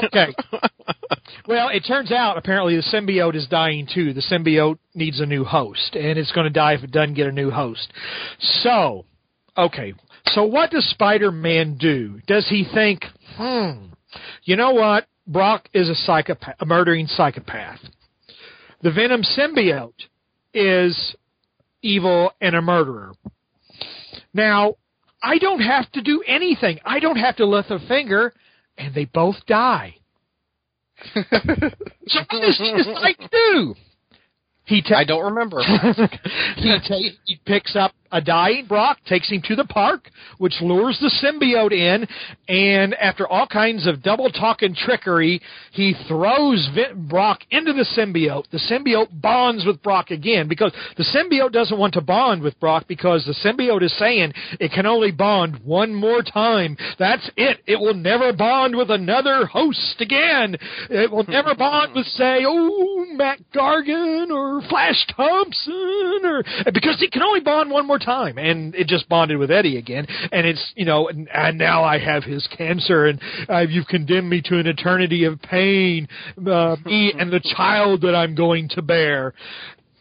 Okay. 0.04 0.34
well, 1.48 1.70
it 1.70 1.82
turns 1.82 2.12
out 2.12 2.38
apparently 2.38 2.76
the 2.76 2.82
symbiote 2.82 3.36
is 3.36 3.48
dying 3.48 3.88
too. 3.91 4.13
The 4.13 4.22
symbiote 4.22 4.80
needs 4.96 5.20
a 5.20 5.26
new 5.26 5.43
host, 5.43 5.96
and 5.96 6.17
it's 6.17 6.32
going 6.32 6.46
to 6.46 6.52
die 6.54 6.74
if 6.74 6.84
it 6.84 6.91
doesn't 6.91 7.13
get 7.13 7.28
a 7.28 7.32
new 7.32 7.52
host. 7.52 7.91
So, 8.39 9.06
okay. 9.58 9.93
So 10.28 10.43
what 10.43 10.72
does 10.72 10.89
Spider-Man 10.89 11.78
do? 11.78 12.20
Does 12.28 12.48
he 12.50 12.65
think, 12.74 13.04
hmm, 13.36 13.88
you 14.43 14.56
know 14.56 14.72
what? 14.72 15.08
Brock 15.28 15.70
is 15.74 15.89
a 15.89 15.96
psychopath, 15.96 16.56
a 16.60 16.65
murdering 16.65 17.08
psychopath. 17.08 17.80
The 18.82 18.91
Venom 18.91 19.24
symbiote 19.24 20.08
is 20.54 21.15
evil 21.82 22.32
and 22.41 22.56
a 22.56 22.62
murderer. 22.62 23.13
Now, 24.34 24.76
I 25.21 25.38
don't 25.39 25.62
have 25.62 25.91
to 25.93 26.01
do 26.01 26.23
anything. 26.27 26.80
I 26.86 26.99
don't 26.99 27.17
have 27.17 27.38
to 27.38 27.45
lift 27.45 27.71
a 27.71 27.80
finger, 27.88 28.34
and 28.77 28.93
they 28.93 29.06
both 29.06 29.36
die. 29.47 29.95
so 31.13 31.21
what 31.30 32.41
does 32.41 32.58
he 32.58 32.73
decide 32.75 33.15
to 33.19 33.30
do? 33.32 33.75
He 34.67 34.82
ta- 34.82 34.97
I 34.97 35.03
don't 35.06 35.23
remember. 35.34 35.62
he, 36.58 36.77
ta- 36.88 36.99
he 37.25 37.39
picks 37.45 37.75
up 37.75 37.93
a 38.12 38.21
dying 38.21 38.65
Brock, 38.65 38.97
takes 39.06 39.30
him 39.30 39.41
to 39.45 39.56
the 39.56 39.65
park, 39.65 40.10
which 40.38 40.56
lures 40.62 40.97
the 41.01 41.12
symbiote 41.23 41.73
in, 41.73 42.08
and 42.47 42.93
after 42.95 43.27
all 43.27 43.47
kinds 43.47 43.88
of 43.88 44.01
double 44.01 44.30
talk 44.30 44.62
and 44.62 44.75
trickery, 44.75 45.41
he 45.71 45.93
throws 46.08 46.69
Vin- 46.73 47.08
Brock 47.08 47.39
into 47.51 47.73
the 47.73 47.86
symbiote. 47.97 48.49
The 48.51 48.60
symbiote 48.71 49.21
bonds 49.21 49.65
with 49.65 49.82
Brock 49.82 50.12
again 50.12 50.47
because 50.47 50.73
the 50.97 51.03
symbiote 51.03 51.51
doesn't 51.51 51.77
want 51.77 51.93
to 51.95 52.01
bond 52.01 52.41
with 52.41 52.60
Brock 52.60 52.86
because 52.88 53.25
the 53.25 53.36
symbiote 53.47 53.84
is 53.84 53.97
saying 53.97 54.34
it 54.60 54.71
can 54.71 54.86
only 54.86 55.12
bond 55.12 55.60
one 55.63 55.93
more 55.93 56.21
time. 56.21 56.77
That's 56.99 57.30
it. 57.36 57.60
It 57.67 57.80
will 57.80 57.93
never 57.93 58.34
bond 58.34 58.75
with 58.75 58.89
another 58.89 59.45
host 59.45 59.95
again. 59.99 60.58
It 60.89 61.12
will 61.12 61.25
never 61.27 61.56
bond 61.56 61.91
with, 61.95 62.06
say, 62.08 62.43
oh, 62.45 63.06
Mac 63.12 63.39
Gargan 63.53 64.30
or 64.47 64.62
Flash 64.69 65.05
Thompson 65.15 66.21
or 66.23 66.43
because 66.71 66.97
he 66.99 67.10
can 67.10 67.21
only 67.21 67.41
bond 67.41 67.69
one 67.69 67.86
more 67.86 67.99
time, 67.99 68.38
and 68.38 68.73
it 68.75 68.88
just 68.88 69.10
bonded 69.10 69.38
with 69.38 69.51
Eddie 69.51 69.77
again. 69.77 70.07
And 70.31 70.47
it's 70.47 70.71
you 70.75 70.86
know, 70.86 71.10
and, 71.10 71.27
and 71.33 71.57
now 71.57 71.83
I 71.83 71.99
have 71.99 72.23
his 72.23 72.47
cancer, 72.57 73.07
and 73.07 73.21
uh, 73.49 73.60
you've 73.60 73.88
condemned 73.88 74.29
me 74.29 74.41
to 74.45 74.60
an 74.60 74.67
eternity 74.67 75.25
of 75.25 75.41
pain, 75.41 76.07
uh, 76.38 76.77
me 76.86 77.13
and 77.17 77.31
the 77.31 77.41
child 77.55 78.01
that 78.01 78.15
I'm 78.15 78.36
going 78.36 78.69
to 78.69 78.81
bear. 78.81 79.33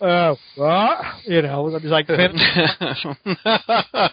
Uh, 0.00 0.34
uh, 0.60 1.02
you 1.24 1.40
know, 1.40 1.74
it's 1.74 1.84
like 1.86 2.06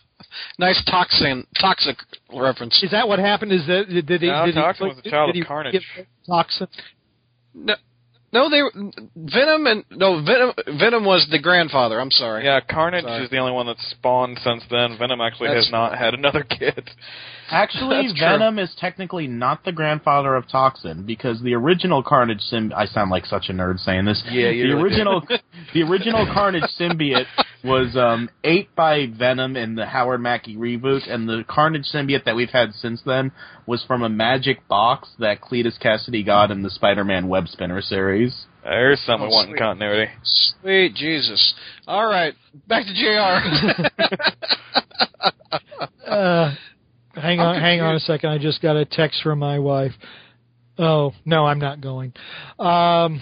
nice 0.57 0.81
toxin 0.89 1.45
toxic 1.59 1.97
reference. 2.33 2.81
is 2.81 2.91
that 2.91 3.07
what 3.07 3.19
happened? 3.19 3.51
Is 3.51 3.67
that 3.67 3.89
did, 3.89 4.05
did 4.05 4.21
he? 4.21 4.27
No, 4.27 4.45
did 4.45 4.55
Toxin 4.55 4.87
he, 4.87 4.95
was 4.95 5.05
a 5.05 5.09
child 5.09 5.33
did 5.33 5.41
of 5.41 5.43
he 5.43 5.45
carnage. 5.45 5.85
Toxin. 6.25 6.67
No, 7.53 7.75
no, 8.33 8.49
they 8.49 8.61
were- 8.61 8.71
Venom 9.15 9.67
and 9.67 9.85
no 9.91 10.21
Venom. 10.23 10.51
Venom 10.79 11.05
was 11.05 11.27
the 11.31 11.39
grandfather. 11.39 12.01
I'm 12.01 12.11
sorry. 12.11 12.43
Yeah, 12.43 12.59
Carnage 12.59 13.03
Sorry. 13.05 13.23
is 13.23 13.29
the 13.29 13.37
only 13.37 13.51
one 13.53 13.67
that's 13.67 13.85
spawned 13.91 14.39
since 14.43 14.63
then. 14.69 14.97
Venom 14.97 15.21
actually 15.21 15.49
That's 15.49 15.65
has 15.67 15.71
not 15.71 15.97
had 15.97 16.13
another 16.13 16.43
kid. 16.43 16.89
Actually, 17.51 18.07
That's 18.07 18.17
true. 18.17 18.27
Venom 18.29 18.57
is 18.57 18.73
technically 18.79 19.27
not 19.27 19.63
the 19.63 19.71
grandfather 19.71 20.33
of 20.35 20.47
Toxin 20.47 21.05
because 21.05 21.39
the 21.41 21.53
original 21.53 22.01
Carnage 22.01 22.39
symb. 22.51 22.73
I 22.73 22.85
sound 22.85 23.11
like 23.11 23.25
such 23.25 23.49
a 23.49 23.53
nerd 23.53 23.79
saying 23.79 24.05
this. 24.05 24.23
Yeah, 24.31 24.49
you 24.49 24.69
the 24.69 24.75
really 24.75 24.83
original, 24.83 25.21
the 25.73 25.83
original 25.83 26.25
Carnage 26.33 26.63
symbiote 26.79 27.25
was 27.63 27.95
um, 27.95 28.29
ate 28.43 28.75
by 28.75 29.07
Venom 29.07 29.55
in 29.55 29.75
the 29.75 29.85
Howard 29.85 30.21
Mackie 30.21 30.57
reboot, 30.57 31.09
and 31.09 31.27
the 31.27 31.43
Carnage 31.47 31.85
symbiote 31.93 32.25
that 32.25 32.35
we've 32.35 32.49
had 32.49 32.73
since 32.73 33.01
then 33.05 33.31
was 33.65 33.83
from 33.87 34.03
a 34.03 34.09
magic 34.09 34.67
box 34.67 35.09
that 35.19 35.41
Cletus 35.41 35.79
Kasady 35.81 36.25
got 36.25 36.51
in 36.51 36.61
the 36.61 36.69
Spider-Man 36.69 37.27
web 37.27 37.47
spinner 37.47 37.81
series. 37.81 38.45
There's 38.63 38.99
something 39.01 39.25
Oh, 39.25 39.29
we 39.29 39.33
want 39.33 39.49
in 39.51 39.57
continuity. 39.57 40.11
Sweet 40.61 40.95
Jesus. 40.95 41.53
All 41.87 42.05
right, 42.07 42.33
back 42.67 42.85
to 42.85 42.93
Jr. 42.93 44.03
Uh, 46.07 46.53
hang 47.15 47.39
on, 47.39 47.59
hang 47.59 47.81
on 47.81 47.95
a 47.95 47.99
second. 47.99 48.29
I 48.29 48.37
just 48.37 48.61
got 48.61 48.75
a 48.75 48.85
text 48.85 49.21
from 49.23 49.39
my 49.39 49.57
wife. 49.57 49.93
Oh 50.77 51.13
no, 51.25 51.45
I'm 51.45 51.59
not 51.59 51.81
going. 51.81 52.13
Um, 52.59 53.21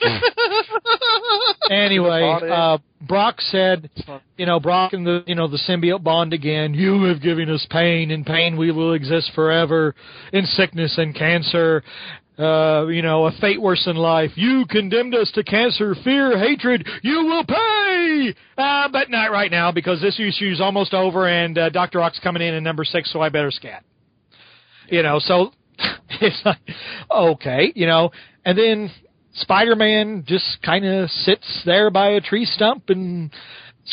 anyway, 1.70 2.22
uh, 2.50 2.78
Brock 3.00 3.40
said, 3.40 3.90
you 4.36 4.46
know, 4.46 4.60
Brock 4.60 4.92
and 4.92 5.06
the 5.06 5.24
you 5.26 5.34
know 5.34 5.48
the 5.48 5.60
symbiote 5.68 6.02
bond 6.02 6.32
again. 6.32 6.74
You 6.74 7.04
have 7.04 7.22
given 7.22 7.50
us 7.50 7.66
pain, 7.70 8.10
and 8.10 8.24
pain 8.24 8.56
we 8.56 8.72
will 8.72 8.92
exist 8.92 9.32
forever 9.34 9.94
in 10.32 10.44
sickness 10.46 10.96
and 10.98 11.14
cancer. 11.14 11.82
Uh, 12.38 12.86
you 12.86 13.02
know, 13.02 13.26
a 13.26 13.32
fate 13.32 13.60
worse 13.60 13.84
than 13.84 13.96
life. 13.96 14.30
You 14.34 14.64
condemned 14.66 15.14
us 15.14 15.30
to 15.32 15.44
cancer, 15.44 15.94
fear, 16.02 16.38
hatred. 16.38 16.88
You 17.02 17.26
will 17.26 17.44
pay, 17.44 18.34
uh, 18.56 18.88
but 18.88 19.10
not 19.10 19.30
right 19.30 19.50
now 19.50 19.70
because 19.72 20.00
this 20.00 20.18
issue 20.18 20.50
is 20.50 20.58
almost 20.58 20.94
over, 20.94 21.28
and 21.28 21.58
uh, 21.58 21.68
Doctor 21.68 22.00
Ock's 22.00 22.18
coming 22.20 22.40
in 22.40 22.54
in 22.54 22.64
number 22.64 22.84
six, 22.84 23.12
so 23.12 23.20
I 23.20 23.28
better 23.28 23.50
scat. 23.50 23.84
You 24.88 25.02
know, 25.02 25.18
so 25.18 25.52
it's 26.20 26.40
like 26.44 26.58
okay, 27.10 27.72
you 27.74 27.86
know, 27.86 28.10
and 28.44 28.56
then 28.56 28.90
Spider-Man 29.34 30.24
just 30.26 30.58
kind 30.62 30.84
of 30.84 31.10
sits 31.10 31.62
there 31.64 31.90
by 31.90 32.10
a 32.10 32.20
tree 32.20 32.44
stump 32.44 32.90
and 32.90 33.30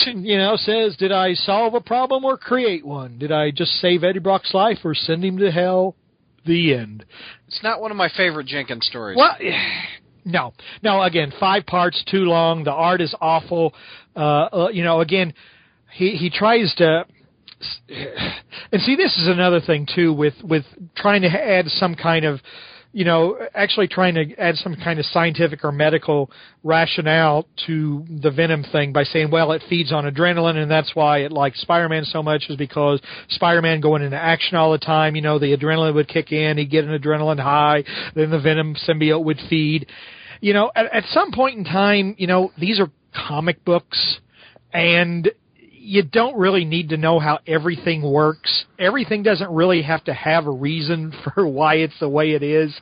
you 0.06 0.38
know 0.38 0.56
says, 0.58 0.96
"Did 0.98 1.12
I 1.12 1.34
solve 1.34 1.74
a 1.74 1.82
problem 1.82 2.26
or 2.26 2.38
create 2.38 2.86
one? 2.86 3.18
Did 3.18 3.32
I 3.32 3.52
just 3.52 3.72
save 3.74 4.04
Eddie 4.04 4.20
Brock's 4.20 4.54
life 4.54 4.80
or 4.84 4.94
send 4.94 5.24
him 5.24 5.38
to 5.38 5.52
hell?" 5.52 5.96
The 6.46 6.74
end. 6.76 7.04
it's 7.48 7.62
not 7.62 7.82
one 7.82 7.92
of 7.92 7.98
my 7.98 8.08
favorite 8.16 8.48
Jenkins 8.48 8.86
stories. 8.88 9.18
Well, 9.18 9.36
no, 10.26 10.54
no. 10.82 11.02
Again, 11.02 11.34
five 11.40 11.66
parts, 11.66 12.02
too 12.10 12.24
long. 12.24 12.64
The 12.64 12.72
art 12.72 13.02
is 13.02 13.14
awful. 13.20 13.74
Uh, 14.16 14.20
uh, 14.20 14.70
you 14.72 14.84
know, 14.84 15.02
again, 15.02 15.34
he 15.92 16.12
he 16.12 16.30
tries 16.30 16.74
to. 16.76 17.06
And 18.72 18.82
see, 18.82 18.96
this 18.98 19.18
is 19.18 19.28
another 19.28 19.62
thing 19.62 19.88
too 19.94 20.12
with 20.14 20.36
with 20.44 20.66
trying 20.96 21.22
to 21.22 21.30
add 21.30 21.68
some 21.68 21.96
kind 21.96 22.26
of, 22.26 22.40
you 22.94 23.06
know, 23.06 23.38
actually 23.54 23.88
trying 23.88 24.16
to 24.16 24.36
add 24.38 24.56
some 24.56 24.76
kind 24.76 25.00
of 25.00 25.06
scientific 25.06 25.64
or 25.64 25.72
medical 25.72 26.32
rationale 26.64 27.48
to 27.66 28.06
the 28.10 28.32
Venom 28.32 28.64
thing 28.72 28.94
by 28.94 29.04
saying, 29.04 29.30
well, 29.30 29.52
it 29.52 29.64
feeds 29.70 29.92
on 29.92 30.06
adrenaline, 30.06 30.56
and 30.56 30.72
that's 30.72 30.96
why 30.96 31.20
it 31.20 31.32
likes 31.32 31.62
Spider-Man 31.62 32.06
so 32.06 32.24
much 32.24 32.46
is 32.50 32.56
because 32.56 33.02
Spider-Man 33.30 33.82
going 33.82 34.02
into 34.02 34.18
action 34.18 34.58
all 34.58 34.72
the 34.72 34.78
time. 34.78 35.16
You 35.16 35.22
know, 35.22 35.38
the 35.38 35.56
adrenaline 35.56 35.94
would 35.96 36.08
kick 36.08 36.32
in, 36.32 36.58
he'd 36.58 36.72
get 36.72 36.86
an 36.86 36.98
adrenaline 36.98 37.40
high, 37.40 37.84
then 38.16 38.32
the 38.32 38.40
Venom 38.40 38.76
symbiote 38.88 39.24
would 39.24 39.40
feed. 39.50 39.88
You 40.40 40.54
know, 40.54 40.72
at, 40.76 40.86
at 40.94 41.04
some 41.06 41.32
point 41.32 41.58
in 41.58 41.64
time, 41.66 42.16
you 42.18 42.28
know, 42.28 42.52
these 42.60 42.80
are 42.80 42.90
comic 43.14 43.64
books, 43.66 44.20
and 44.74 45.30
you 45.88 46.04
don't 46.04 46.38
really 46.38 46.66
need 46.66 46.90
to 46.90 46.98
know 46.98 47.18
how 47.18 47.40
everything 47.48 48.04
works. 48.04 48.66
Everything 48.78 49.24
doesn't 49.24 49.50
really 49.50 49.82
have 49.84 50.04
to 50.04 50.14
have 50.14 50.46
a 50.46 50.52
reason 50.52 51.14
for 51.34 51.48
why 51.48 51.76
it's 51.76 51.98
the 52.02 52.10
way 52.10 52.32
it 52.32 52.44
is. 52.44 52.76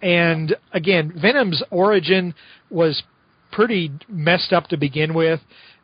And 0.00 0.56
again, 0.72 1.12
Venom's 1.20 1.62
origin 1.70 2.34
was 2.70 3.02
pretty 3.52 3.92
messed 4.08 4.54
up 4.54 4.68
to 4.68 4.78
begin 4.78 5.12
with, 5.12 5.40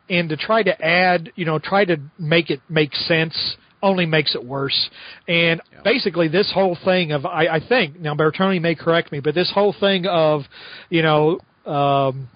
and 0.09 0.29
to 0.29 0.35
try 0.35 0.63
to 0.63 0.83
add, 0.83 1.31
you 1.35 1.45
know, 1.45 1.59
try 1.59 1.85
to 1.85 1.97
make 2.17 2.49
it 2.49 2.59
make 2.69 2.93
sense 2.95 3.55
only 3.81 4.05
makes 4.05 4.33
it 4.33 4.43
worse. 4.43 4.89
And 5.27 5.61
basically, 5.83 6.27
this 6.27 6.51
whole 6.53 6.77
thing 6.83 7.11
of, 7.11 7.25
I, 7.25 7.47
I 7.47 7.59
think, 7.67 7.99
now 7.99 8.15
Bertoni 8.15 8.61
may 8.61 8.75
correct 8.75 9.11
me, 9.11 9.19
but 9.19 9.35
this 9.35 9.51
whole 9.53 9.75
thing 9.79 10.05
of, 10.07 10.41
you 10.89 11.03
know, 11.03 11.39
um, 11.65 12.29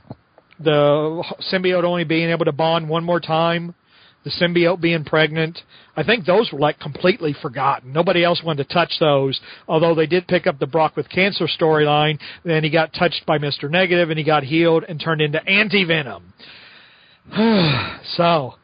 the 0.60 1.23
symbiote 1.52 1.84
only 1.84 2.04
being 2.04 2.30
able 2.30 2.45
to 2.45 2.52
bond 2.52 2.89
one 2.89 3.04
more 3.04 3.19
time, 3.19 3.73
the 4.28 4.46
symbiote 4.46 4.82
being 4.82 5.06
pregnant. 5.06 5.60
I 5.96 6.04
think 6.04 6.26
those 6.26 6.52
were 6.52 6.60
like 6.60 6.80
completely 6.80 7.34
forgotten. 7.42 7.94
Nobody 7.94 8.24
else 8.24 8.42
wanted 8.44 8.68
to 8.68 8.74
touch 8.74 8.94
those, 9.00 9.40
although 9.68 9.96
they 9.96 10.06
did 10.06 10.28
pick 10.28 10.48
up 10.48 10.60
the 10.60 10.68
Brock 10.68 10.96
with 10.96 11.10
cancer 11.10 11.48
storyline. 11.48 12.20
Then 12.44 12.63
he 12.63 12.70
got 12.70 12.94
touched 12.94 13.26
by 13.26 13.38
Mr. 13.38 13.70
Negative 13.70 14.10
and 14.10 14.18
he 14.18 14.26
got 14.26 14.44
healed 14.44 14.84
and 14.88 15.00
turned 15.00 15.22
into 15.22 15.44
anti 15.48 15.86
venom. 15.86 16.34
so, 18.18 18.56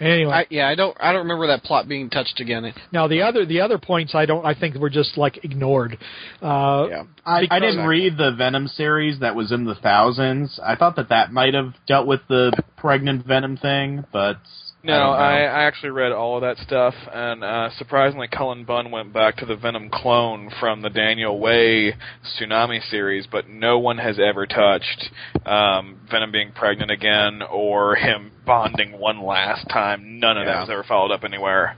anyway. 0.00 0.32
I, 0.32 0.46
yeah, 0.50 0.68
I 0.68 0.76
don't. 0.76 0.96
I 1.00 1.12
don't 1.12 1.22
remember 1.22 1.48
that 1.48 1.64
plot 1.64 1.88
being 1.88 2.10
touched 2.10 2.40
again. 2.40 2.72
Now 2.92 3.08
the 3.08 3.22
other 3.22 3.44
the 3.44 3.60
other 3.60 3.78
points 3.78 4.14
I 4.14 4.24
don't 4.26 4.46
I 4.46 4.54
think 4.54 4.76
were 4.76 4.90
just 4.90 5.18
like 5.18 5.44
ignored. 5.44 5.98
Uh, 6.40 6.86
Yeah. 6.90 7.04
I, 7.26 7.46
I 7.50 7.58
didn't 7.58 7.86
read 7.86 8.16
the 8.16 8.32
Venom 8.32 8.68
series 8.68 9.20
that 9.20 9.34
was 9.34 9.50
in 9.50 9.64
the 9.64 9.74
thousands. 9.74 10.60
I 10.64 10.76
thought 10.76 10.96
that 10.96 11.08
that 11.08 11.32
might 11.32 11.54
have 11.54 11.74
dealt 11.88 12.06
with 12.06 12.20
the 12.28 12.52
pregnant 12.76 13.26
Venom 13.26 13.56
thing, 13.56 14.04
but 14.12 14.38
No, 14.84 15.10
I. 15.10 15.40
I, 15.40 15.42
I 15.42 15.62
actually 15.64 15.90
read 15.90 16.12
all 16.12 16.36
of 16.36 16.42
that 16.42 16.56
stuff, 16.58 16.94
and 17.12 17.42
uh, 17.42 17.70
surprisingly, 17.78 18.28
Cullen 18.28 18.64
Bunn 18.64 18.92
went 18.92 19.12
back 19.12 19.36
to 19.38 19.44
the 19.46 19.56
Venom 19.56 19.90
clone 19.90 20.50
from 20.60 20.82
the 20.82 20.88
Daniel 20.88 21.38
Way 21.40 21.94
Tsunami 22.40 22.80
series, 22.88 23.26
but 23.30 23.48
no 23.48 23.78
one 23.80 23.98
has 23.98 24.20
ever 24.20 24.46
touched 24.46 25.10
um, 25.44 25.98
Venom 26.10 26.30
being 26.30 26.52
pregnant 26.52 26.92
again 26.92 27.40
or 27.50 27.96
him 27.96 28.30
bonding 28.46 28.98
one 28.98 29.20
last 29.24 29.68
time. 29.68 30.20
None 30.20 30.38
of 30.38 30.46
Yeah. 30.46 30.54
that 30.54 30.60
was 30.60 30.70
ever 30.70 30.84
followed 30.84 31.12
up 31.12 31.24
anywhere. 31.24 31.76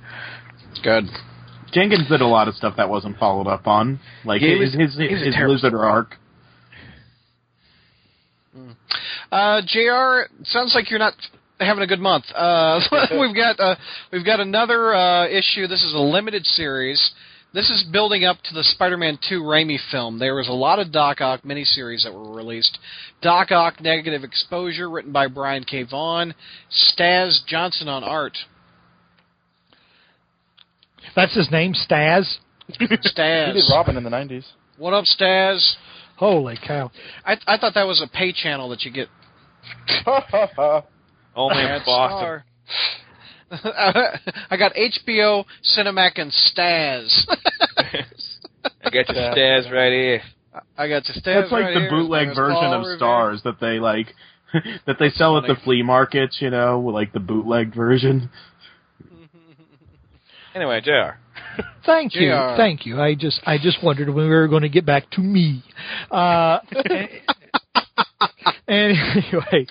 It's 0.70 0.80
Good. 0.80 1.04
Jenkins 1.72 2.06
did 2.08 2.20
a 2.20 2.26
lot 2.26 2.48
of 2.48 2.54
stuff 2.54 2.74
that 2.76 2.88
wasn't 2.90 3.16
followed 3.16 3.46
up 3.46 3.66
on, 3.66 3.98
like 4.26 4.42
Yeah, 4.42 4.48
he 4.48 4.58
his 4.58 4.76
was- 4.76 4.80
his, 4.80 4.98
he 4.98 5.08
was 5.14 5.22
a 5.22 5.24
his 5.26 5.34
terrible 5.34 5.54
Lizard 5.54 5.74
arc. 5.74 6.16
Uh, 9.32 9.62
Jr. 9.66 10.32
Sounds 10.44 10.74
like 10.74 10.90
you're 10.90 10.98
not 10.98 11.14
having 11.60 11.82
a 11.82 11.86
good 11.86 12.00
month. 12.00 12.24
Uh, 12.34 12.80
we've 13.20 13.34
got 13.34 13.60
uh, 13.60 13.76
we've 14.12 14.24
got 14.24 14.40
another 14.40 14.94
uh, 14.94 15.28
issue. 15.28 15.66
This 15.66 15.82
is 15.82 15.94
a 15.94 15.98
limited 15.98 16.44
series. 16.46 17.12
This 17.52 17.68
is 17.68 17.84
building 17.90 18.24
up 18.24 18.36
to 18.44 18.54
the 18.54 18.62
Spider-Man 18.62 19.18
2 19.28 19.42
Raimi 19.42 19.76
film. 19.90 20.20
There 20.20 20.36
was 20.36 20.46
a 20.46 20.52
lot 20.52 20.78
of 20.78 20.92
Doc 20.92 21.20
Ock 21.20 21.42
miniseries 21.42 22.04
that 22.04 22.12
were 22.14 22.32
released. 22.32 22.78
Doc 23.22 23.50
Ock 23.50 23.80
Negative 23.80 24.22
Exposure, 24.22 24.88
written 24.88 25.10
by 25.10 25.26
Brian 25.26 25.64
K. 25.64 25.82
Vaughan, 25.82 26.32
Staz 26.70 27.44
Johnson 27.48 27.88
on 27.88 28.04
art. 28.04 28.38
that's 31.16 31.34
his 31.34 31.50
name, 31.50 31.74
Staz. 31.74 32.36
Staz. 32.70 33.46
He 33.52 33.60
did 33.60 33.64
Robin 33.72 33.96
in 33.96 34.04
the 34.04 34.10
'90s. 34.10 34.44
what 34.78 34.94
up, 34.94 35.04
Staz? 35.04 35.74
Holy 36.16 36.56
cow! 36.64 36.92
I 37.24 37.36
I 37.48 37.58
thought 37.58 37.74
that 37.74 37.86
was 37.86 38.00
a 38.00 38.06
pay 38.16 38.32
channel 38.32 38.68
that 38.68 38.82
you 38.82 38.92
get. 38.92 39.08
Only 41.40 41.62
in 41.62 41.80
Boston. 41.84 42.18
star. 42.18 42.44
I 44.50 44.56
got 44.56 44.72
HBO, 44.74 45.44
Cinemax, 45.76 46.12
and 46.20 46.30
Staz. 46.32 47.26
I 48.84 48.90
got 48.90 49.08
your 49.08 49.16
Yeah. 49.16 49.32
stairs 49.32 49.66
right 49.72 49.92
here. 49.92 50.22
I 50.76 50.88
got 50.88 51.04
the 51.04 51.12
Staz. 51.14 51.24
That's 51.42 51.52
like 51.52 51.64
right 51.64 51.74
the 51.74 51.80
here. 51.80 51.90
bootleg 51.90 52.26
There's 52.28 52.36
version 52.36 52.54
Paul 52.56 52.74
of 52.74 52.80
Revere. 52.82 52.96
Stars 52.98 53.40
that 53.44 53.60
they 53.60 53.78
like 53.80 54.14
that 54.86 54.96
they 54.98 55.10
sell 55.10 55.36
at 55.38 55.44
the 55.46 55.56
flea 55.64 55.82
markets, 55.82 56.38
you 56.40 56.50
know, 56.50 56.80
like 56.80 57.12
the 57.12 57.20
bootleg 57.20 57.74
version. 57.74 58.30
Anyway, 60.54 60.80
Jr. 60.80 61.16
Thank 61.86 62.14
you, 62.16 62.28
JR. 62.30 62.56
thank 62.56 62.84
you. 62.86 63.00
I 63.00 63.14
just 63.14 63.40
I 63.46 63.58
just 63.58 63.82
wondered 63.82 64.08
when 64.08 64.24
we 64.24 64.30
were 64.34 64.48
going 64.48 64.62
to 64.62 64.68
get 64.68 64.84
back 64.86 65.08
to 65.12 65.20
me. 65.20 65.62
Uh, 66.10 66.58
anyway, 68.68 69.66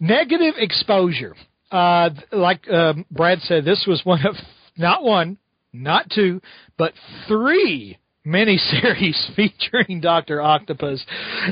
negative 0.00 0.54
exposure. 0.56 1.36
Uh, 1.70 2.10
like 2.32 2.68
um, 2.68 3.04
Brad 3.10 3.40
said, 3.42 3.64
this 3.64 3.84
was 3.86 4.00
one 4.04 4.26
of 4.26 4.34
not 4.76 5.04
one, 5.04 5.38
not 5.72 6.10
two, 6.10 6.40
but 6.76 6.92
three 7.28 7.98
miniseries 8.26 9.34
featuring 9.36 10.00
Doctor 10.00 10.42
Octopus, 10.42 11.04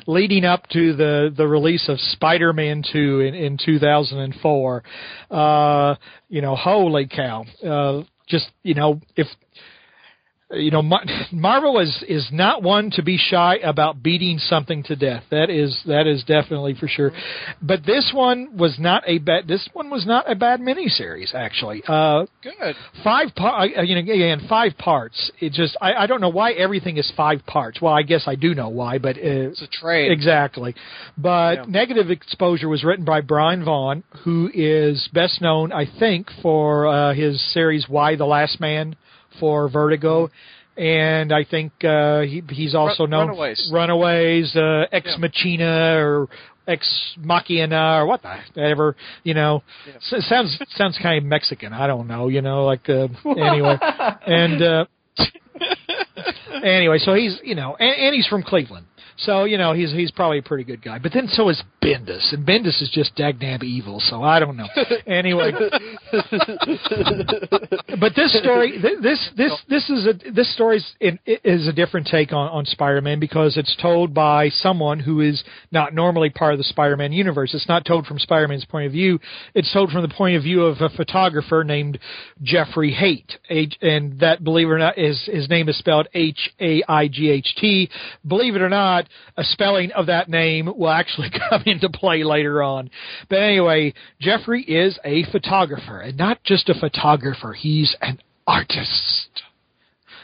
leading 0.06 0.44
up 0.44 0.66
to 0.70 0.94
the 0.94 1.32
the 1.36 1.46
release 1.46 1.88
of 1.88 2.00
Spider-Man 2.00 2.82
2 2.92 3.20
in 3.20 3.34
in 3.34 3.58
2004. 3.64 4.82
Uh, 5.30 5.94
you 6.28 6.42
know, 6.42 6.56
holy 6.56 7.06
cow! 7.06 7.44
Uh, 7.64 8.02
just 8.26 8.50
you 8.62 8.74
know, 8.74 9.00
if 9.16 9.26
you 10.50 10.70
know, 10.70 10.82
Marvel 11.30 11.78
is 11.78 12.02
is 12.08 12.26
not 12.32 12.62
one 12.62 12.90
to 12.92 13.02
be 13.02 13.18
shy 13.18 13.56
about 13.56 14.02
beating 14.02 14.38
something 14.38 14.82
to 14.84 14.96
death. 14.96 15.24
That 15.30 15.50
is 15.50 15.78
that 15.86 16.06
is 16.06 16.24
definitely 16.24 16.74
for 16.74 16.88
sure. 16.88 17.12
But 17.60 17.84
this 17.84 18.10
one 18.14 18.56
was 18.56 18.78
not 18.78 19.02
a 19.06 19.18
bad. 19.18 19.46
This 19.46 19.68
one 19.74 19.90
was 19.90 20.06
not 20.06 20.30
a 20.30 20.34
bad 20.34 20.60
miniseries 20.60 21.34
actually. 21.34 21.82
Uh, 21.86 22.24
Good. 22.42 22.76
five 23.04 23.34
part. 23.34 23.70
You 23.84 23.94
know, 23.94 24.00
again, 24.00 24.46
five 24.48 24.72
parts. 24.78 25.30
It 25.38 25.52
just 25.52 25.76
I, 25.82 25.92
I 25.94 26.06
don't 26.06 26.22
know 26.22 26.30
why 26.30 26.52
everything 26.52 26.96
is 26.96 27.12
five 27.14 27.44
parts. 27.46 27.82
Well, 27.82 27.92
I 27.92 28.02
guess 28.02 28.24
I 28.26 28.34
do 28.34 28.54
know 28.54 28.70
why, 28.70 28.96
but 28.96 29.16
uh, 29.16 29.20
It's 29.52 29.60
a 29.60 29.66
trade. 29.66 30.10
Exactly. 30.10 30.74
But 31.18 31.56
Yeah. 31.56 31.64
Negative 31.68 32.10
Exposure 32.10 32.68
was 32.68 32.84
written 32.84 33.04
by 33.04 33.20
Brian 33.20 33.64
Vaughan, 33.64 34.02
who 34.24 34.50
is 34.54 35.08
best 35.12 35.42
known, 35.42 35.72
I 35.72 35.84
think, 35.98 36.30
for 36.40 36.86
uh, 36.86 37.12
his 37.12 37.40
series 37.52 37.86
Y: 37.86 38.16
The 38.16 38.24
Last 38.24 38.60
Man 38.60 38.96
for 39.40 39.68
Vertigo. 39.68 40.30
And 40.76 41.32
I 41.32 41.42
think 41.44 41.72
uh, 41.82 42.20
he, 42.20 42.42
he's 42.50 42.74
also 42.76 43.02
Run- 43.02 43.10
known 43.10 43.28
Runaways. 43.30 43.70
Runaways, 43.72 44.54
uh, 44.54 44.84
Ex 44.92 45.06
Yeah. 45.10 45.16
Machina, 45.18 45.96
or 45.98 46.28
Ex 46.68 47.14
Machina, 47.18 47.96
or 47.98 48.06
what 48.06 48.22
the 48.22 48.60
ever, 48.60 48.94
you 49.24 49.34
know. 49.34 49.62
S- 49.96 50.24
sounds 50.28 50.56
sounds 50.76 50.96
kind 51.02 51.18
of 51.18 51.24
Mexican. 51.24 51.72
I 51.72 51.88
don't 51.88 52.06
know, 52.06 52.28
you 52.28 52.42
know, 52.42 52.64
like 52.64 52.88
uh, 52.88 53.08
anyway. 53.26 53.76
and 54.26 54.62
uh, 54.62 54.84
anyway, 56.62 56.98
so 56.98 57.14
he's 57.14 57.38
you 57.42 57.54
know, 57.54 57.74
and, 57.78 57.90
and 57.90 58.14
he's 58.14 58.26
from 58.26 58.42
Cleveland, 58.42 58.86
so 59.18 59.44
you 59.44 59.58
know 59.58 59.72
he's 59.72 59.92
he's 59.92 60.10
probably 60.10 60.38
a 60.38 60.42
pretty 60.42 60.64
good 60.64 60.82
guy. 60.82 60.98
But 60.98 61.12
then 61.12 61.28
so 61.28 61.48
is 61.48 61.62
Bendis, 61.82 62.32
and 62.32 62.46
Bendis 62.46 62.82
is 62.82 62.90
just 62.92 63.16
dagnab 63.16 63.62
evil. 63.62 64.00
So 64.00 64.22
I 64.22 64.40
don't 64.40 64.56
know. 64.56 64.68
anyway, 65.06 65.52
but 68.00 68.14
this 68.14 68.38
story, 68.40 68.80
this 68.80 69.30
this 69.36 69.52
this 69.68 69.90
is 69.90 70.06
a 70.06 70.30
this 70.30 70.52
story 70.54 70.82
is 71.00 71.66
a 71.66 71.72
different 71.72 72.06
take 72.06 72.32
on 72.32 72.48
on 72.50 72.64
Spider-Man 72.64 73.20
because 73.20 73.56
it's 73.56 73.76
told 73.80 74.14
by 74.14 74.48
someone 74.50 75.00
who 75.00 75.20
is 75.20 75.42
not 75.72 75.94
normally 75.94 76.30
part 76.30 76.52
of 76.52 76.58
the 76.58 76.64
Spider-Man 76.64 77.12
universe. 77.12 77.54
It's 77.54 77.68
not 77.68 77.84
told 77.84 78.06
from 78.06 78.18
Spider-Man's 78.18 78.64
point 78.66 78.86
of 78.86 78.92
view. 78.92 79.18
It's 79.54 79.72
told 79.72 79.90
from 79.90 80.02
the 80.02 80.14
point 80.14 80.36
of 80.36 80.42
view 80.42 80.62
of 80.64 80.80
a 80.80 80.88
photographer 80.90 81.64
named 81.64 81.98
Jeffrey 82.42 82.92
Haight, 82.92 83.38
and 83.82 84.20
that, 84.20 84.44
believe 84.44 84.68
it 84.68 84.72
or 84.72 84.78
not, 84.78 84.98
is 84.98 85.22
his 85.26 85.48
name 85.48 85.68
is 85.68 85.78
spelled 85.78 86.08
H 86.14 86.50
A 86.60 86.82
I 86.88 87.08
G 87.08 87.30
H 87.30 87.54
T. 87.56 87.90
Believe 88.26 88.54
it 88.54 88.62
or 88.62 88.68
not, 88.68 89.07
a 89.36 89.44
spelling 89.44 89.92
of 89.92 90.06
that 90.06 90.28
name 90.28 90.70
will 90.76 90.90
actually 90.90 91.30
come 91.50 91.62
into 91.66 91.88
play 91.88 92.24
later 92.24 92.62
on. 92.62 92.90
But 93.28 93.40
anyway, 93.40 93.94
Jeffrey 94.20 94.62
is 94.62 94.98
a 95.04 95.24
photographer, 95.30 96.00
and 96.00 96.16
not 96.16 96.42
just 96.44 96.68
a 96.68 96.74
photographer. 96.74 97.52
He's 97.52 97.94
an 98.00 98.20
artist. 98.46 99.42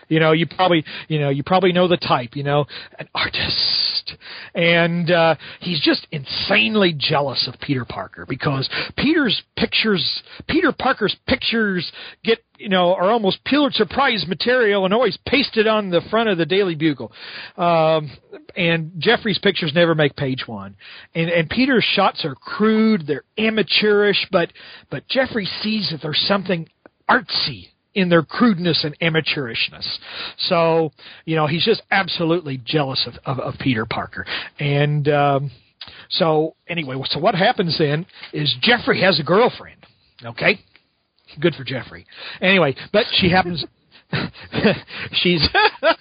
You 0.09 0.21
know, 0.21 0.33
you 0.33 0.47
probably, 0.47 0.85
you 1.09 1.19
know, 1.19 1.31
you 1.31 1.43
probably 1.43 1.73
know 1.73 1.89
the 1.89 1.97
type. 1.97 2.37
You 2.37 2.43
know, 2.43 2.67
an 2.99 3.09
artist, 3.15 4.15
and 4.55 5.11
uh, 5.11 5.35
he's 5.61 5.81
just 5.81 6.07
insanely 6.11 6.95
jealous 6.97 7.49
of 7.53 7.61
Peter 7.61 7.85
Parker 7.85 8.27
because 8.29 8.69
Peter's 8.97 9.43
pictures, 9.57 10.23
Peter 10.49 10.73
Parker's 10.73 11.17
pictures, 11.27 11.91
get 12.25 12.39
you 12.59 12.69
know 12.69 12.95
are 12.95 13.11
almost 13.11 13.45
Pulitzer 13.45 13.87
Prize 13.87 14.25
material 14.29 14.85
and 14.85 14.95
always 14.95 15.19
pasted 15.27 15.67
on 15.67 15.91
the 15.91 16.03
front 16.11 16.29
of 16.29 16.39
the 16.39 16.47
Daily 16.47 16.75
Bugle. 16.75 17.13
Um, 17.57 18.11
and 18.57 18.93
Jeffrey's 18.99 19.39
pictures 19.39 19.73
never 19.75 19.95
make 19.95 20.17
page 20.17 20.45
one, 20.47 20.77
and 21.15 21.31
and 21.31 21.49
Peter's 21.49 21.85
shots 21.85 22.25
are 22.25 22.35
crude, 22.35 23.07
they're 23.07 23.25
amateurish, 23.39 24.27
but 24.31 24.53
but 24.91 25.07
Jeffrey 25.09 25.49
sees 25.63 25.91
that 25.91 26.03
there's 26.03 26.25
something 26.27 26.69
artsy 27.09 27.69
in 27.95 28.09
their 28.09 28.23
crudeness 28.23 28.85
and 28.85 28.99
amateurishness. 29.01 29.87
So, 30.39 30.93
you 31.25 31.37
know, 31.37 31.47
he's 31.47 31.65
just 31.65 31.83
absolutely 31.91 32.61
jealous 32.65 33.07
of, 33.07 33.15
of, 33.25 33.55
of 33.55 33.61
Peter 33.61 33.87
Parker. 33.87 34.27
And 34.59 35.09
um, 35.09 35.51
so, 36.11 36.57
anyway, 36.69 36.97
so 37.11 37.19
what 37.19 37.35
happens 37.35 37.77
then 37.79 38.07
is 38.33 38.55
Jeffrey 38.63 39.01
has 39.03 39.21
a 39.21 39.23
girlfriend. 39.23 39.87
Okay? 40.25 40.61
Good 41.41 41.55
for 41.55 41.65
Jeffrey. 41.65 42.07
Anyway, 42.41 42.77
but 42.93 43.07
she 43.13 43.31
happens. 43.31 43.65
she's 45.13 45.47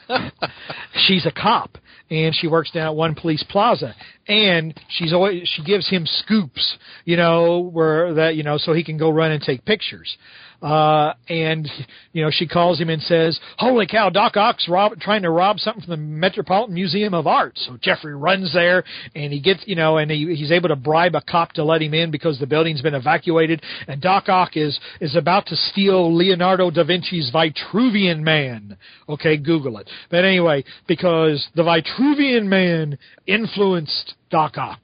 she's 1.07 1.25
a 1.25 1.31
cop 1.31 1.77
and 2.09 2.35
she 2.35 2.47
works 2.47 2.69
down 2.71 2.87
at 2.87 2.95
one 2.95 3.15
police 3.15 3.43
plaza 3.49 3.95
and 4.27 4.79
she's 4.89 5.13
always 5.13 5.47
she 5.47 5.63
gives 5.63 5.89
him 5.89 6.05
scoops 6.05 6.77
you 7.05 7.15
know 7.15 7.59
where 7.59 8.13
that 8.13 8.35
you 8.35 8.43
know 8.43 8.57
so 8.57 8.73
he 8.73 8.83
can 8.83 8.97
go 8.97 9.09
run 9.09 9.31
and 9.31 9.41
take 9.41 9.63
pictures 9.65 10.17
uh, 10.63 11.13
and 11.27 11.69
you 12.13 12.23
know 12.23 12.31
she 12.31 12.47
calls 12.47 12.79
him 12.79 12.89
and 12.89 13.01
says, 13.01 13.37
"Holy 13.57 13.85
cow, 13.85 14.09
Doc 14.09 14.37
Ock's 14.37 14.69
rob- 14.69 14.97
trying 14.99 15.23
to 15.23 15.29
rob 15.29 15.59
something 15.59 15.83
from 15.83 15.91
the 15.91 15.97
Metropolitan 15.97 16.73
Museum 16.73 17.13
of 17.13 17.27
Art." 17.27 17.53
So 17.57 17.77
Jeffrey 17.81 18.15
runs 18.15 18.53
there 18.53 18.85
and 19.13 19.33
he 19.33 19.41
gets 19.41 19.61
you 19.65 19.75
know 19.75 19.97
and 19.97 20.09
he, 20.09 20.33
he's 20.33 20.51
able 20.51 20.69
to 20.69 20.77
bribe 20.77 21.15
a 21.15 21.21
cop 21.21 21.51
to 21.53 21.65
let 21.65 21.81
him 21.81 21.93
in 21.93 22.11
because 22.11 22.39
the 22.39 22.47
building's 22.47 22.81
been 22.81 22.95
evacuated. 22.95 23.61
And 23.89 24.01
Doc 24.01 24.29
Ock 24.29 24.55
is 24.55 24.79
is 25.01 25.17
about 25.17 25.47
to 25.47 25.55
steal 25.57 26.15
Leonardo 26.15 26.71
da 26.71 26.85
Vinci's 26.85 27.29
Vitruvian 27.33 28.21
Man. 28.21 28.77
Okay, 29.09 29.35
Google 29.35 29.79
it. 29.79 29.89
But 30.09 30.23
anyway, 30.23 30.63
because 30.87 31.45
the 31.55 31.63
Vitruvian 31.63 32.45
Man 32.45 32.97
influenced 33.27 34.13
Doc 34.31 34.57
Ock 34.57 34.79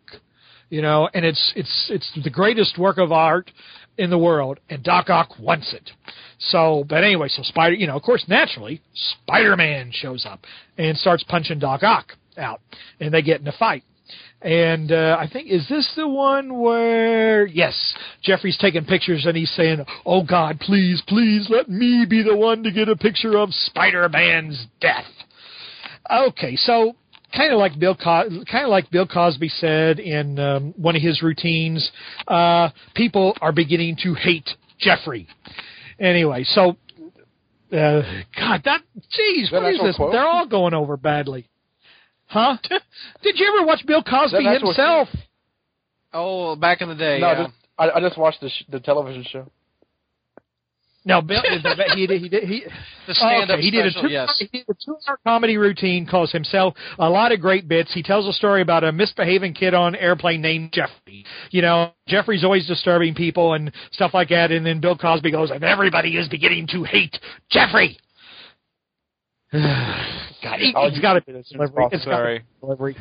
you 0.70 0.84
know, 0.84 1.10
and 1.14 1.26
it's 1.26 1.52
it's 1.56 1.88
it's 1.90 2.12
the 2.24 2.30
greatest 2.30 2.78
work 2.78 2.98
of 3.00 3.12
art 3.12 3.52
in 4.00 4.10
the 4.10 4.18
world, 4.18 4.60
and 4.70 4.82
Doc 4.82 5.10
Ock 5.10 5.38
wants 5.38 5.74
it. 5.74 5.92
So, 6.40 6.86
but 6.88 7.04
anyway, 7.04 7.28
so 7.28 7.44
Spider, 7.44 7.76
you 7.76 7.86
know, 7.86 7.98
of 7.98 8.02
course, 8.02 8.24
naturally, 8.30 8.82
Spider-Man 8.94 9.92
shows 9.92 10.26
up 10.26 10.46
and 10.78 10.98
starts 10.98 11.24
punching 11.26 11.60
Doc 11.60 11.84
Ock 11.84 12.14
out, 12.38 12.62
and 13.02 13.14
they 13.14 13.22
get 13.22 13.42
in 13.42 13.48
a 13.48 13.52
fight. 13.52 13.84
And 14.42 14.94
uh, 14.94 15.18
I 15.20 15.28
think 15.28 15.50
is 15.52 15.68
this 15.68 15.92
the 15.98 16.08
one 16.08 16.60
where 16.62 17.46
yes, 17.46 17.76
Jeffrey's 18.24 18.58
taking 18.58 18.86
pictures 18.86 19.26
and 19.26 19.36
he's 19.36 19.52
saying, 19.52 19.84
"Oh 20.06 20.24
God, 20.24 20.62
please, 20.62 21.04
please 21.06 21.48
let 21.50 21.68
me 21.68 22.06
be 22.10 22.24
the 22.24 22.38
one 22.38 22.64
to 22.64 22.72
get 22.72 22.88
a 22.88 22.96
picture 22.96 23.38
of 23.38 23.50
Spider-Man's 23.52 24.68
death." 24.80 25.12
Okay, 26.10 26.56
so 26.56 26.96
kind 27.36 27.52
of 27.54 27.60
like 27.60 27.78
Bill 27.80 27.96
Co- 27.96 28.30
kind 28.50 28.64
of 28.66 28.70
like 28.70 28.90
Bill 28.92 29.08
Cosby 29.08 29.50
said 29.50 30.00
in 30.00 30.40
um, 30.40 30.74
one 30.78 30.96
of 30.96 31.02
his 31.02 31.22
routines, 31.22 31.92
uh, 32.28 32.70
people 32.96 33.36
are 33.42 33.52
beginning 33.52 33.98
to 34.04 34.14
hate 34.14 34.50
Jeffrey. 34.80 35.28
Anyway, 36.00 36.44
so 36.46 36.78
uh, 37.72 38.02
God, 38.36 38.62
that 38.66 38.82
jeez, 39.18 39.52
what 39.52 39.72
is 39.74 39.80
this? 39.82 39.96
quote? 39.96 40.12
They're 40.12 40.26
all 40.28 40.48
going 40.48 40.74
over 40.74 40.98
badly, 40.98 41.48
huh? 42.26 42.58
Did 43.22 43.38
you 43.38 43.54
ever 43.56 43.66
watch 43.66 43.86
Bill 43.86 44.04
Cosby 44.04 44.44
himself? 44.44 45.10
Oh, 46.14 46.56
back 46.56 46.82
in 46.82 46.90
the 46.90 46.96
day. 46.96 47.20
no, 47.20 47.32
yeah. 47.32 47.44
just, 47.44 47.54
I, 47.78 47.90
I 47.92 48.00
just 48.00 48.18
watched 48.18 48.42
the 48.42 48.50
sh- 48.50 48.64
the 48.70 48.80
television 48.80 49.24
show. 49.30 49.52
No, 51.10 51.22
Bill. 51.22 51.42
he 51.96 52.08
did. 52.08 52.22
He 52.22 52.30
did. 52.30 52.44
He, 52.44 52.64
the 53.08 53.16
stand-up 53.16 53.56
okay, 53.56 53.62
he 53.62 53.72
did 53.72 53.88
a 53.88 54.02
two, 54.02 54.10
yes. 54.10 54.36
he 54.38 54.48
did 54.48 54.66
a 54.70 54.74
two-hour 54.74 55.20
comedy 55.26 55.58
routine. 55.58 56.06
Calls 56.06 56.32
himself 56.32 56.76
a 57.00 57.10
lot 57.10 57.32
of 57.32 57.42
great 57.42 57.68
bits. 57.68 57.92
He 57.94 58.04
tells 58.04 58.28
a 58.28 58.34
story 58.34 58.62
about 58.62 58.84
a 58.84 58.92
misbehaving 58.92 59.56
kid 59.56 59.74
on 59.74 59.96
airplane 59.96 60.42
named 60.42 60.72
Jeffrey. 60.72 61.26
You 61.50 61.64
know, 61.64 61.92
Jeffrey's 62.08 62.44
always 62.44 62.68
disturbing 62.68 63.16
people 63.16 63.54
and 63.54 63.72
stuff 63.92 64.14
like 64.14 64.30
that. 64.30 64.52
And 64.52 64.66
then 64.66 64.80
Bill 64.80 64.96
Cosby 64.96 65.32
goes, 65.32 65.50
"And 65.50 65.64
everybody 65.64 66.16
is 66.16 66.30
beginning 66.30 66.68
to 66.68 66.84
hate 66.84 67.18
Jeffrey." 67.50 67.98
God, 69.52 70.60
he, 70.60 70.74
has 70.76 71.00
got 71.00 71.14
to 71.14 71.22
be 71.22 71.32
this 71.32 71.50
delivery. 71.52 71.88
It's 71.92 72.04
Sorry. 72.04 72.44
delivery. 72.62 72.96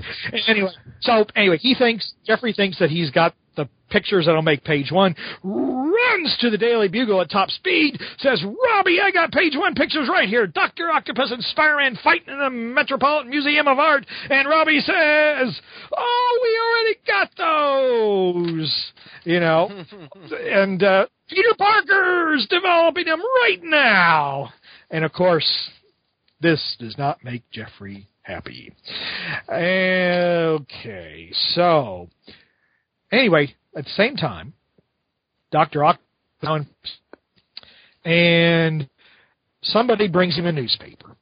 Anyway, 0.46 0.70
so 1.00 1.26
anyway, 1.36 1.58
he 1.58 1.74
thinks 1.74 2.14
Jeffrey 2.26 2.54
thinks 2.54 2.78
that 2.78 2.88
he's 2.88 3.10
got 3.10 3.34
the 3.56 3.68
pictures 3.90 4.24
that'll 4.24 4.40
make 4.40 4.64
page 4.64 4.90
one. 4.90 5.14
Runs 5.42 6.36
to 6.40 6.48
the 6.48 6.56
Daily 6.56 6.88
Bugle 6.88 7.20
at 7.20 7.30
top 7.30 7.50
speed. 7.50 8.00
Says, 8.18 8.42
"Robbie, 8.42 8.98
I 8.98 9.10
got 9.10 9.30
page 9.30 9.56
one 9.56 9.74
pictures 9.74 10.08
right 10.08 10.26
here. 10.26 10.46
Doctor 10.46 10.90
Octopus 10.90 11.32
and 11.32 11.42
Spider-Man 11.44 11.98
fighting 12.02 12.32
in 12.32 12.38
the 12.38 12.50
Metropolitan 12.50 13.28
Museum 13.28 13.68
of 13.68 13.78
Art." 13.78 14.06
And 14.30 14.48
Robbie 14.48 14.80
says, 14.80 15.60
"Oh, 15.94 16.40
we 16.42 16.58
already 16.64 16.98
got 17.06 17.30
those." 17.36 18.92
You 19.24 19.40
know, 19.40 19.84
and 20.50 20.82
uh, 20.82 21.06
Peter 21.28 21.54
Parker's 21.58 22.46
developing 22.48 23.04
them 23.04 23.20
right 23.42 23.62
now. 23.62 24.50
And 24.90 25.04
of 25.04 25.12
course, 25.12 25.70
this 26.40 26.76
does 26.78 26.96
not 26.98 27.22
make 27.24 27.42
Jeffrey 27.50 28.06
happy. 28.22 28.72
Okay, 29.50 31.28
so 31.54 32.08
anyway, 33.10 33.54
at 33.76 33.84
the 33.84 33.90
same 33.90 34.16
time, 34.16 34.52
Doctor 35.50 35.84
Octopus 35.84 36.68
and 38.04 38.88
somebody 39.62 40.08
brings 40.08 40.36
him 40.36 40.46
a 40.46 40.52
newspaper, 40.52 41.16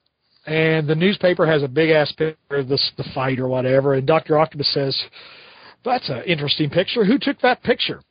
and 0.46 0.86
the 0.86 0.94
newspaper 0.94 1.46
has 1.46 1.62
a 1.62 1.68
big 1.68 1.90
ass 1.90 2.12
picture 2.12 2.36
of 2.50 2.68
this 2.68 2.92
the 2.96 3.04
fight 3.14 3.38
or 3.38 3.48
whatever, 3.48 3.94
and 3.94 4.06
Doctor 4.06 4.38
Octopus 4.38 4.72
says, 4.72 5.04
"That's 5.84 6.08
an 6.08 6.22
interesting 6.24 6.70
picture. 6.70 7.04
Who 7.04 7.18
took 7.18 7.40
that 7.40 7.62
picture?" 7.62 8.02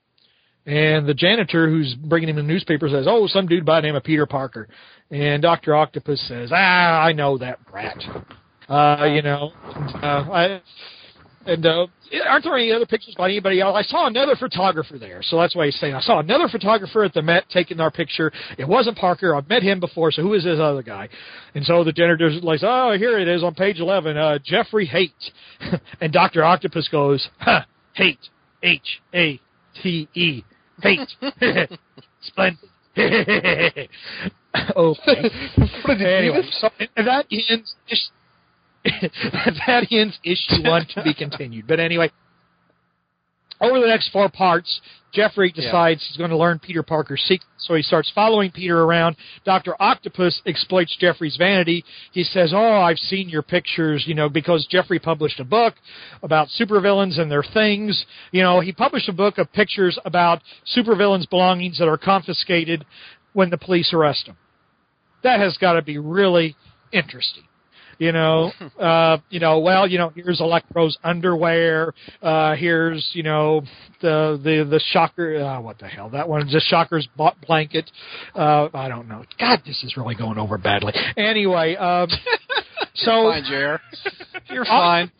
And 0.66 1.06
the 1.06 1.14
janitor 1.14 1.70
who's 1.70 1.94
bringing 1.94 2.30
him 2.30 2.38
the 2.38 2.44
newspaper 2.44 2.90
says, 2.90 3.06
"Oh, 3.08 3.28
some 3.28 3.48
dude 3.48 3.66
by 3.66 3.82
the 3.82 3.88
name 3.88 3.96
of 3.96 4.04
Peter 4.04 4.26
Parker." 4.26 4.68
And 5.12 5.42
Doctor 5.42 5.76
Octopus 5.76 6.20
says, 6.28 6.52
"Ah, 6.52 7.04
I 7.04 7.14
know 7.14 7.38
that 7.38 7.60
brat. 7.70 7.98
Uh, 8.68 9.06
you 9.14 9.22
know, 9.22 9.52
and, 9.76 10.04
uh, 10.04 10.32
I." 10.32 10.62
And 11.48 11.64
uh, 11.64 11.86
aren't 12.28 12.44
there 12.44 12.56
any 12.56 12.72
other 12.72 12.88
pictures 12.88 13.14
by 13.16 13.30
anybody 13.30 13.62
else? 13.62 13.76
I 13.78 13.84
saw 13.84 14.08
another 14.08 14.36
photographer 14.36 14.98
there, 14.98 15.22
so 15.22 15.40
that's 15.40 15.56
why 15.56 15.66
he's 15.66 15.80
saying 15.80 15.94
I 15.94 16.02
saw 16.02 16.20
another 16.20 16.48
photographer 16.48 17.04
at 17.04 17.14
the 17.14 17.22
Met 17.22 17.44
taking 17.52 17.80
our 17.80 17.92
picture. 17.92 18.32
It 18.58 18.68
wasn't 18.68 18.98
Parker. 18.98 19.36
I've 19.36 19.48
met 19.48 19.62
him 19.62 19.80
before, 19.80 20.12
so 20.12 20.24
who 20.24 20.34
is 20.34 20.44
this 20.44 20.60
other 20.60 20.82
guy? 20.82 21.08
And 21.54 21.64
so 21.64 21.84
the 21.84 21.92
janitor's 21.92 22.42
like, 22.42 22.62
"Oh, 22.64 22.96
here 22.98 23.20
it 23.20 23.28
is 23.28 23.44
on 23.44 23.54
page 23.54 23.80
eleven. 23.80 24.18
Uh, 24.18 24.40
Jeffrey 24.44 24.88
Haight." 24.88 25.14
and 26.02 26.12
Doctor 26.12 26.44
Octopus 26.44 26.88
goes, 26.88 27.28
"Huh, 27.38 27.62
Haight, 27.94 28.18
H 28.64 29.02
A 29.14 29.40
T 29.84 30.08
E, 30.16 30.44
Haight, 30.82 31.10
splendid." 32.22 32.70
Oh, 34.76 34.96
okay. 35.08 35.30
What 35.84 35.98
did 35.98 36.00
you 36.00 36.08
anyway, 36.08 36.42
so 36.60 36.70
that 36.96 37.26
ends 37.30 37.76
that 38.86 39.88
ends 39.92 40.18
issue 40.24 40.64
one 40.64 40.86
to 40.96 41.04
be 41.04 41.14
continued. 41.14 41.68
But 41.68 41.80
anyway, 41.80 42.10
over 43.62 43.80
the 43.80 43.88
next 43.88 44.10
four 44.12 44.30
parts, 44.30 44.82
Jeffrey 45.14 45.50
decides 45.50 46.06
he's 46.06 46.18
going 46.18 46.30
to 46.30 46.38
learn 46.38 46.60
Peter 46.60 46.84
Parker's 46.84 47.22
secret, 47.22 47.48
so 47.58 47.74
he 47.74 47.82
starts 47.82 48.12
following 48.14 48.52
Peter 48.52 48.84
around. 48.84 49.16
Doctor 49.46 49.74
Octopus 49.82 50.42
exploits 50.46 50.96
Jeffrey's 51.00 51.38
vanity. 51.38 51.86
He 52.12 52.26
says, 52.26 52.52
"Oh, 52.54 52.82
I've 52.82 53.00
seen 53.00 53.30
your 53.30 53.42
pictures, 53.42 54.04
you 54.08 54.14
know, 54.14 54.28
because 54.28 54.68
Jeffrey 54.68 55.00
published 55.00 55.40
a 55.40 55.46
book 55.46 55.76
about 56.22 56.50
supervillains 56.50 57.18
and 57.18 57.32
their 57.32 57.44
things. 57.44 58.06
You 58.32 58.44
know, 58.44 58.60
he 58.60 58.74
published 58.74 59.08
a 59.08 59.14
book 59.14 59.38
of 59.38 59.52
pictures 59.54 59.98
about 60.04 60.42
supervillains' 60.76 61.30
belongings 61.30 61.78
that 61.78 61.88
are 61.88 61.98
confiscated 61.98 62.86
when 63.32 63.50
the 63.50 63.58
police 63.58 63.94
arrest 63.94 64.26
them. 64.26 64.36
That 65.24 65.40
has 65.40 65.58
got 65.58 65.74
to 65.74 65.82
be 65.82 65.98
really 65.98 66.58
interesting." 66.92 67.46
You 67.98 68.12
know, 68.12 68.52
uh, 68.80 69.18
you 69.30 69.40
know, 69.40 69.60
well, 69.60 69.88
you 69.88 69.98
know, 69.98 70.12
here's 70.16 70.42
Electro's 70.42 70.98
underwear. 71.04 71.94
Uh, 72.22 72.56
here's, 72.56 73.10
you 73.14 73.24
know, 73.24 73.62
the 74.02 74.40
the 74.44 74.68
the 74.70 74.82
shocker. 74.92 75.38
Uh, 75.38 75.62
what 75.62 75.80
the 75.80 75.88
hell? 75.88 76.10
That 76.10 76.28
one, 76.28 76.48
a 76.48 76.60
Shocker's 76.60 77.08
blanket. 77.46 77.90
Uh, 78.34 78.70
I 78.74 78.88
don't 78.88 79.08
know. 79.08 79.24
God, 79.40 79.62
this 79.66 79.84
is 79.84 79.96
really 79.98 80.16
going 80.16 80.38
over 80.38 80.58
badly. 80.58 80.94
Anyway, 81.18 81.76
um, 81.76 82.10
so 82.96 83.32
Fine. 83.32 83.44
You're 84.50 84.66
fine. 84.66 85.12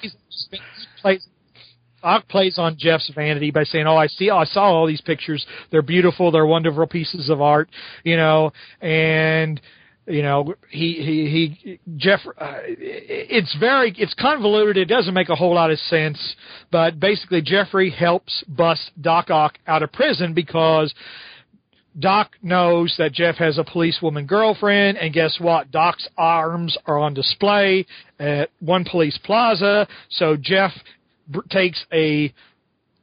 Plays, 1.02 1.28
Ock 2.04 2.28
plays 2.28 2.60
on 2.60 2.78
Jeff's 2.78 3.12
vanity 3.16 3.50
by 3.50 3.64
saying, 3.64 3.88
"Oh, 3.88 3.98
I 3.98 4.08
see. 4.08 4.30
I 4.30 4.44
saw 4.46 4.66
all 4.66 4.86
these 4.86 5.02
pictures. 5.02 5.46
They're 5.72 5.82
beautiful. 5.82 6.32
They're 6.32 6.46
wonderful 6.46 6.86
pieces 6.88 7.30
of 7.30 7.42
art. 7.42 7.70
You 8.04 8.18
know, 8.18 8.52
and." 8.82 9.60
You 10.08 10.22
know 10.22 10.54
he 10.70 10.94
he 10.94 11.58
he 11.66 11.80
jeff 11.98 12.20
uh, 12.38 12.60
it's 12.66 13.56
very 13.60 13.94
it's 13.98 14.14
convoluted. 14.14 14.78
It 14.78 14.86
doesn't 14.86 15.14
make 15.14 15.30
a 15.30 15.36
whole 15.36 15.56
lot 15.56 15.72
of 15.72 15.80
sense 15.80 16.36
but 16.72 17.00
basically 17.00 17.42
jeffrey 17.42 17.90
helps 17.90 18.44
bust 18.48 18.92
doc 19.02 19.30
ock 19.30 19.58
out 19.68 19.84
of 19.84 19.92
prison 19.92 20.34
because 20.34 20.94
doc 21.98 22.32
knows 22.44 22.94
that 22.98 23.14
jeff 23.14 23.36
has 23.36 23.58
a 23.58 23.64
policewoman 23.64 24.26
girlfriend 24.26 24.98
and 24.98 25.14
guess 25.14 25.38
what? 25.40 25.72
Doc's 25.72 26.08
arms 26.18 26.78
are 26.86 27.00
on 27.00 27.14
display 27.14 27.86
at 28.20 28.50
one 28.60 28.86
police 28.90 29.18
plaza. 29.24 29.88
So 30.10 30.36
jeff 30.40 30.72
br- 31.28 31.42
takes 31.50 31.84
a 31.94 32.34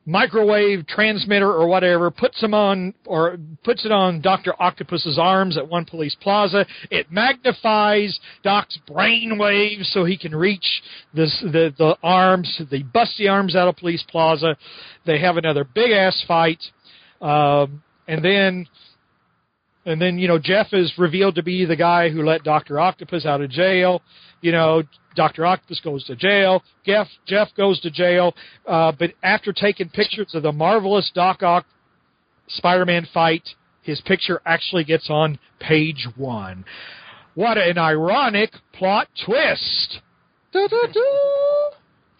microwave 0.04 0.86
transmitter 0.86 1.50
or 1.50 1.66
whatever, 1.68 2.10
puts 2.10 2.40
them 2.40 2.54
on 2.54 2.94
or 3.06 3.38
puts 3.64 3.84
it 3.84 3.92
on 3.92 4.20
Doctor 4.20 4.54
Octopus's 4.60 5.18
arms 5.18 5.56
at 5.56 5.68
one 5.68 5.84
police 5.84 6.16
plaza. 6.20 6.66
It 6.90 7.10
magnifies 7.10 8.18
Doc's 8.42 8.78
brain 8.86 9.38
waves 9.38 9.90
so 9.92 10.04
he 10.04 10.16
can 10.16 10.34
reach 10.34 10.82
this, 11.14 11.36
the 11.42 11.72
the 11.78 11.96
arms. 12.02 12.60
They 12.70 12.82
bust 12.82 13.12
the 13.18 13.28
arms 13.28 13.54
out 13.54 13.68
of 13.68 13.76
Police 13.76 14.04
Plaza. 14.08 14.56
They 15.06 15.20
have 15.20 15.36
another 15.36 15.64
big 15.64 15.92
ass 15.92 16.22
fight, 16.26 16.62
um, 17.20 17.82
and 18.08 18.24
then 18.24 18.66
And 19.84 20.00
then 20.00 20.18
you 20.18 20.28
know 20.28 20.38
Jeff 20.38 20.68
is 20.72 20.92
revealed 20.96 21.34
to 21.36 21.42
be 21.42 21.64
the 21.64 21.76
guy 21.76 22.08
who 22.08 22.24
let 22.24 22.44
Doctor 22.44 22.78
Octopus 22.78 23.26
out 23.26 23.40
of 23.40 23.50
jail. 23.50 24.02
You 24.40 24.52
know, 24.52 24.82
Doctor 25.16 25.44
Octopus 25.44 25.80
goes 25.80 26.04
to 26.04 26.16
jail. 26.16 26.62
Jeff 26.86 27.08
Jeff 27.26 27.48
goes 27.56 27.80
to 27.80 27.90
jail. 27.90 28.34
Uh, 28.66 28.92
but 28.96 29.10
after 29.22 29.52
taking 29.52 29.88
pictures 29.88 30.34
of 30.34 30.42
the 30.42 30.52
marvelous 30.52 31.10
Doc 31.14 31.42
Ock 31.42 31.66
Spider-Man 32.48 33.08
fight, 33.12 33.42
his 33.82 34.00
picture 34.02 34.40
actually 34.46 34.84
gets 34.84 35.08
on 35.10 35.38
page 35.58 36.06
one. 36.16 36.64
What 37.34 37.58
an 37.58 37.78
ironic 37.78 38.52
plot 38.72 39.08
twist! 39.24 40.00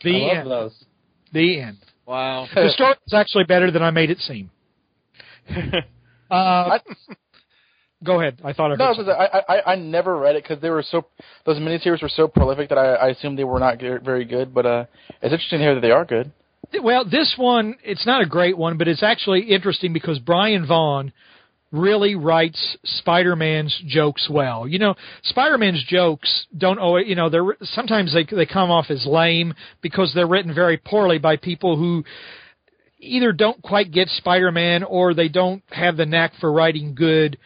The 0.05 0.11
I 0.11 0.39
end. 0.39 0.51
those. 0.51 0.85
The 1.33 1.61
end. 1.61 1.79
Wow. 2.07 2.49
The 2.53 2.71
story 2.75 2.95
is 3.07 3.15
actually 3.15 3.45
better 3.45 3.71
than 3.71 3.83
I 3.83 3.91
made 3.91 4.11
it 4.11 4.19
seem. 4.19 4.51
Uh, 6.31 6.79
go 8.03 8.21
ahead. 8.21 8.41
I 8.45 8.53
thought 8.53 8.73
I 8.73 8.77
No, 8.77 9.13
I, 9.13 9.43
I 9.49 9.73
I 9.73 9.75
never 9.77 10.19
read 10.19 10.37
it 10.37 10.45
because 10.45 10.61
they 10.61 10.71
were 10.71 10.83
so 10.83 11.07
those 11.45 11.59
miniseries 11.59 12.03
were 12.03 12.09
so 12.09 12.29
prolific 12.29 12.69
that 12.69 12.79
I, 12.79 12.95
I 12.95 13.09
assumed 13.09 13.39
they 13.39 13.45
were 13.45 13.61
not 13.61 13.79
very 13.81 14.25
good. 14.25 14.53
But 14.55 14.67
uh, 14.67 14.85
it's 15.21 15.33
interesting 15.33 15.59
to 15.59 15.65
hear 15.65 15.75
that 15.75 15.81
they 15.81 15.91
are 15.91 16.05
good. 16.05 16.33
Well, 16.83 17.05
this 17.05 17.35
one, 17.37 17.77
it's 17.83 18.07
not 18.07 18.23
a 18.23 18.27
great 18.27 18.57
one, 18.57 18.79
but 18.79 18.89
it's 18.89 19.03
actually 19.03 19.43
interesting 19.43 19.93
because 19.93 20.19
Brian 20.19 20.67
Vaughan 20.67 21.13
really 21.71 22.15
writes 22.15 22.77
Spider-Man's 22.85 23.83
jokes 23.87 24.29
well. 24.31 24.69
You 24.69 24.79
know, 24.79 24.95
Spider-Man's 25.25 25.85
jokes 25.89 26.47
don't 26.57 26.79
always, 26.79 27.09
you 27.09 27.15
know, 27.15 27.31
they're 27.31 27.57
sometimes 27.63 28.15
they 28.15 28.25
they 28.25 28.47
come 28.47 28.71
off 28.71 28.87
as 28.91 29.07
lame 29.07 29.55
because 29.81 30.13
they're 30.15 30.27
written 30.27 30.55
very 30.55 30.77
poorly 30.77 31.19
by 31.19 31.37
people 31.37 31.77
who 31.77 32.05
either 32.99 33.33
don't 33.33 33.61
quite 33.63 33.91
get 33.91 34.09
Spider-Man 34.09 34.85
or 34.85 35.13
they 35.15 35.29
don't 35.29 35.63
have 35.71 35.97
the 35.97 36.07
knack 36.07 36.33
for 36.41 36.53
writing 36.53 36.95
good 36.95 37.39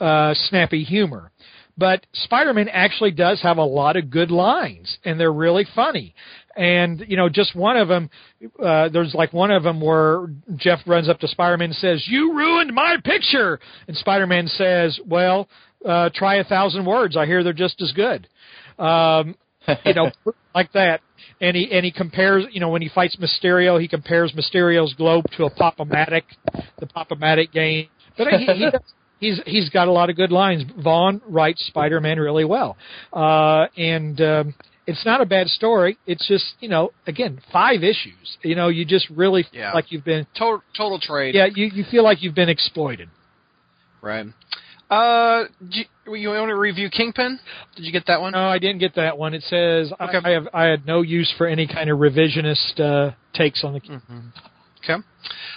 uh 0.00 0.34
snappy 0.34 0.84
humor. 0.84 1.30
But 1.76 2.04
Spider-Man 2.12 2.68
actually 2.68 3.12
does 3.12 3.40
have 3.42 3.58
a 3.58 3.64
lot 3.64 3.96
of 3.96 4.10
good 4.10 4.32
lines 4.32 4.98
and 5.04 5.18
they're 5.18 5.32
really 5.32 5.64
funny. 5.76 6.14
And 6.56 7.04
you 7.06 7.16
know, 7.16 7.28
just 7.28 7.54
one 7.54 7.76
of 7.76 7.88
them 7.88 8.10
uh 8.62 8.88
there's 8.88 9.14
like 9.14 9.32
one 9.32 9.50
of 9.50 9.62
them 9.62 9.80
where 9.80 10.26
Jeff 10.56 10.80
runs 10.86 11.08
up 11.08 11.20
to 11.20 11.28
Spider-Man 11.28 11.70
and 11.70 11.76
says, 11.76 12.04
"You 12.08 12.34
ruined 12.34 12.74
my 12.74 12.96
picture." 13.04 13.60
And 13.86 13.96
Spider-Man 13.96 14.48
says, 14.48 14.98
"Well, 15.06 15.48
uh 15.84 16.10
try 16.14 16.36
a 16.36 16.44
thousand 16.44 16.84
words. 16.84 17.16
I 17.16 17.26
hear 17.26 17.44
they're 17.44 17.52
just 17.52 17.80
as 17.80 17.92
good." 17.92 18.28
Um 18.78 19.36
you 19.84 19.94
know, 19.94 20.10
like 20.54 20.72
that. 20.72 21.00
And 21.40 21.56
he 21.56 21.70
and 21.70 21.84
he 21.84 21.92
compares, 21.92 22.44
you 22.50 22.60
know, 22.60 22.70
when 22.70 22.82
he 22.82 22.88
fights 22.88 23.16
Mysterio, 23.16 23.80
he 23.80 23.88
compares 23.88 24.32
Mysterio's 24.32 24.94
globe 24.94 25.24
to 25.36 25.44
a 25.44 25.50
Pop-O-Matic, 25.50 26.22
the 26.78 26.86
Pop-O-Matic 26.86 27.52
game. 27.52 27.88
But 28.16 28.28
he, 28.28 28.46
he 28.46 28.70
does, 28.70 28.80
he's 29.20 29.40
he's 29.46 29.68
got 29.70 29.88
a 29.88 29.92
lot 29.92 30.10
of 30.10 30.16
good 30.16 30.32
lines. 30.32 30.64
Vaughan 30.82 31.20
writes 31.28 31.64
Spider-Man 31.66 32.18
really 32.18 32.44
well, 32.44 32.76
uh, 33.12 33.66
and 33.76 34.20
um, 34.20 34.54
it's 34.86 35.04
not 35.04 35.20
a 35.20 35.26
bad 35.26 35.48
story. 35.48 35.98
It's 36.06 36.26
just 36.26 36.44
you 36.60 36.68
know, 36.68 36.90
again, 37.06 37.40
five 37.52 37.82
issues. 37.82 38.38
You 38.42 38.54
know, 38.54 38.68
you 38.68 38.84
just 38.84 39.08
really 39.10 39.42
feel 39.44 39.60
Yeah. 39.60 39.72
like 39.72 39.92
you've 39.92 40.04
been, 40.04 40.26
Total, 40.38 40.62
total 40.76 40.98
trade. 41.00 41.34
yeah, 41.34 41.46
you 41.54 41.66
you 41.66 41.84
feel 41.90 42.04
like 42.04 42.22
you've 42.22 42.34
been 42.34 42.48
exploited. 42.48 43.08
Right. 44.00 44.26
Uh, 44.90 45.44
you, 45.68 45.84
you 46.14 46.28
want 46.30 46.48
to 46.48 46.56
review 46.56 46.88
Kingpin? 46.88 47.38
Did 47.76 47.84
you 47.84 47.92
get 47.92 48.06
that 48.06 48.22
one? 48.22 48.32
No, 48.32 48.48
I 48.48 48.58
didn't 48.58 48.78
get 48.78 48.94
that 48.94 49.18
one. 49.18 49.34
It 49.34 49.42
says 49.42 49.92
I, 50.00 50.04
Okay. 50.08 50.18
I 50.24 50.30
have 50.30 50.48
I 50.54 50.62
had 50.64 50.86
no 50.86 51.02
use 51.02 51.30
for 51.36 51.46
any 51.46 51.66
kind 51.66 51.90
of 51.90 51.98
revisionist 51.98 52.80
uh, 52.80 53.14
takes 53.34 53.64
on 53.64 53.74
the. 53.74 53.80
Okay. 54.84 55.02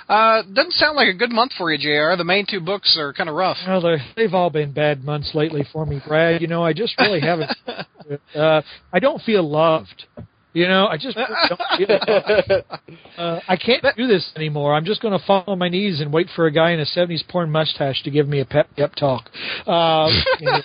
Uh, 0.10 0.42
doesn't 0.54 0.74
sound 0.74 0.96
like 0.98 1.08
a 1.08 1.14
good 1.14 1.32
month 1.32 1.54
for 1.58 1.72
you, 1.72 1.78
Jr. 1.78 2.18
The 2.18 2.24
main 2.26 2.46
two 2.50 2.60
books 2.60 2.98
are 3.00 3.14
kind 3.14 3.30
of 3.30 3.36
rough. 3.36 3.58
Well, 3.66 3.82
they- 3.82 4.02
they've 4.16 4.34
all 4.34 4.50
been 4.50 4.72
bad 4.74 5.04
months 5.04 5.32
lately 5.34 5.64
for 5.72 5.86
me, 5.86 6.02
Brad. 6.06 6.42
You 6.42 6.48
know, 6.48 6.64
I 6.64 6.74
just 6.74 7.00
really 7.00 7.22
haven't. 7.22 7.52
uh, 8.36 8.62
I 8.92 9.00
don't 9.00 9.22
feel 9.22 9.48
loved. 9.48 10.06
You 10.54 10.68
know, 10.68 10.88
I 10.88 10.98
just 10.98 11.16
really 11.16 11.30
don't 11.50 11.62
feel 11.78 12.00
loved. 12.08 12.66
Uh, 13.18 13.40
I 13.48 13.56
can't 13.56 13.84
do 13.98 14.08
this 14.08 14.32
anymore. 14.36 14.74
I'm 14.74 14.86
just 14.86 15.02
going 15.02 15.18
to 15.18 15.24
fall 15.26 15.44
on 15.46 15.60
my 15.60 15.70
knees 15.70 16.02
and 16.02 16.12
wait 16.12 16.28
for 16.36 16.48
a 16.48 16.52
guy 16.52 16.72
in 16.72 16.80
a 16.80 16.86
'70s 16.86 17.28
porn 17.28 17.52
mustache 17.52 18.02
to 18.04 18.10
give 18.10 18.28
me 18.28 18.40
a 18.40 18.46
pep 18.46 18.68
pep 18.76 18.96
talk. 18.96 19.30
Um, 19.68 20.12
no, 20.42 20.62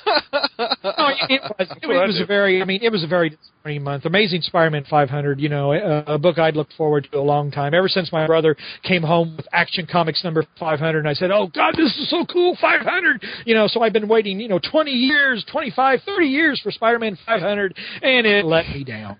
it, 0.56 1.28
it 1.28 1.42
was, 1.58 1.68
it, 1.82 1.86
was 1.86 2.20
a 2.22 2.24
very. 2.24 2.62
I 2.62 2.64
mean, 2.64 2.82
it 2.82 2.90
was 2.90 3.04
a 3.04 3.06
very 3.06 3.30
disappointing 3.30 3.82
month. 3.82 4.04
Amazing 4.04 4.42
Spider-Man 4.42 4.84
500. 4.88 5.40
You 5.40 5.48
know, 5.48 5.72
a, 5.72 6.14
a 6.14 6.18
book 6.18 6.38
I'd 6.38 6.56
looked 6.56 6.72
forward 6.74 7.08
to 7.12 7.18
a 7.18 7.20
long 7.20 7.50
time. 7.50 7.74
Ever 7.74 7.88
since 7.88 8.10
my 8.12 8.26
brother 8.26 8.56
came 8.82 9.02
home 9.02 9.36
with 9.36 9.46
Action 9.52 9.86
Comics 9.90 10.22
number 10.24 10.44
500, 10.58 11.00
and 11.00 11.08
I 11.08 11.14
said, 11.14 11.30
"Oh 11.30 11.48
God, 11.52 11.74
this 11.76 11.94
is 11.98 12.08
so 12.08 12.24
cool, 12.24 12.56
500." 12.60 13.22
You 13.44 13.54
know, 13.54 13.66
so 13.66 13.82
I've 13.82 13.92
been 13.92 14.08
waiting, 14.08 14.40
you 14.40 14.48
know, 14.48 14.60
20 14.70 14.90
years, 14.92 15.44
25, 15.50 16.00
30 16.06 16.26
years 16.26 16.60
for 16.62 16.70
Spider-Man 16.70 17.18
500, 17.26 17.76
and 18.02 18.26
it 18.26 18.44
let 18.44 18.68
me 18.68 18.84
down. 18.84 19.16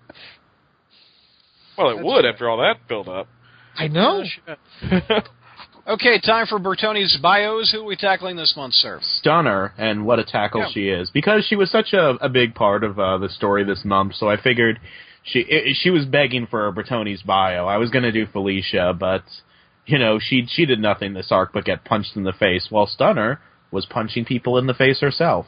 Well, 1.77 1.89
it 1.89 2.03
would 2.03 2.25
after 2.25 2.49
all 2.49 2.57
that 2.57 2.87
build 2.87 3.07
up. 3.07 3.27
I 3.75 3.87
know. 3.87 4.23
Okay, 5.87 6.19
time 6.19 6.47
for 6.47 6.59
Bertoni's 6.59 7.17
bios. 7.21 7.71
Who 7.71 7.79
are 7.79 7.85
we 7.85 7.95
tackling 7.95 8.35
this 8.35 8.55
month, 8.57 8.73
sir? 8.73 8.99
Stunner 9.01 9.73
and 9.77 10.05
what 10.05 10.19
a 10.19 10.25
tackle 10.25 10.59
Yeah. 10.61 10.67
she 10.73 10.89
is 10.89 11.09
because 11.11 11.45
she 11.45 11.55
was 11.55 11.71
such 11.71 11.93
a, 11.93 12.09
a 12.19 12.27
big 12.27 12.55
part 12.55 12.83
of 12.83 12.99
uh, 12.99 13.17
the 13.19 13.29
story 13.29 13.63
this 13.63 13.85
month. 13.85 14.15
So 14.15 14.29
I 14.29 14.35
figured 14.35 14.81
she 15.23 15.45
i 15.49 15.71
she 15.73 15.89
was 15.89 16.03
begging 16.03 16.45
for 16.45 16.67
a 16.67 16.73
Bertoni's 16.73 17.21
bio. 17.21 17.67
I 17.67 17.77
was 17.77 17.89
going 17.89 18.03
to 18.03 18.11
do 18.11 18.25
Felicia, 18.25 18.93
but 18.99 19.23
you 19.85 19.97
know 19.97 20.19
she 20.19 20.45
she 20.49 20.65
did 20.65 20.79
nothing 20.81 21.13
this 21.13 21.31
arc 21.31 21.53
but 21.53 21.63
get 21.63 21.85
punched 21.85 22.17
in 22.17 22.23
the 22.23 22.33
face, 22.33 22.67
while 22.69 22.87
Stunner 22.87 23.39
was 23.71 23.85
punching 23.85 24.25
people 24.25 24.57
in 24.57 24.67
the 24.67 24.73
face 24.73 25.01
herself. 25.01 25.45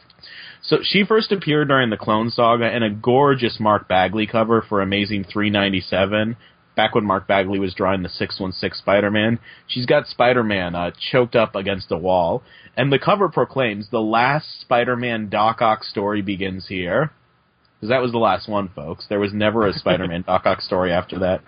So 0.61 0.79
she 0.83 1.05
first 1.05 1.31
appeared 1.31 1.69
during 1.69 1.89
the 1.89 1.97
Clone 1.97 2.29
Saga 2.29 2.75
in 2.75 2.83
a 2.83 2.89
gorgeous 2.89 3.59
Mark 3.59 3.87
Bagley 3.87 4.27
cover 4.27 4.61
for 4.67 4.81
Amazing 4.81 5.25
397. 5.25 6.35
Back 6.75 6.95
when 6.95 7.05
Mark 7.05 7.27
Bagley 7.27 7.59
was 7.59 7.73
drawing 7.73 8.03
the 8.03 8.09
616 8.09 8.81
Spider-Man, 8.81 9.39
she's 9.67 9.85
got 9.85 10.07
Spider-Man 10.07 10.75
uh, 10.75 10.91
choked 11.11 11.35
up 11.35 11.55
against 11.55 11.91
a 11.91 11.97
wall, 11.97 12.43
and 12.77 12.91
the 12.91 12.99
cover 12.99 13.27
proclaims 13.29 13.89
the 13.89 13.99
last 13.99 14.61
Spider-Man 14.61 15.29
Doc 15.29 15.61
Ock 15.61 15.83
story 15.83 16.21
begins 16.21 16.67
here. 16.67 17.11
Because 17.75 17.89
that 17.89 18.01
was 18.01 18.11
the 18.11 18.17
last 18.17 18.49
one, 18.49 18.69
folks. 18.75 19.05
There 19.07 19.19
was 19.19 19.33
never 19.33 19.65
a 19.65 19.73
Spider-Man 19.73 20.23
Doc 20.27 20.45
Ock 20.45 20.61
story 20.61 20.91
after 20.91 21.19
that. 21.19 21.41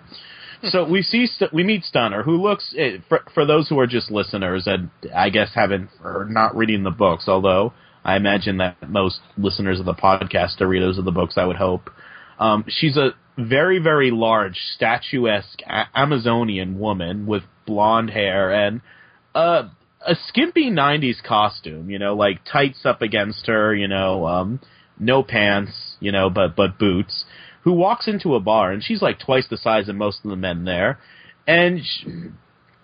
So 0.64 0.84
we 0.84 1.02
see 1.02 1.26
we 1.52 1.64
meet 1.64 1.84
Stunner, 1.84 2.22
who 2.22 2.40
looks 2.40 2.74
eh, 2.78 2.98
for 3.08 3.22
for 3.34 3.44
those 3.44 3.68
who 3.68 3.78
are 3.80 3.86
just 3.86 4.10
listeners 4.10 4.64
and 4.66 4.90
I 5.14 5.30
guess 5.30 5.50
haven't 5.54 5.90
or 6.04 6.26
not 6.28 6.56
reading 6.56 6.84
the 6.84 6.90
books. 6.90 7.24
Although 7.28 7.72
I 8.04 8.16
imagine 8.16 8.58
that 8.58 8.88
most 8.88 9.20
listeners 9.36 9.80
of 9.80 9.86
the 9.86 9.94
podcast 9.94 10.60
are 10.60 10.68
readers 10.68 10.98
of 10.98 11.04
the 11.04 11.10
books. 11.12 11.34
I 11.36 11.44
would 11.44 11.56
hope. 11.56 11.90
Um, 12.38 12.64
she's 12.68 12.96
a 12.96 13.10
very 13.36 13.78
very 13.80 14.10
large, 14.10 14.56
statuesque 14.76 15.60
a- 15.66 15.88
Amazonian 15.94 16.78
woman 16.78 17.26
with 17.26 17.42
blonde 17.66 18.10
hair 18.10 18.52
and 18.52 18.80
uh, 19.34 19.68
a 20.06 20.14
skimpy 20.28 20.70
'90s 20.70 21.22
costume. 21.22 21.90
You 21.90 21.98
know, 21.98 22.14
like 22.14 22.40
tights 22.44 22.84
up 22.84 23.02
against 23.02 23.46
her. 23.46 23.74
You 23.74 23.88
know, 23.88 24.26
um, 24.26 24.60
no 24.98 25.24
pants. 25.24 25.96
You 25.98 26.12
know, 26.12 26.30
but 26.30 26.54
but 26.54 26.78
boots 26.78 27.24
who 27.62 27.72
walks 27.72 28.08
into 28.08 28.34
a 28.34 28.40
bar 28.40 28.72
and 28.72 28.82
she's 28.82 29.02
like 29.02 29.18
twice 29.18 29.46
the 29.48 29.56
size 29.56 29.88
of 29.88 29.96
most 29.96 30.20
of 30.24 30.30
the 30.30 30.36
men 30.36 30.64
there, 30.64 30.98
and 31.46 31.80
she, 31.84 32.06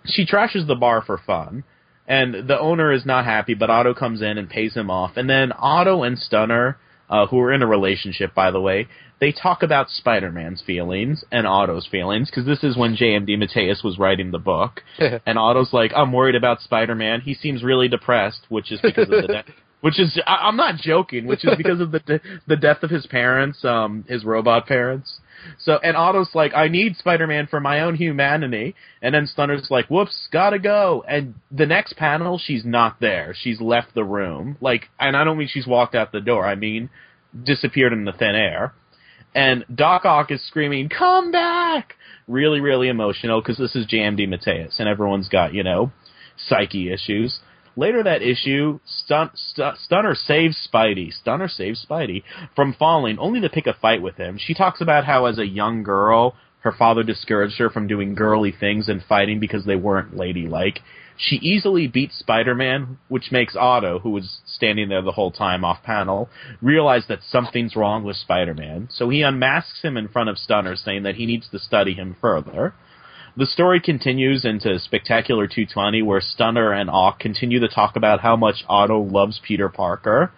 she 0.05 0.25
trashes 0.25 0.67
the 0.67 0.75
bar 0.75 1.01
for 1.01 1.17
fun. 1.17 1.63
And 2.07 2.47
the 2.47 2.59
owner 2.59 2.91
is 2.91 3.05
not 3.05 3.25
happy, 3.25 3.53
but 3.53 3.69
Otto 3.69 3.93
comes 3.93 4.23
in 4.23 4.39
and 4.39 4.49
pays 4.49 4.73
him 4.73 4.89
off. 4.89 5.11
And 5.15 5.29
then 5.29 5.51
Otto 5.55 6.01
and 6.01 6.17
Stunner, 6.17 6.79
uh, 7.07 7.27
who 7.27 7.39
are 7.39 7.53
in 7.53 7.61
a 7.61 7.67
relationship, 7.67 8.33
by 8.33 8.49
the 8.49 8.59
way, 8.59 8.87
they 9.19 9.31
talk 9.31 9.61
about 9.61 9.89
Spider-Man's 9.89 10.63
feelings 10.65 11.23
and 11.31 11.45
Otto's 11.45 11.85
feelings 11.85 12.29
because 12.29 12.47
this 12.47 12.63
is 12.63 12.77
when 12.77 12.95
J.M. 12.95 13.27
DeMatteis 13.27 13.83
was 13.83 13.99
writing 13.99 14.31
the 14.31 14.39
book. 14.39 14.81
and 15.25 15.37
Otto's 15.37 15.71
like, 15.71 15.91
"I'm 15.95 16.11
worried 16.11 16.35
about 16.35 16.61
Spider-Man. 16.61 17.21
He 17.21 17.35
seems 17.35 17.63
really 17.63 17.87
depressed, 17.87 18.41
which 18.49 18.71
is 18.71 18.79
because 18.81 19.09
of 19.09 19.21
the 19.21 19.27
death." 19.27 19.45
Which 19.81 19.99
is, 19.99 20.19
I, 20.25 20.47
I'm 20.47 20.57
not 20.57 20.75
joking. 20.75 21.25
Which 21.25 21.45
is 21.45 21.51
because 21.57 21.79
of 21.79 21.91
the 21.91 21.99
de- 21.99 22.21
the 22.47 22.55
death 22.55 22.83
of 22.83 22.89
his 22.89 23.05
parents, 23.07 23.63
um, 23.63 24.05
his 24.07 24.25
robot 24.25 24.67
parents. 24.67 25.19
So, 25.57 25.77
and 25.81 25.95
Otto's 25.95 26.29
like, 26.33 26.53
I 26.53 26.67
need 26.67 26.97
Spider-Man 26.97 27.47
for 27.47 27.59
my 27.59 27.81
own 27.81 27.95
humanity. 27.95 28.75
And 29.01 29.15
then 29.15 29.25
Stunner's 29.25 29.69
like, 29.69 29.87
whoops, 29.87 30.27
gotta 30.31 30.59
go. 30.59 31.03
And 31.07 31.35
the 31.49 31.65
next 31.65 31.95
panel, 31.95 32.37
she's 32.37 32.65
not 32.65 32.99
there. 32.99 33.33
She's 33.39 33.61
left 33.61 33.95
the 33.95 34.03
room. 34.03 34.57
Like, 34.59 34.89
and 34.99 35.15
I 35.15 35.23
don't 35.23 35.37
mean 35.37 35.47
she's 35.49 35.67
walked 35.67 35.95
out 35.95 36.11
the 36.11 36.19
door. 36.19 36.45
I 36.45 36.55
mean, 36.55 36.89
disappeared 37.43 37.93
in 37.93 38.05
the 38.05 38.11
thin 38.11 38.35
air. 38.35 38.73
And 39.33 39.65
Doc 39.73 40.05
Ock 40.05 40.31
is 40.31 40.45
screaming, 40.47 40.89
come 40.89 41.31
back! 41.31 41.93
Really, 42.27 42.61
really 42.61 42.89
emotional 42.89 43.41
because 43.41 43.57
this 43.57 43.75
is 43.75 43.85
JM 43.87 44.19
DeMatteis 44.19 44.79
and 44.79 44.87
everyone's 44.87 45.29
got, 45.29 45.53
you 45.53 45.63
know, 45.63 45.91
psyche 46.47 46.91
issues. 46.91 47.39
Later 47.79 48.03
that 48.03 48.21
issue, 48.21 48.81
Stun- 48.83 49.31
Stu- 49.35 49.71
Stunner 49.85 50.13
saves 50.13 50.67
Spidey. 50.67 51.13
Stunner 51.13 51.47
saves 51.47 51.85
Spidey 51.89 52.23
from 52.53 52.73
falling, 52.73 53.17
only 53.19 53.39
to 53.39 53.47
pick 53.47 53.67
a 53.67 53.73
fight 53.73 54.01
with 54.01 54.17
him. 54.17 54.37
She 54.37 54.53
talks 54.53 54.81
about 54.81 55.05
how, 55.05 55.27
as 55.27 55.39
a 55.39 55.47
young 55.47 55.83
girl, 55.83 56.35
her 56.59 56.73
father 56.73 57.03
discouraged 57.03 57.57
her 57.57 57.69
from 57.69 57.87
doing 57.87 58.15
girly 58.15 58.51
things 58.51 58.89
and 58.89 59.01
fighting 59.01 59.39
because 59.39 59.63
they 59.63 59.77
weren't 59.77 60.13
ladylike. 60.13 60.81
She 61.15 61.37
easily 61.37 61.87
beats 61.87 62.19
Spider-Man, 62.19 62.97
which 63.07 63.31
makes 63.31 63.55
Otto, 63.55 63.99
who 63.99 64.09
was 64.09 64.41
standing 64.45 64.89
there 64.89 65.01
the 65.01 65.13
whole 65.13 65.31
time 65.31 65.63
off 65.63 65.81
panel, 65.81 66.29
realize 66.61 67.05
that 67.07 67.23
something's 67.29 67.77
wrong 67.77 68.03
with 68.03 68.17
Spider-Man. 68.17 68.89
So 68.91 69.07
he 69.07 69.21
unmasks 69.21 69.83
him 69.83 69.95
in 69.95 70.09
front 70.09 70.27
of 70.27 70.37
Stunner, 70.37 70.75
saying 70.75 71.03
that 71.03 71.15
he 71.15 71.25
needs 71.25 71.47
to 71.49 71.59
study 71.59 71.93
him 71.93 72.17
further. 72.19 72.73
The 73.39 73.45
story 73.45 73.79
continues 73.79 74.43
into 74.43 74.77
Spectacular 74.79 75.47
220, 75.47 76.01
where 76.01 76.19
Stunner 76.19 76.73
and 76.73 76.89
Ock 76.89 77.19
continue 77.19 77.61
to 77.61 77.69
talk 77.69 77.95
about 77.95 78.19
how 78.19 78.35
much 78.35 78.65
Otto 78.67 78.99
loves 79.01 79.39
Peter 79.41 79.69
Parker. 79.69 80.33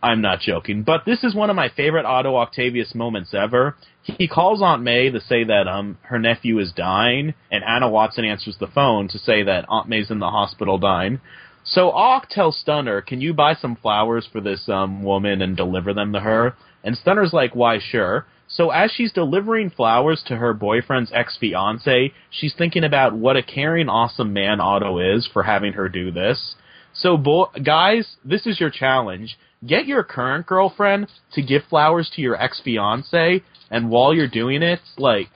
I'm 0.00 0.20
not 0.20 0.38
joking, 0.38 0.84
but 0.84 1.04
this 1.04 1.24
is 1.24 1.34
one 1.34 1.50
of 1.50 1.56
my 1.56 1.68
favorite 1.68 2.06
Otto 2.06 2.36
Octavius 2.36 2.94
moments 2.94 3.34
ever. 3.34 3.74
He 4.04 4.28
calls 4.28 4.62
Aunt 4.62 4.84
May 4.84 5.10
to 5.10 5.20
say 5.20 5.42
that 5.42 5.66
um 5.66 5.98
her 6.02 6.20
nephew 6.20 6.60
is 6.60 6.70
dying, 6.70 7.34
and 7.50 7.64
Anna 7.64 7.88
Watson 7.88 8.24
answers 8.24 8.56
the 8.60 8.68
phone 8.68 9.08
to 9.08 9.18
say 9.18 9.42
that 9.42 9.64
Aunt 9.68 9.88
May's 9.88 10.12
in 10.12 10.20
the 10.20 10.30
hospital 10.30 10.78
dying. 10.78 11.20
So 11.64 11.90
Ock 11.90 12.28
tells 12.28 12.56
Stunner, 12.56 13.00
"Can 13.00 13.20
you 13.20 13.34
buy 13.34 13.54
some 13.54 13.74
flowers 13.74 14.28
for 14.30 14.40
this 14.40 14.68
um 14.68 15.02
woman 15.02 15.42
and 15.42 15.56
deliver 15.56 15.92
them 15.92 16.12
to 16.12 16.20
her?" 16.20 16.54
And 16.84 16.96
Stunner's 16.96 17.32
like, 17.32 17.56
"Why, 17.56 17.80
sure." 17.80 18.26
So 18.48 18.70
as 18.70 18.90
she's 18.92 19.12
delivering 19.12 19.70
flowers 19.70 20.22
to 20.26 20.36
her 20.36 20.54
boyfriend's 20.54 21.12
ex-fiance, 21.14 22.12
she's 22.30 22.54
thinking 22.56 22.84
about 22.84 23.14
what 23.14 23.36
a 23.36 23.42
caring, 23.42 23.88
awesome 23.88 24.32
man 24.32 24.60
Otto 24.60 24.98
is 24.98 25.28
for 25.32 25.42
having 25.42 25.74
her 25.74 25.88
do 25.88 26.10
this. 26.10 26.54
So, 26.94 27.16
bo- 27.16 27.50
guys, 27.62 28.16
this 28.24 28.46
is 28.46 28.58
your 28.58 28.70
challenge 28.70 29.36
get 29.66 29.86
your 29.86 30.04
current 30.04 30.46
girlfriend 30.46 31.08
to 31.32 31.42
give 31.42 31.62
flowers 31.68 32.10
to 32.14 32.20
your 32.20 32.40
ex 32.40 32.60
fiance, 32.64 33.42
and 33.70 33.90
while 33.90 34.14
you're 34.14 34.28
doing 34.28 34.62
it, 34.62 34.80
like 34.96 35.28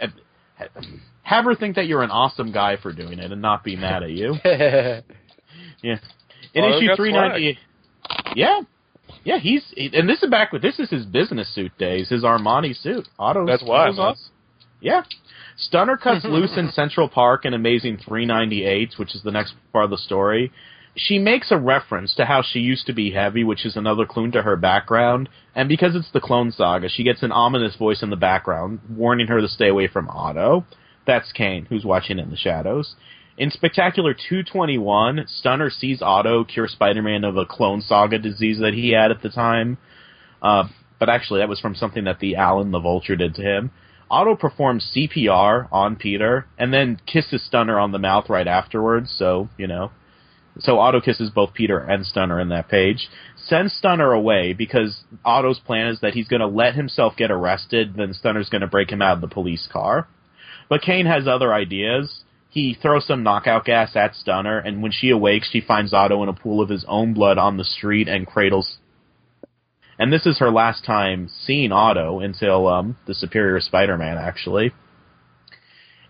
have 1.23 1.45
her 1.45 1.55
think 1.55 1.77
that 1.77 1.87
you're 1.87 2.03
an 2.03 2.11
awesome 2.11 2.53
guy 2.53 2.77
for 2.77 2.93
doing 2.93 3.19
it, 3.19 3.33
and 3.33 3.43
not 3.43 3.65
be 3.65 3.77
mad 3.77 4.03
at 4.03 4.11
you. 4.11 4.35
yeah. 4.45 5.01
In 6.55 6.65
Otto 6.65 6.77
issue 6.77 6.89
got 6.89 6.97
three 6.97 7.13
ninety, 7.13 7.59
yeah, 8.35 8.61
yeah, 9.25 9.39
he's 9.39 9.63
and 9.77 10.09
this 10.09 10.23
is 10.23 10.31
back 10.31 10.53
with 10.53 10.63
this 10.63 10.79
is 10.79 10.91
his 10.91 11.07
business 11.07 11.53
suit 11.55 11.77
days, 11.79 12.09
his 12.09 12.25
Armani 12.25 12.75
suit. 12.81 13.09
Otto. 13.19 13.47
That's 13.47 13.63
why, 13.63 13.89
Otto's 13.89 14.31
Yeah. 14.81 15.03
Stunner 15.57 15.97
cuts 15.97 16.25
loose 16.29 16.57
in 16.57 16.71
Central 16.71 17.09
Park 17.09 17.45
in 17.45 17.55
Amazing 17.55 17.99
398, 17.99 18.95
which 18.97 19.15
is 19.15 19.23
the 19.23 19.31
next 19.31 19.55
part 19.73 19.85
of 19.85 19.91
the 19.91 19.99
story. 19.99 20.51
She 20.95 21.19
makes 21.19 21.51
a 21.51 21.57
reference 21.57 22.15
to 22.17 22.27
how 22.27 22.43
she 22.43 22.59
used 22.59 22.87
to 22.87 22.93
be 22.93 23.13
heavy, 23.13 23.45
which 23.45 23.65
is 23.65 23.77
another 23.77 24.05
clue 24.05 24.31
to 24.33 24.43
her 24.43 24.57
background. 24.57 25.29
And 25.55 25.69
because 25.69 25.95
it's 25.95 26.11
the 26.13 26.21
Clone 26.21 26.51
Saga, 26.51 26.89
she 26.89 27.03
gets 27.03 27.23
an 27.23 27.33
ominous 27.33 27.77
voice 27.77 28.03
in 28.03 28.11
the 28.11 28.17
background 28.17 28.81
warning 28.91 29.29
her 29.29 29.41
to 29.41 29.49
stay 29.49 29.69
away 29.69 29.89
from 29.89 30.11
Otto. 30.11 30.67
That's 31.07 31.33
Kaine, 31.33 31.65
who's 31.67 31.85
watching 31.85 32.19
in 32.19 32.31
the 32.31 32.37
shadows. 32.37 32.95
In 33.39 33.51
Spectacular 33.51 34.13
221, 34.13 35.25
Stunner 35.27 35.71
sees 35.71 36.03
Otto 36.03 36.45
cure 36.45 36.69
Spider-Man 36.69 37.25
of 37.25 37.37
a 37.37 37.47
Clone 37.47 37.81
Saga 37.81 38.19
disease 38.19 38.59
that 38.61 38.75
he 38.75 38.91
had 38.91 39.11
at 39.11 39.23
the 39.23 39.31
time. 39.31 39.79
Uh, 40.43 40.65
but 40.99 41.09
actually, 41.09 41.41
that 41.41 41.49
was 41.49 41.61
from 41.61 41.75
something 41.75 42.05
that 42.05 42.21
the 42.21 42.37
Alan 42.37 42.71
the 42.71 42.81
Vulture 42.81 43.17
did 43.17 43.35
to 43.37 43.43
him. 43.43 43.71
Otto 44.11 44.37
performs 44.37 44.93
CPR 44.95 45.69
on 45.73 45.97
Peter 45.97 46.47
and 46.59 46.73
then 46.73 47.01
kisses 47.07 47.43
Stunner 47.47 47.79
on 47.79 47.93
the 47.93 47.99
mouth 47.99 48.29
right 48.29 48.47
afterwards. 48.47 49.15
So 49.17 49.49
you 49.57 49.67
know, 49.67 49.91
so 50.59 50.79
Otto 50.79 51.01
kisses 51.01 51.31
both 51.31 51.55
Peter 51.55 51.79
and 51.79 52.05
Stunner 52.05 52.39
in 52.39 52.51
that 52.51 52.69
page. 52.69 53.09
Sends 53.37 53.73
Stunner 53.73 54.13
away 54.13 54.53
because 54.53 55.05
Otto's 55.25 55.59
plan 55.61 55.89
is 55.89 56.01
that 56.01 56.13
he's 56.13 56.29
going 56.29 56.41
to 56.41 56.47
let 56.47 56.75
himself 56.75 57.15
get 57.17 57.31
arrested, 57.31 57.95
then 57.97 58.13
Stunner's 58.13 58.51
going 58.51 58.61
to 58.61 58.67
break 58.67 58.91
him 58.91 59.01
out 59.01 59.15
of 59.15 59.23
the 59.23 59.29
police 59.29 59.67
car. 59.73 60.07
But 60.69 60.83
Kaine 60.83 61.07
has 61.07 61.27
other 61.27 61.55
ideas. 61.55 62.22
He 62.53 62.75
throws 62.75 63.07
some 63.07 63.23
knockout 63.23 63.65
gas 63.65 63.97
at 63.97 64.15
Stunner, 64.15 64.59
and 64.59 64.83
when 64.83 64.93
she 64.93 65.09
awakes, 65.09 65.49
she 65.51 65.63
finds 65.63 65.95
Otto 65.95 66.23
in 66.23 66.29
a 66.29 66.35
pool 66.35 66.61
of 66.61 66.69
his 66.69 66.85
own 66.87 67.15
blood 67.15 67.39
on 67.39 67.57
the 67.57 67.65
street 67.65 68.09
and 68.09 68.27
cradles. 68.27 68.77
And 69.99 70.13
this 70.13 70.27
is 70.27 70.39
her 70.39 70.51
last 70.51 70.85
time 70.85 71.31
seeing 71.31 71.73
Otto 71.73 72.21
until 72.21 72.69
um, 72.69 72.99
the 73.07 73.15
Superior 73.15 73.59
Spider-Man, 73.61 74.19
actually. 74.19 74.73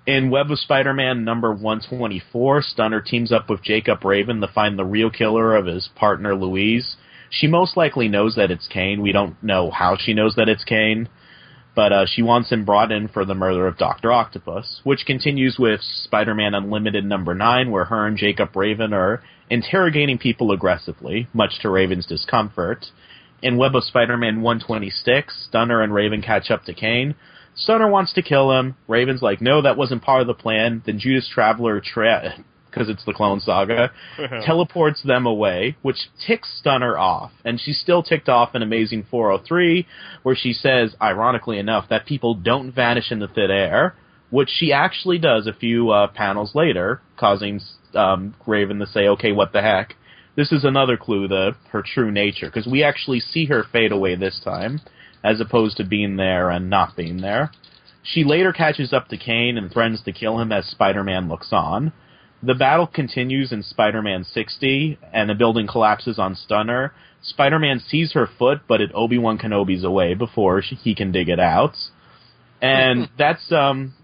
In 0.04 0.30
Web 0.30 0.50
of 0.50 0.58
Spider-Man 0.58 1.24
number 1.24 1.52
124, 1.52 2.62
Stunner 2.62 3.00
teams 3.00 3.30
up 3.30 3.48
with 3.48 3.62
Jacob 3.62 4.04
Raven 4.04 4.40
to 4.40 4.48
find 4.48 4.76
the 4.76 4.84
real 4.84 5.10
killer 5.10 5.54
of 5.54 5.66
his 5.66 5.90
partner 5.94 6.34
Louise. 6.34 6.96
She 7.30 7.46
most 7.46 7.76
likely 7.76 8.08
knows 8.08 8.34
that 8.34 8.50
it's 8.50 8.66
Kaine. 8.66 9.00
We 9.00 9.12
don't 9.12 9.40
know 9.44 9.70
how 9.70 9.96
she 9.96 10.12
knows 10.12 10.34
that 10.34 10.48
it's 10.48 10.64
Kaine, 10.64 11.08
but 11.74 11.92
uh, 11.92 12.06
she 12.06 12.22
wants 12.22 12.50
him 12.50 12.64
brought 12.64 12.92
in 12.92 13.08
for 13.08 13.24
the 13.24 13.34
murder 13.34 13.66
of 13.66 13.78
Doctor 13.78 14.12
Octopus, 14.12 14.80
which 14.84 15.06
continues 15.06 15.56
with 15.58 15.80
Spider-Man 15.80 16.54
Unlimited 16.54 17.04
number 17.04 17.34
nine, 17.34 17.70
where 17.70 17.86
her 17.86 18.06
and 18.06 18.16
Jacob 18.16 18.54
Raven 18.54 18.92
are 18.92 19.22
interrogating 19.48 20.18
people 20.18 20.52
aggressively, 20.52 21.28
much 21.32 21.60
to 21.60 21.70
Raven's 21.70 22.06
discomfort. 22.06 22.86
In 23.42 23.56
Web 23.56 23.74
of 23.74 23.84
Spider-Man 23.84 24.42
126, 24.42 25.46
Stunner 25.48 25.82
and 25.82 25.92
Raven 25.92 26.22
catch 26.22 26.50
up 26.50 26.64
to 26.64 26.74
Kaine. 26.74 27.14
Stunner 27.54 27.88
wants 27.88 28.12
to 28.14 28.22
kill 28.22 28.52
him. 28.52 28.76
Raven's 28.88 29.22
like, 29.22 29.40
no, 29.40 29.62
that 29.62 29.76
wasn't 29.76 30.02
part 30.02 30.20
of 30.20 30.26
the 30.26 30.34
plan. 30.34 30.82
Then 30.86 30.98
Judas 30.98 31.28
Traveler, 31.28 31.80
tra- 31.84 32.44
because 32.72 32.88
it's 32.88 33.04
the 33.04 33.12
Clone 33.12 33.40
Saga, 33.40 33.92
teleports 34.44 35.02
them 35.02 35.26
away, 35.26 35.76
which 35.82 36.08
ticks 36.26 36.48
Stunner 36.58 36.98
off. 36.98 37.30
And 37.44 37.60
she's 37.60 37.78
still 37.78 38.02
ticked 38.02 38.28
off 38.28 38.54
in 38.54 38.62
Amazing 38.62 39.06
403, 39.10 39.86
where 40.22 40.34
she 40.34 40.52
says, 40.52 40.94
ironically 41.00 41.58
enough, 41.58 41.88
that 41.90 42.06
people 42.06 42.34
don't 42.34 42.72
vanish 42.72 43.12
in 43.12 43.18
the 43.18 43.28
thin 43.28 43.50
air, 43.50 43.94
which 44.30 44.48
she 44.48 44.72
actually 44.72 45.18
does 45.18 45.46
a 45.46 45.52
few 45.52 45.90
uh, 45.90 46.08
panels 46.08 46.54
later, 46.54 47.02
causing 47.18 47.60
um, 47.94 48.34
Raven 48.46 48.78
to 48.78 48.86
say, 48.86 49.08
okay, 49.08 49.32
what 49.32 49.52
the 49.52 49.60
heck. 49.60 49.94
This 50.34 50.50
is 50.50 50.64
another 50.64 50.96
clue 50.96 51.28
to 51.28 51.54
her 51.70 51.82
true 51.82 52.10
nature, 52.10 52.46
because 52.46 52.66
we 52.66 52.82
actually 52.82 53.20
see 53.20 53.44
her 53.46 53.64
fade 53.70 53.92
away 53.92 54.14
this 54.16 54.40
time 54.42 54.80
as 55.22 55.40
opposed 55.40 55.76
to 55.76 55.84
being 55.84 56.16
there 56.16 56.50
and 56.50 56.68
not 56.68 56.96
being 56.96 57.20
there. 57.20 57.50
She 58.02 58.24
later 58.24 58.52
catches 58.52 58.92
up 58.92 59.08
to 59.08 59.16
Kaine 59.16 59.56
and 59.56 59.70
threatens 59.70 60.02
to 60.02 60.12
kill 60.12 60.40
him 60.40 60.50
as 60.50 60.66
Spider-Man 60.66 61.28
looks 61.28 61.48
on. 61.52 61.92
The 62.42 62.54
battle 62.54 62.86
continues 62.86 63.52
in 63.52 63.62
Spider-Man 63.62 64.24
60, 64.24 64.98
and 65.12 65.30
the 65.30 65.34
building 65.34 65.66
collapses 65.66 66.18
on 66.18 66.34
Stunner. 66.34 66.92
Spider-Man 67.22 67.80
sees 67.80 68.12
her 68.12 68.28
foot, 68.38 68.62
but 68.66 68.80
it 68.80 68.90
Obi-Wan 68.94 69.38
Kenobi's 69.38 69.84
away 69.84 70.14
before 70.14 70.60
she, 70.60 70.74
he 70.74 70.94
can 70.94 71.12
dig 71.12 71.28
it 71.28 71.38
out. 71.38 71.76
And 72.60 73.08
that's 73.18 73.52
um 73.52 73.94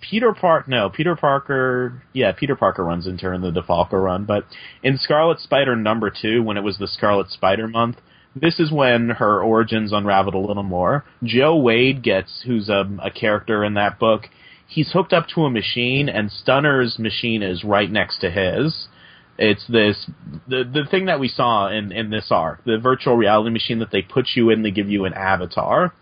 Peter 0.00 0.32
Park 0.32 0.68
no, 0.68 0.88
Peter 0.88 1.16
Parker 1.16 2.02
yeah, 2.12 2.32
Peter 2.32 2.54
Parker 2.54 2.84
runs 2.84 3.06
into 3.06 3.24
her 3.24 3.34
in 3.34 3.40
the 3.40 3.50
DeFalco 3.50 3.94
run, 3.94 4.24
but 4.24 4.44
in 4.82 4.98
Scarlet 4.98 5.40
Spider 5.40 5.74
number 5.74 6.10
2 6.10 6.42
when 6.42 6.56
it 6.56 6.62
was 6.62 6.78
the 6.78 6.86
Scarlet 6.88 7.30
Spider 7.30 7.66
month, 7.66 7.96
this 8.36 8.58
is 8.58 8.70
when 8.70 9.10
her 9.10 9.42
origins 9.42 9.92
unraveled 9.92 10.34
a 10.34 10.38
little 10.38 10.62
more. 10.64 11.04
Joe 11.22 11.56
Wade 11.56 12.02
gets, 12.02 12.42
who's 12.46 12.68
a, 12.68 12.84
a 13.02 13.10
character 13.10 13.64
in 13.64 13.74
that 13.74 13.98
book, 13.98 14.28
he's 14.66 14.92
hooked 14.92 15.12
up 15.12 15.28
to 15.34 15.42
a 15.42 15.50
machine, 15.50 16.08
and 16.08 16.30
Stunner's 16.30 16.98
machine 16.98 17.42
is 17.42 17.64
right 17.64 17.90
next 17.90 18.18
to 18.20 18.30
his. 18.30 18.88
It's 19.36 19.66
this 19.66 20.08
the 20.46 20.62
the 20.62 20.84
thing 20.90 21.06
that 21.06 21.18
we 21.18 21.28
saw 21.28 21.68
in 21.68 21.90
in 21.90 22.10
this 22.10 22.28
arc, 22.30 22.64
the 22.64 22.78
virtual 22.78 23.16
reality 23.16 23.50
machine 23.50 23.80
that 23.80 23.90
they 23.90 24.02
put 24.02 24.26
you 24.34 24.50
in, 24.50 24.62
they 24.62 24.70
give 24.70 24.88
you 24.88 25.06
an 25.06 25.14
avatar, 25.14 25.92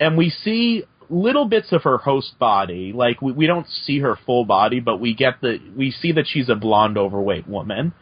and 0.00 0.16
we 0.16 0.28
see 0.28 0.84
little 1.08 1.44
bits 1.44 1.70
of 1.70 1.82
her 1.84 1.98
host 1.98 2.36
body. 2.38 2.92
Like 2.92 3.22
we 3.22 3.30
we 3.30 3.46
don't 3.46 3.68
see 3.68 4.00
her 4.00 4.18
full 4.26 4.44
body, 4.44 4.80
but 4.80 4.98
we 4.98 5.14
get 5.14 5.40
the 5.40 5.60
we 5.76 5.92
see 5.92 6.12
that 6.12 6.26
she's 6.26 6.48
a 6.48 6.56
blonde, 6.56 6.98
overweight 6.98 7.46
woman. 7.46 7.92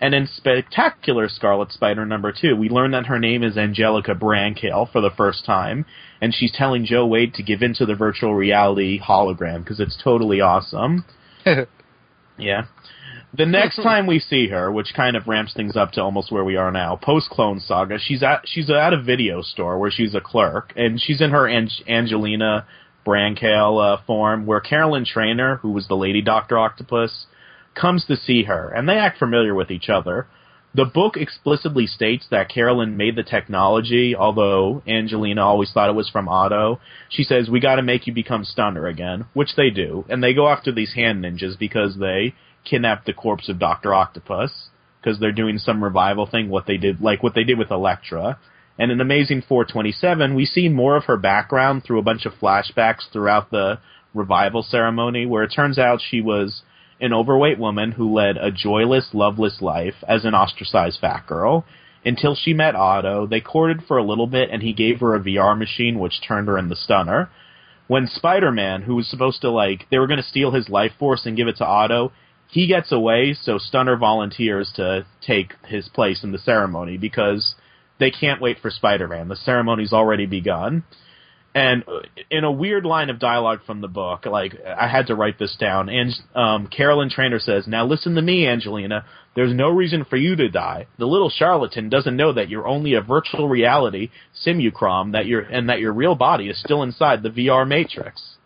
And 0.00 0.14
in 0.14 0.28
Spectacular 0.28 1.28
Scarlet 1.28 1.72
Spider 1.72 2.06
number 2.06 2.32
two, 2.32 2.54
we 2.54 2.68
learn 2.68 2.92
that 2.92 3.06
her 3.06 3.18
name 3.18 3.42
is 3.42 3.56
Angelica 3.56 4.14
Brancale 4.14 4.90
for 4.90 5.00
the 5.00 5.10
first 5.10 5.44
time, 5.44 5.86
and 6.20 6.32
she's 6.32 6.52
telling 6.52 6.84
Joe 6.84 7.06
Wade 7.06 7.34
to 7.34 7.42
give 7.42 7.62
into 7.62 7.84
the 7.84 7.96
virtual 7.96 8.34
reality 8.34 9.00
hologram 9.00 9.64
because 9.64 9.80
it's 9.80 10.00
totally 10.02 10.40
awesome. 10.40 11.04
yeah. 12.38 12.66
The 13.34 13.44
next 13.44 13.76
time 13.76 14.06
we 14.06 14.20
see 14.20 14.48
her, 14.48 14.72
which 14.72 14.94
kind 14.96 15.14
of 15.14 15.26
ramps 15.26 15.52
things 15.52 15.76
up 15.76 15.92
to 15.92 16.00
almost 16.00 16.32
where 16.32 16.44
we 16.44 16.56
are 16.56 16.70
now, 16.70 16.96
post 16.96 17.28
Clone 17.28 17.60
Saga, 17.60 17.98
she's 17.98 18.22
at 18.22 18.42
she's 18.46 18.70
at 18.70 18.94
a 18.94 19.02
video 19.02 19.42
store 19.42 19.78
where 19.78 19.90
she's 19.90 20.14
a 20.14 20.20
clerk, 20.20 20.72
and 20.76 21.00
she's 21.00 21.20
in 21.20 21.30
her 21.30 21.46
Ang- 21.46 21.68
Angelina 21.86 22.66
Brancale 23.06 23.96
uh, 23.96 24.02
form, 24.06 24.46
where 24.46 24.60
Carolyn 24.60 25.04
Trainer, 25.04 25.56
who 25.56 25.72
was 25.72 25.88
the 25.88 25.96
Lady 25.96 26.22
Doctor 26.22 26.56
Octopus, 26.56 27.26
comes 27.78 28.04
to 28.06 28.16
see 28.16 28.44
her, 28.44 28.68
and 28.68 28.88
they 28.88 28.98
act 28.98 29.18
familiar 29.18 29.54
with 29.54 29.70
each 29.70 29.88
other. 29.88 30.26
The 30.74 30.84
book 30.84 31.16
explicitly 31.16 31.86
states 31.86 32.26
that 32.30 32.50
Carolyn 32.50 32.96
made 32.96 33.16
the 33.16 33.22
technology, 33.22 34.14
although 34.14 34.82
Angelina 34.86 35.42
always 35.42 35.72
thought 35.72 35.88
it 35.88 35.94
was 35.94 36.10
from 36.10 36.28
Otto. 36.28 36.78
She 37.08 37.24
says, 37.24 37.48
We 37.48 37.60
gotta 37.60 37.82
make 37.82 38.06
you 38.06 38.12
become 38.12 38.44
Stunner 38.44 38.86
again, 38.86 39.24
which 39.32 39.56
they 39.56 39.70
do, 39.70 40.04
and 40.08 40.22
they 40.22 40.34
go 40.34 40.48
after 40.48 40.70
these 40.70 40.94
hand 40.94 41.24
ninjas 41.24 41.58
because 41.58 41.96
they 41.98 42.34
kidnap 42.64 43.04
the 43.04 43.14
corpse 43.14 43.48
of 43.48 43.58
Dr. 43.58 43.94
Octopus, 43.94 44.68
because 45.00 45.18
they're 45.18 45.32
doing 45.32 45.58
some 45.58 45.82
revival 45.82 46.26
thing, 46.26 46.50
what 46.50 46.66
they 46.66 46.76
did, 46.76 47.00
like 47.00 47.22
what 47.22 47.34
they 47.34 47.44
did 47.44 47.58
with 47.58 47.70
Elektra. 47.70 48.38
And 48.78 48.92
in 48.92 49.00
Amazing 49.00 49.42
427, 49.48 50.34
we 50.34 50.44
see 50.44 50.68
more 50.68 50.96
of 50.96 51.04
her 51.04 51.16
background 51.16 51.82
through 51.82 51.98
a 51.98 52.04
bunch 52.04 52.26
of 52.26 52.34
flashbacks 52.34 53.10
throughout 53.12 53.50
the 53.50 53.78
revival 54.14 54.62
ceremony 54.62 55.26
where 55.26 55.42
it 55.42 55.48
turns 55.48 55.78
out 55.78 56.00
she 56.00 56.20
was 56.20 56.62
an 57.00 57.12
overweight 57.12 57.58
woman 57.58 57.92
who 57.92 58.12
led 58.12 58.36
a 58.36 58.50
joyless, 58.50 59.08
loveless 59.12 59.60
life 59.60 59.94
as 60.06 60.24
an 60.24 60.34
ostracized 60.34 61.00
fat 61.00 61.26
girl 61.26 61.64
until 62.04 62.34
she 62.34 62.52
met 62.52 62.74
Otto. 62.74 63.26
They 63.26 63.40
courted 63.40 63.82
for 63.86 63.98
a 63.98 64.04
little 64.04 64.26
bit, 64.26 64.50
and 64.50 64.62
he 64.62 64.72
gave 64.72 65.00
her 65.00 65.14
a 65.14 65.20
VR 65.20 65.56
machine 65.56 65.98
which 65.98 66.20
turned 66.26 66.48
her 66.48 66.58
into 66.58 66.76
Stunner. 66.76 67.30
When 67.86 68.06
Spider-Man, 68.06 68.82
who 68.82 68.96
was 68.96 69.08
supposed 69.08 69.40
to 69.42 69.50
like, 69.50 69.86
they 69.90 69.98
were 69.98 70.06
going 70.06 70.22
to 70.22 70.28
steal 70.28 70.50
his 70.50 70.68
life 70.68 70.92
force 70.98 71.24
and 71.24 71.36
give 71.36 71.48
it 71.48 71.56
to 71.58 71.66
Otto, 71.66 72.12
he 72.48 72.66
gets 72.66 72.92
away, 72.92 73.34
so 73.34 73.58
Stunner 73.58 73.96
volunteers 73.96 74.72
to 74.76 75.06
take 75.20 75.54
his 75.66 75.88
place 75.88 76.22
in 76.22 76.32
the 76.32 76.38
ceremony 76.38 76.96
because 76.96 77.54
they 77.98 78.10
can't 78.10 78.40
wait 78.40 78.58
for 78.60 78.70
Spider-Man. 78.70 79.28
The 79.28 79.36
ceremony's 79.36 79.92
already 79.92 80.26
begun. 80.26 80.84
And 81.58 81.84
in 82.30 82.44
a 82.44 82.52
weird 82.52 82.84
line 82.84 83.10
of 83.10 83.18
dialogue 83.18 83.60
from 83.66 83.80
the 83.80 83.88
book, 83.88 84.26
like 84.26 84.54
I 84.64 84.86
had 84.86 85.08
to 85.08 85.16
write 85.16 85.40
this 85.40 85.56
down. 85.58 85.88
And 85.88 86.14
um, 86.32 86.68
Carolyn 86.68 87.10
Trainer 87.10 87.40
says, 87.40 87.66
"Now 87.66 87.84
listen 87.84 88.14
to 88.14 88.22
me, 88.22 88.46
Angelina. 88.46 89.04
There's 89.34 89.52
no 89.52 89.70
reason 89.70 90.04
for 90.04 90.16
you 90.16 90.36
to 90.36 90.48
die. 90.48 90.86
The 90.98 91.06
little 91.06 91.30
charlatan 91.30 91.88
doesn't 91.88 92.16
know 92.16 92.32
that 92.32 92.48
you're 92.48 92.68
only 92.68 92.94
a 92.94 93.00
virtual 93.00 93.48
reality 93.48 94.10
simulacrum, 94.32 95.12
that 95.12 95.26
you're 95.26 95.40
and 95.40 95.68
that 95.68 95.80
your 95.80 95.92
real 95.92 96.14
body 96.14 96.48
is 96.48 96.60
still 96.60 96.84
inside 96.84 97.24
the 97.24 97.30
VR 97.30 97.66
matrix. 97.66 98.36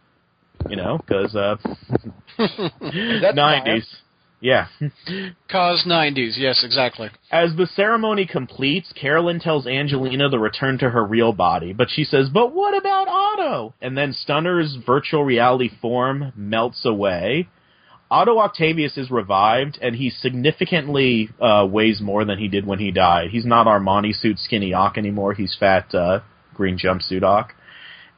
You 0.71 0.77
know, 0.77 0.99
because 0.99 1.37
uh, 1.37 1.57
nineties." 3.35 3.87
Yeah. 4.43 4.67
Cause 5.49 5.85
90s, 5.87 6.33
yes, 6.37 6.63
exactly. 6.65 7.11
As 7.31 7.55
the 7.57 7.69
ceremony 7.77 8.27
completes, 8.27 8.93
Carolyn 9.01 9.39
tells 9.39 9.69
Angelina 9.69 10.29
to 10.29 10.39
return 10.39 10.79
to 10.79 10.91
her 10.91 11.05
real 11.07 11.33
body, 11.33 11.73
but 11.73 11.89
she 11.89 12.03
says, 12.03 12.29
But 12.29 12.53
what 12.53 12.77
about 12.77 13.07
Otto? 13.09 13.73
And 13.81 13.97
then 13.97 14.13
Stunner's 14.13 14.77
virtual 14.85 15.23
reality 15.25 15.71
form 15.81 16.33
melts 16.35 16.85
away. 16.85 17.49
Otto 18.11 18.39
Octavius 18.41 18.99
is 18.99 19.11
revived, 19.11 19.79
and 19.81 19.95
he 19.95 20.11
significantly 20.11 21.31
uh, 21.41 21.67
weighs 21.71 22.01
more 22.01 22.25
than 22.25 22.39
he 22.39 22.49
did 22.49 22.67
when 22.67 22.81
he 22.81 22.91
died. 22.91 23.31
He's 23.31 23.47
not 23.47 23.67
Armani 23.67 24.13
suit 24.13 24.39
skinny 24.41 24.75
Ock 24.75 24.99
anymore. 24.99 25.35
He's 25.35 25.57
fat 25.59 25.95
uh, 25.95 26.21
green 26.53 26.77
jumpsuit 26.77 27.23
Ock. 27.23 27.55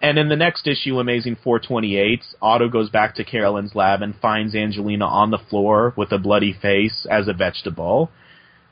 And 0.03 0.19
in 0.19 0.29
the 0.29 0.37
next 0.37 0.67
issue, 0.67 0.99
Amazing 0.99 1.37
428, 1.43 2.23
Otto 2.43 2.69
goes 2.69 2.91
back 2.91 3.15
to 3.15 3.25
Carolyn's 3.25 3.75
lab 3.75 4.03
and 4.03 4.15
finds 4.17 4.55
Angelina 4.55 5.07
on 5.07 5.31
the 5.31 5.39
floor 5.39 5.95
with 5.97 6.13
a 6.13 6.19
bloody 6.19 6.53
face 6.53 7.07
as 7.11 7.27
a 7.27 7.33
vegetable. 7.33 8.11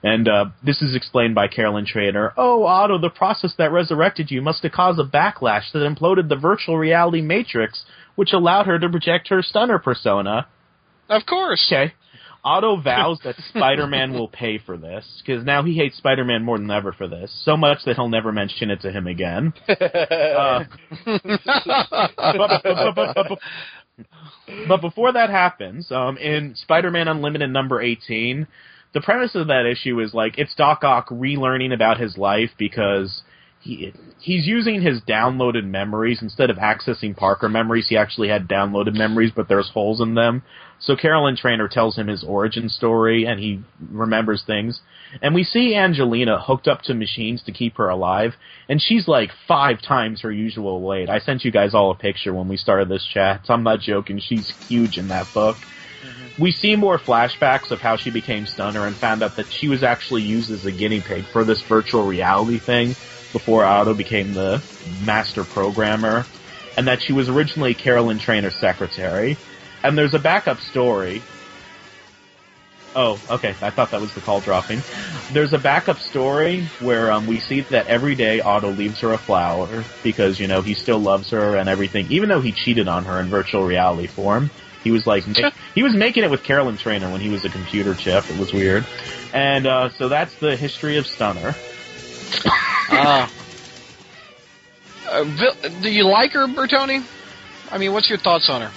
And 0.03 0.29
uh, 0.29 0.47
this 0.65 0.83
is 0.83 0.97
explained 0.97 1.35
by 1.35 1.49
Carolyn 1.49 1.87
Trainer. 1.87 2.33
Oh, 2.37 2.65
Otto, 2.65 2.99
the 2.99 3.09
process 3.09 3.55
that 3.57 3.71
resurrected 3.71 4.31
you 4.31 4.43
must 4.43 4.63
have 4.65 4.73
caused 4.73 4.99
a 4.99 5.05
backlash 5.05 5.73
that 5.73 5.79
imploded 5.79 6.29
the 6.29 6.37
virtual 6.37 6.77
reality 6.77 7.23
matrix, 7.23 7.85
which 8.17 8.33
allowed 8.33 8.67
her 8.67 8.79
to 8.79 8.89
project 8.89 9.29
her 9.29 9.43
stunner 9.43 9.79
persona. 9.79 10.49
Of 11.09 11.25
course. 11.25 11.73
Okay. 11.73 11.95
Otto 12.45 12.81
vows 12.81 13.21
that 13.25 13.37
Spider-Man 13.51 14.13
will 14.13 14.29
pay 14.29 14.59
for 14.59 14.77
this 14.77 15.23
because 15.25 15.45
now 15.45 15.63
he 15.63 15.75
hates 15.75 15.97
Spider-Man 15.99 16.45
more 16.45 16.59
than 16.59 16.71
ever 16.71 16.93
for 16.93 17.07
this, 17.07 17.33
so 17.45 17.57
much 17.57 17.79
that 17.87 17.97
he'll 17.97 18.09
never 18.09 18.33
mention 18.33 18.71
it 18.71 18.81
to 18.81 18.91
him 18.91 19.07
again. 19.07 19.53
uh, 19.69 20.65
but, 24.69 24.81
before 24.81 25.13
that 25.13 25.31
happens, 25.31 25.91
um, 25.93 26.17
in 26.17 26.55
Spider-Man 26.57 27.09
Unlimited 27.09 27.51
number 27.51 27.81
18, 27.81 28.47
the 28.93 29.01
premise 29.01 29.35
of 29.35 29.47
that 29.47 29.67
issue 29.67 30.01
is 30.01 30.13
like 30.13 30.37
it's 30.37 30.55
Doc 30.55 30.85
Ock 30.85 31.09
relearning 31.09 31.73
about 31.73 31.99
his 31.99 32.19
life 32.19 32.51
because 32.59 33.23
he 33.61 33.93
he's 34.19 34.47
using 34.47 34.83
his 34.83 35.01
downloaded 35.03 35.65
memories 35.65 36.19
instead 36.21 36.51
of 36.51 36.57
accessing 36.57 37.17
Parker 37.17 37.49
memories. 37.49 37.87
He 37.89 37.97
actually 37.97 38.29
had 38.29 38.49
downloaded 38.49 38.95
memories, 38.95 39.33
but 39.35 39.49
there's 39.49 39.71
holes 39.71 40.01
in 40.01 40.15
them. 40.15 40.43
So 40.83 40.97
Carolyn 40.97 41.37
Trainer 41.37 41.69
tells 41.69 41.97
him 41.97 42.09
his 42.09 42.25
origin 42.25 42.69
story, 42.69 43.25
and 43.25 43.39
he 43.39 43.63
remembers 43.91 44.43
things. 44.45 44.81
And 45.21 45.35
we 45.35 45.45
see 45.45 45.77
Angelina 45.77 46.41
hooked 46.41 46.67
up 46.67 46.83
to 46.83 46.95
machines 46.95 47.43
to 47.45 47.53
keep 47.53 47.77
her 47.77 47.89
alive, 47.89 48.35
and 48.69 48.83
she's 48.83 49.07
like 49.07 49.31
five 49.47 49.81
times 49.81 50.23
her 50.23 50.33
usual 50.33 50.81
weight. 50.83 51.09
I 51.09 51.21
sent 51.21 51.45
you 51.45 51.53
guys 51.53 51.75
all 51.75 51.93
a 51.93 51.95
picture 51.95 52.35
when 52.35 52.49
we 52.49 52.57
started 52.57 52.89
this 52.89 53.07
chat. 53.07 53.47
So 53.47 53.55
I'm 53.55 53.63
not 53.63 53.81
joking. 53.81 54.19
She's 54.19 54.51
huge 54.67 54.99
in 54.99 55.09
that 55.09 55.29
book. 55.33 55.57
Mm-hmm. 55.57 56.43
We 56.43 56.51
see 56.51 56.75
more 56.75 56.99
flashbacks 56.99 57.71
of 57.71 57.81
how 57.81 57.97
she 57.97 58.11
became 58.11 58.47
Stunner 58.47 58.87
and 58.87 58.97
found 58.97 59.23
out 59.23 59.37
that 59.37 59.53
she 59.53 59.69
was 59.69 59.85
actually 59.85 60.23
used 60.23 60.51
as 60.51 60.67
a 60.67 60.73
guinea 60.73 61.01
pig 61.01 61.25
for 61.27 61.45
this 61.45 61.63
virtual 61.63 62.05
reality 62.07 62.59
thing 62.59 62.89
before 63.33 63.65
Otto 63.65 63.95
became 63.95 64.35
the 64.35 64.63
master 65.05 65.45
programmer, 65.45 66.27
and 66.77 66.89
that 66.89 67.01
she 67.03 67.13
was 67.13 67.29
originally 67.29 67.75
Carolyn 67.75 68.19
Trainer's 68.19 68.57
secretary. 68.57 69.37
And 69.83 69.97
there's 69.99 70.15
a 70.15 70.19
backup 70.19 70.61
story. 70.61 71.23
Oh, 72.95 73.19
okay. 73.31 73.55
I 73.63 73.71
thought 73.71 73.91
that 73.93 74.01
was 74.01 74.13
the 74.15 74.21
call 74.21 74.41
dropping. 74.41 74.83
There's 75.33 75.53
a 75.53 75.59
backup 75.59 75.99
story 75.99 76.67
where 76.81 77.11
um, 77.11 77.27
we 77.27 77.41
see 77.41 77.63
that 77.71 77.87
every 77.87 78.15
day 78.15 78.41
Otto 78.41 78.71
leaves 78.71 79.01
her 79.01 79.13
a 79.13 79.19
flower 79.19 79.85
because 80.03 80.39
you 80.39 80.47
know 80.47 80.61
he 80.61 80.75
still 80.75 80.99
loves 80.99 81.31
her 81.31 81.57
and 81.57 81.69
everything, 81.69 82.07
even 82.11 82.29
though 82.29 82.43
he 82.43 82.53
cheated 82.53 82.89
on 82.89 83.05
her 83.05 83.19
in 83.19 83.29
virtual 83.29 83.65
reality 83.65 84.09
form. 84.09 84.51
He 84.85 84.91
was 84.91 85.07
like 85.07 85.25
he 85.75 85.83
was 85.83 85.95
making 85.95 86.25
it 86.25 86.31
with 86.31 86.43
Carolyn 86.43 86.77
Trainer 86.77 87.11
when 87.11 87.21
he 87.21 87.29
was 87.29 87.45
a 87.45 87.49
computer 87.49 87.95
chip. 87.95 88.29
It 88.29 88.39
was 88.39 88.53
weird, 88.53 88.85
and 89.33 89.67
uh, 89.67 89.91
so 89.91 90.09
that's 90.09 90.35
the 90.41 90.57
history 90.57 90.99
of 90.99 91.07
Stunner. 91.07 91.55
Uh, 92.91 93.27
uh, 95.09 95.25
do 95.81 95.91
you 95.91 96.05
like 96.05 96.33
her, 96.33 96.47
Bertoni? 96.47 97.05
I 97.71 97.79
mean, 97.79 97.93
what's 97.93 98.09
your 98.09 98.19
thoughts 98.19 98.49
on 98.49 98.63
her? 98.63 98.71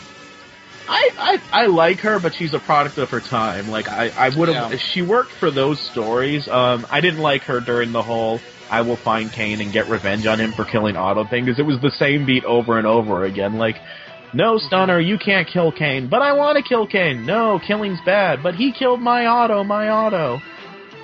I, 0.88 1.10
I 1.52 1.64
I 1.64 1.66
like 1.68 2.00
her, 2.00 2.20
but 2.20 2.34
she's 2.34 2.54
a 2.54 2.60
product 2.60 2.98
of 2.98 3.10
her 3.10 3.22
time. 3.22 3.70
Like 3.70 3.88
I 3.88 4.10
I 4.10 4.38
would 4.38 4.50
have 4.50 4.72
yeah. 4.72 4.78
she 4.94 5.02
worked 5.02 5.32
for 5.40 5.52
those 5.52 5.80
stories. 5.92 6.48
Um, 6.48 6.86
I 6.90 7.02
didn't 7.02 7.22
like 7.22 7.44
her 7.44 7.60
during 7.60 7.92
the 7.92 8.04
whole 8.04 8.40
I 8.70 8.82
will 8.82 8.98
find 8.98 9.32
Kaine 9.32 9.62
and 9.62 9.72
get 9.72 9.88
revenge 9.90 10.26
on 10.26 10.40
him 10.40 10.52
for 10.54 10.66
killing 10.66 10.96
Otto 10.96 11.26
thing 11.26 11.46
because 11.46 11.60
it 11.60 11.66
was 11.66 11.80
the 11.82 11.92
same 11.92 12.26
beat 12.26 12.44
over 12.46 12.78
and 12.78 12.88
over 12.88 13.26
again. 13.26 13.58
Like, 13.58 13.76
no 14.34 14.58
Stunner, 14.58 15.00
you 15.00 15.18
can't 15.18 15.48
kill 15.48 15.72
Kaine, 15.72 16.10
but 16.10 16.22
I 16.22 16.34
want 16.34 16.58
to 16.58 16.64
kill 16.64 16.88
Kaine. 16.88 17.26
No, 17.26 17.60
killing's 17.66 18.00
bad, 18.06 18.42
but 18.42 18.56
he 18.56 18.72
killed 18.72 19.02
my 19.02 19.28
Otto, 19.28 19.64
my 19.64 19.90
Otto. 19.90 20.40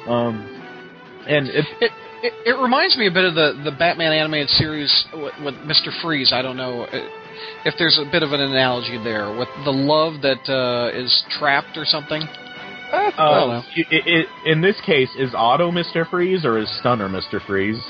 Um, 0.08 0.48
and 1.28 1.48
it, 1.48 1.66
it 1.80 1.92
it, 2.24 2.34
it 2.46 2.62
reminds 2.62 2.98
me 2.98 3.08
a 3.08 3.12
bit 3.12 3.26
of 3.26 3.36
the 3.36 3.62
the 3.64 3.72
Batman 3.72 4.12
animated 4.12 4.50
series 4.50 5.06
with, 5.14 5.34
with 5.44 5.56
Mister 5.66 5.92
Freeze. 6.02 6.32
I 6.34 6.42
don't 6.42 6.58
know 6.58 6.84
uh, 6.84 7.10
if 7.66 7.76
there's 7.78 8.00
a 8.00 8.10
bit 8.12 8.24
of 8.24 8.32
an 8.32 8.42
analogy 8.42 8.98
there 9.04 9.36
with 9.36 9.50
the 9.66 9.72
love 9.72 10.22
that 10.22 10.48
uh, 10.52 10.90
is 10.98 11.24
trapped 11.30 11.78
or 11.78 11.86
something. 11.86 12.22
Uh, 12.22 13.12
I 13.18 13.40
don't 13.40 13.50
know. 13.50 13.64
It, 13.76 13.88
it, 14.06 14.28
in 14.46 14.62
this 14.62 14.76
case, 14.86 15.10
is 15.18 15.32
Otto 15.34 15.72
Mister 15.72 16.06
Freeze 16.06 16.44
or 16.44 16.58
is 16.58 16.70
Stunner 16.80 17.08
Mister 17.08 17.40
Freeze? 17.40 17.82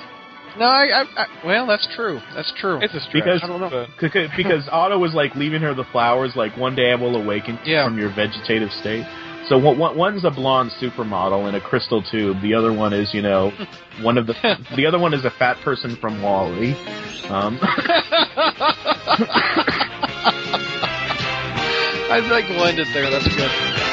No, 0.60 0.66
I, 0.66 0.84
I, 0.84 1.06
I, 1.16 1.26
well, 1.46 1.66
that's 1.66 1.88
true. 1.96 2.20
That's 2.36 2.52
true. 2.60 2.80
It's 2.82 2.94
a 2.94 3.00
stretch. 3.00 3.24
Because, 3.24 3.40
I 3.42 3.48
don't 3.48 3.62
know. 3.62 3.88
because 4.00 4.68
Otto 4.70 5.00
was 5.00 5.14
like 5.14 5.34
leaving 5.36 5.62
her 5.62 5.74
the 5.74 5.86
flowers, 5.94 6.34
like 6.36 6.58
one 6.58 6.76
day 6.76 6.92
I 6.92 6.96
will 6.96 7.16
awaken 7.16 7.58
yeah. 7.66 7.86
from 7.86 7.98
your 7.98 8.14
vegetative 8.14 8.70
state. 8.82 9.06
So 9.52 9.58
one, 9.58 9.98
one's 9.98 10.24
a 10.24 10.32
blonde 10.32 10.72
supermodel 10.80 11.50
in 11.50 11.56
a 11.56 11.60
crystal 11.60 12.02
tube. 12.02 12.42
The 12.42 12.54
other 12.54 12.72
one 12.72 12.94
is, 12.94 13.14
you 13.14 13.22
know, 13.22 13.52
one 14.02 14.18
of 14.18 14.26
the 14.26 14.34
the 14.78 14.86
other 14.86 14.98
one 14.98 15.14
is 15.14 15.26
a 15.26 15.30
fat 15.30 15.58
person 15.62 15.98
from 15.98 16.22
WALL-E. 16.22 16.72
Um. 17.28 17.60
I 22.10 22.20
like 22.32 22.48
blended 22.48 22.88
there. 22.94 23.10
That's 23.10 23.28
good. 23.28 23.91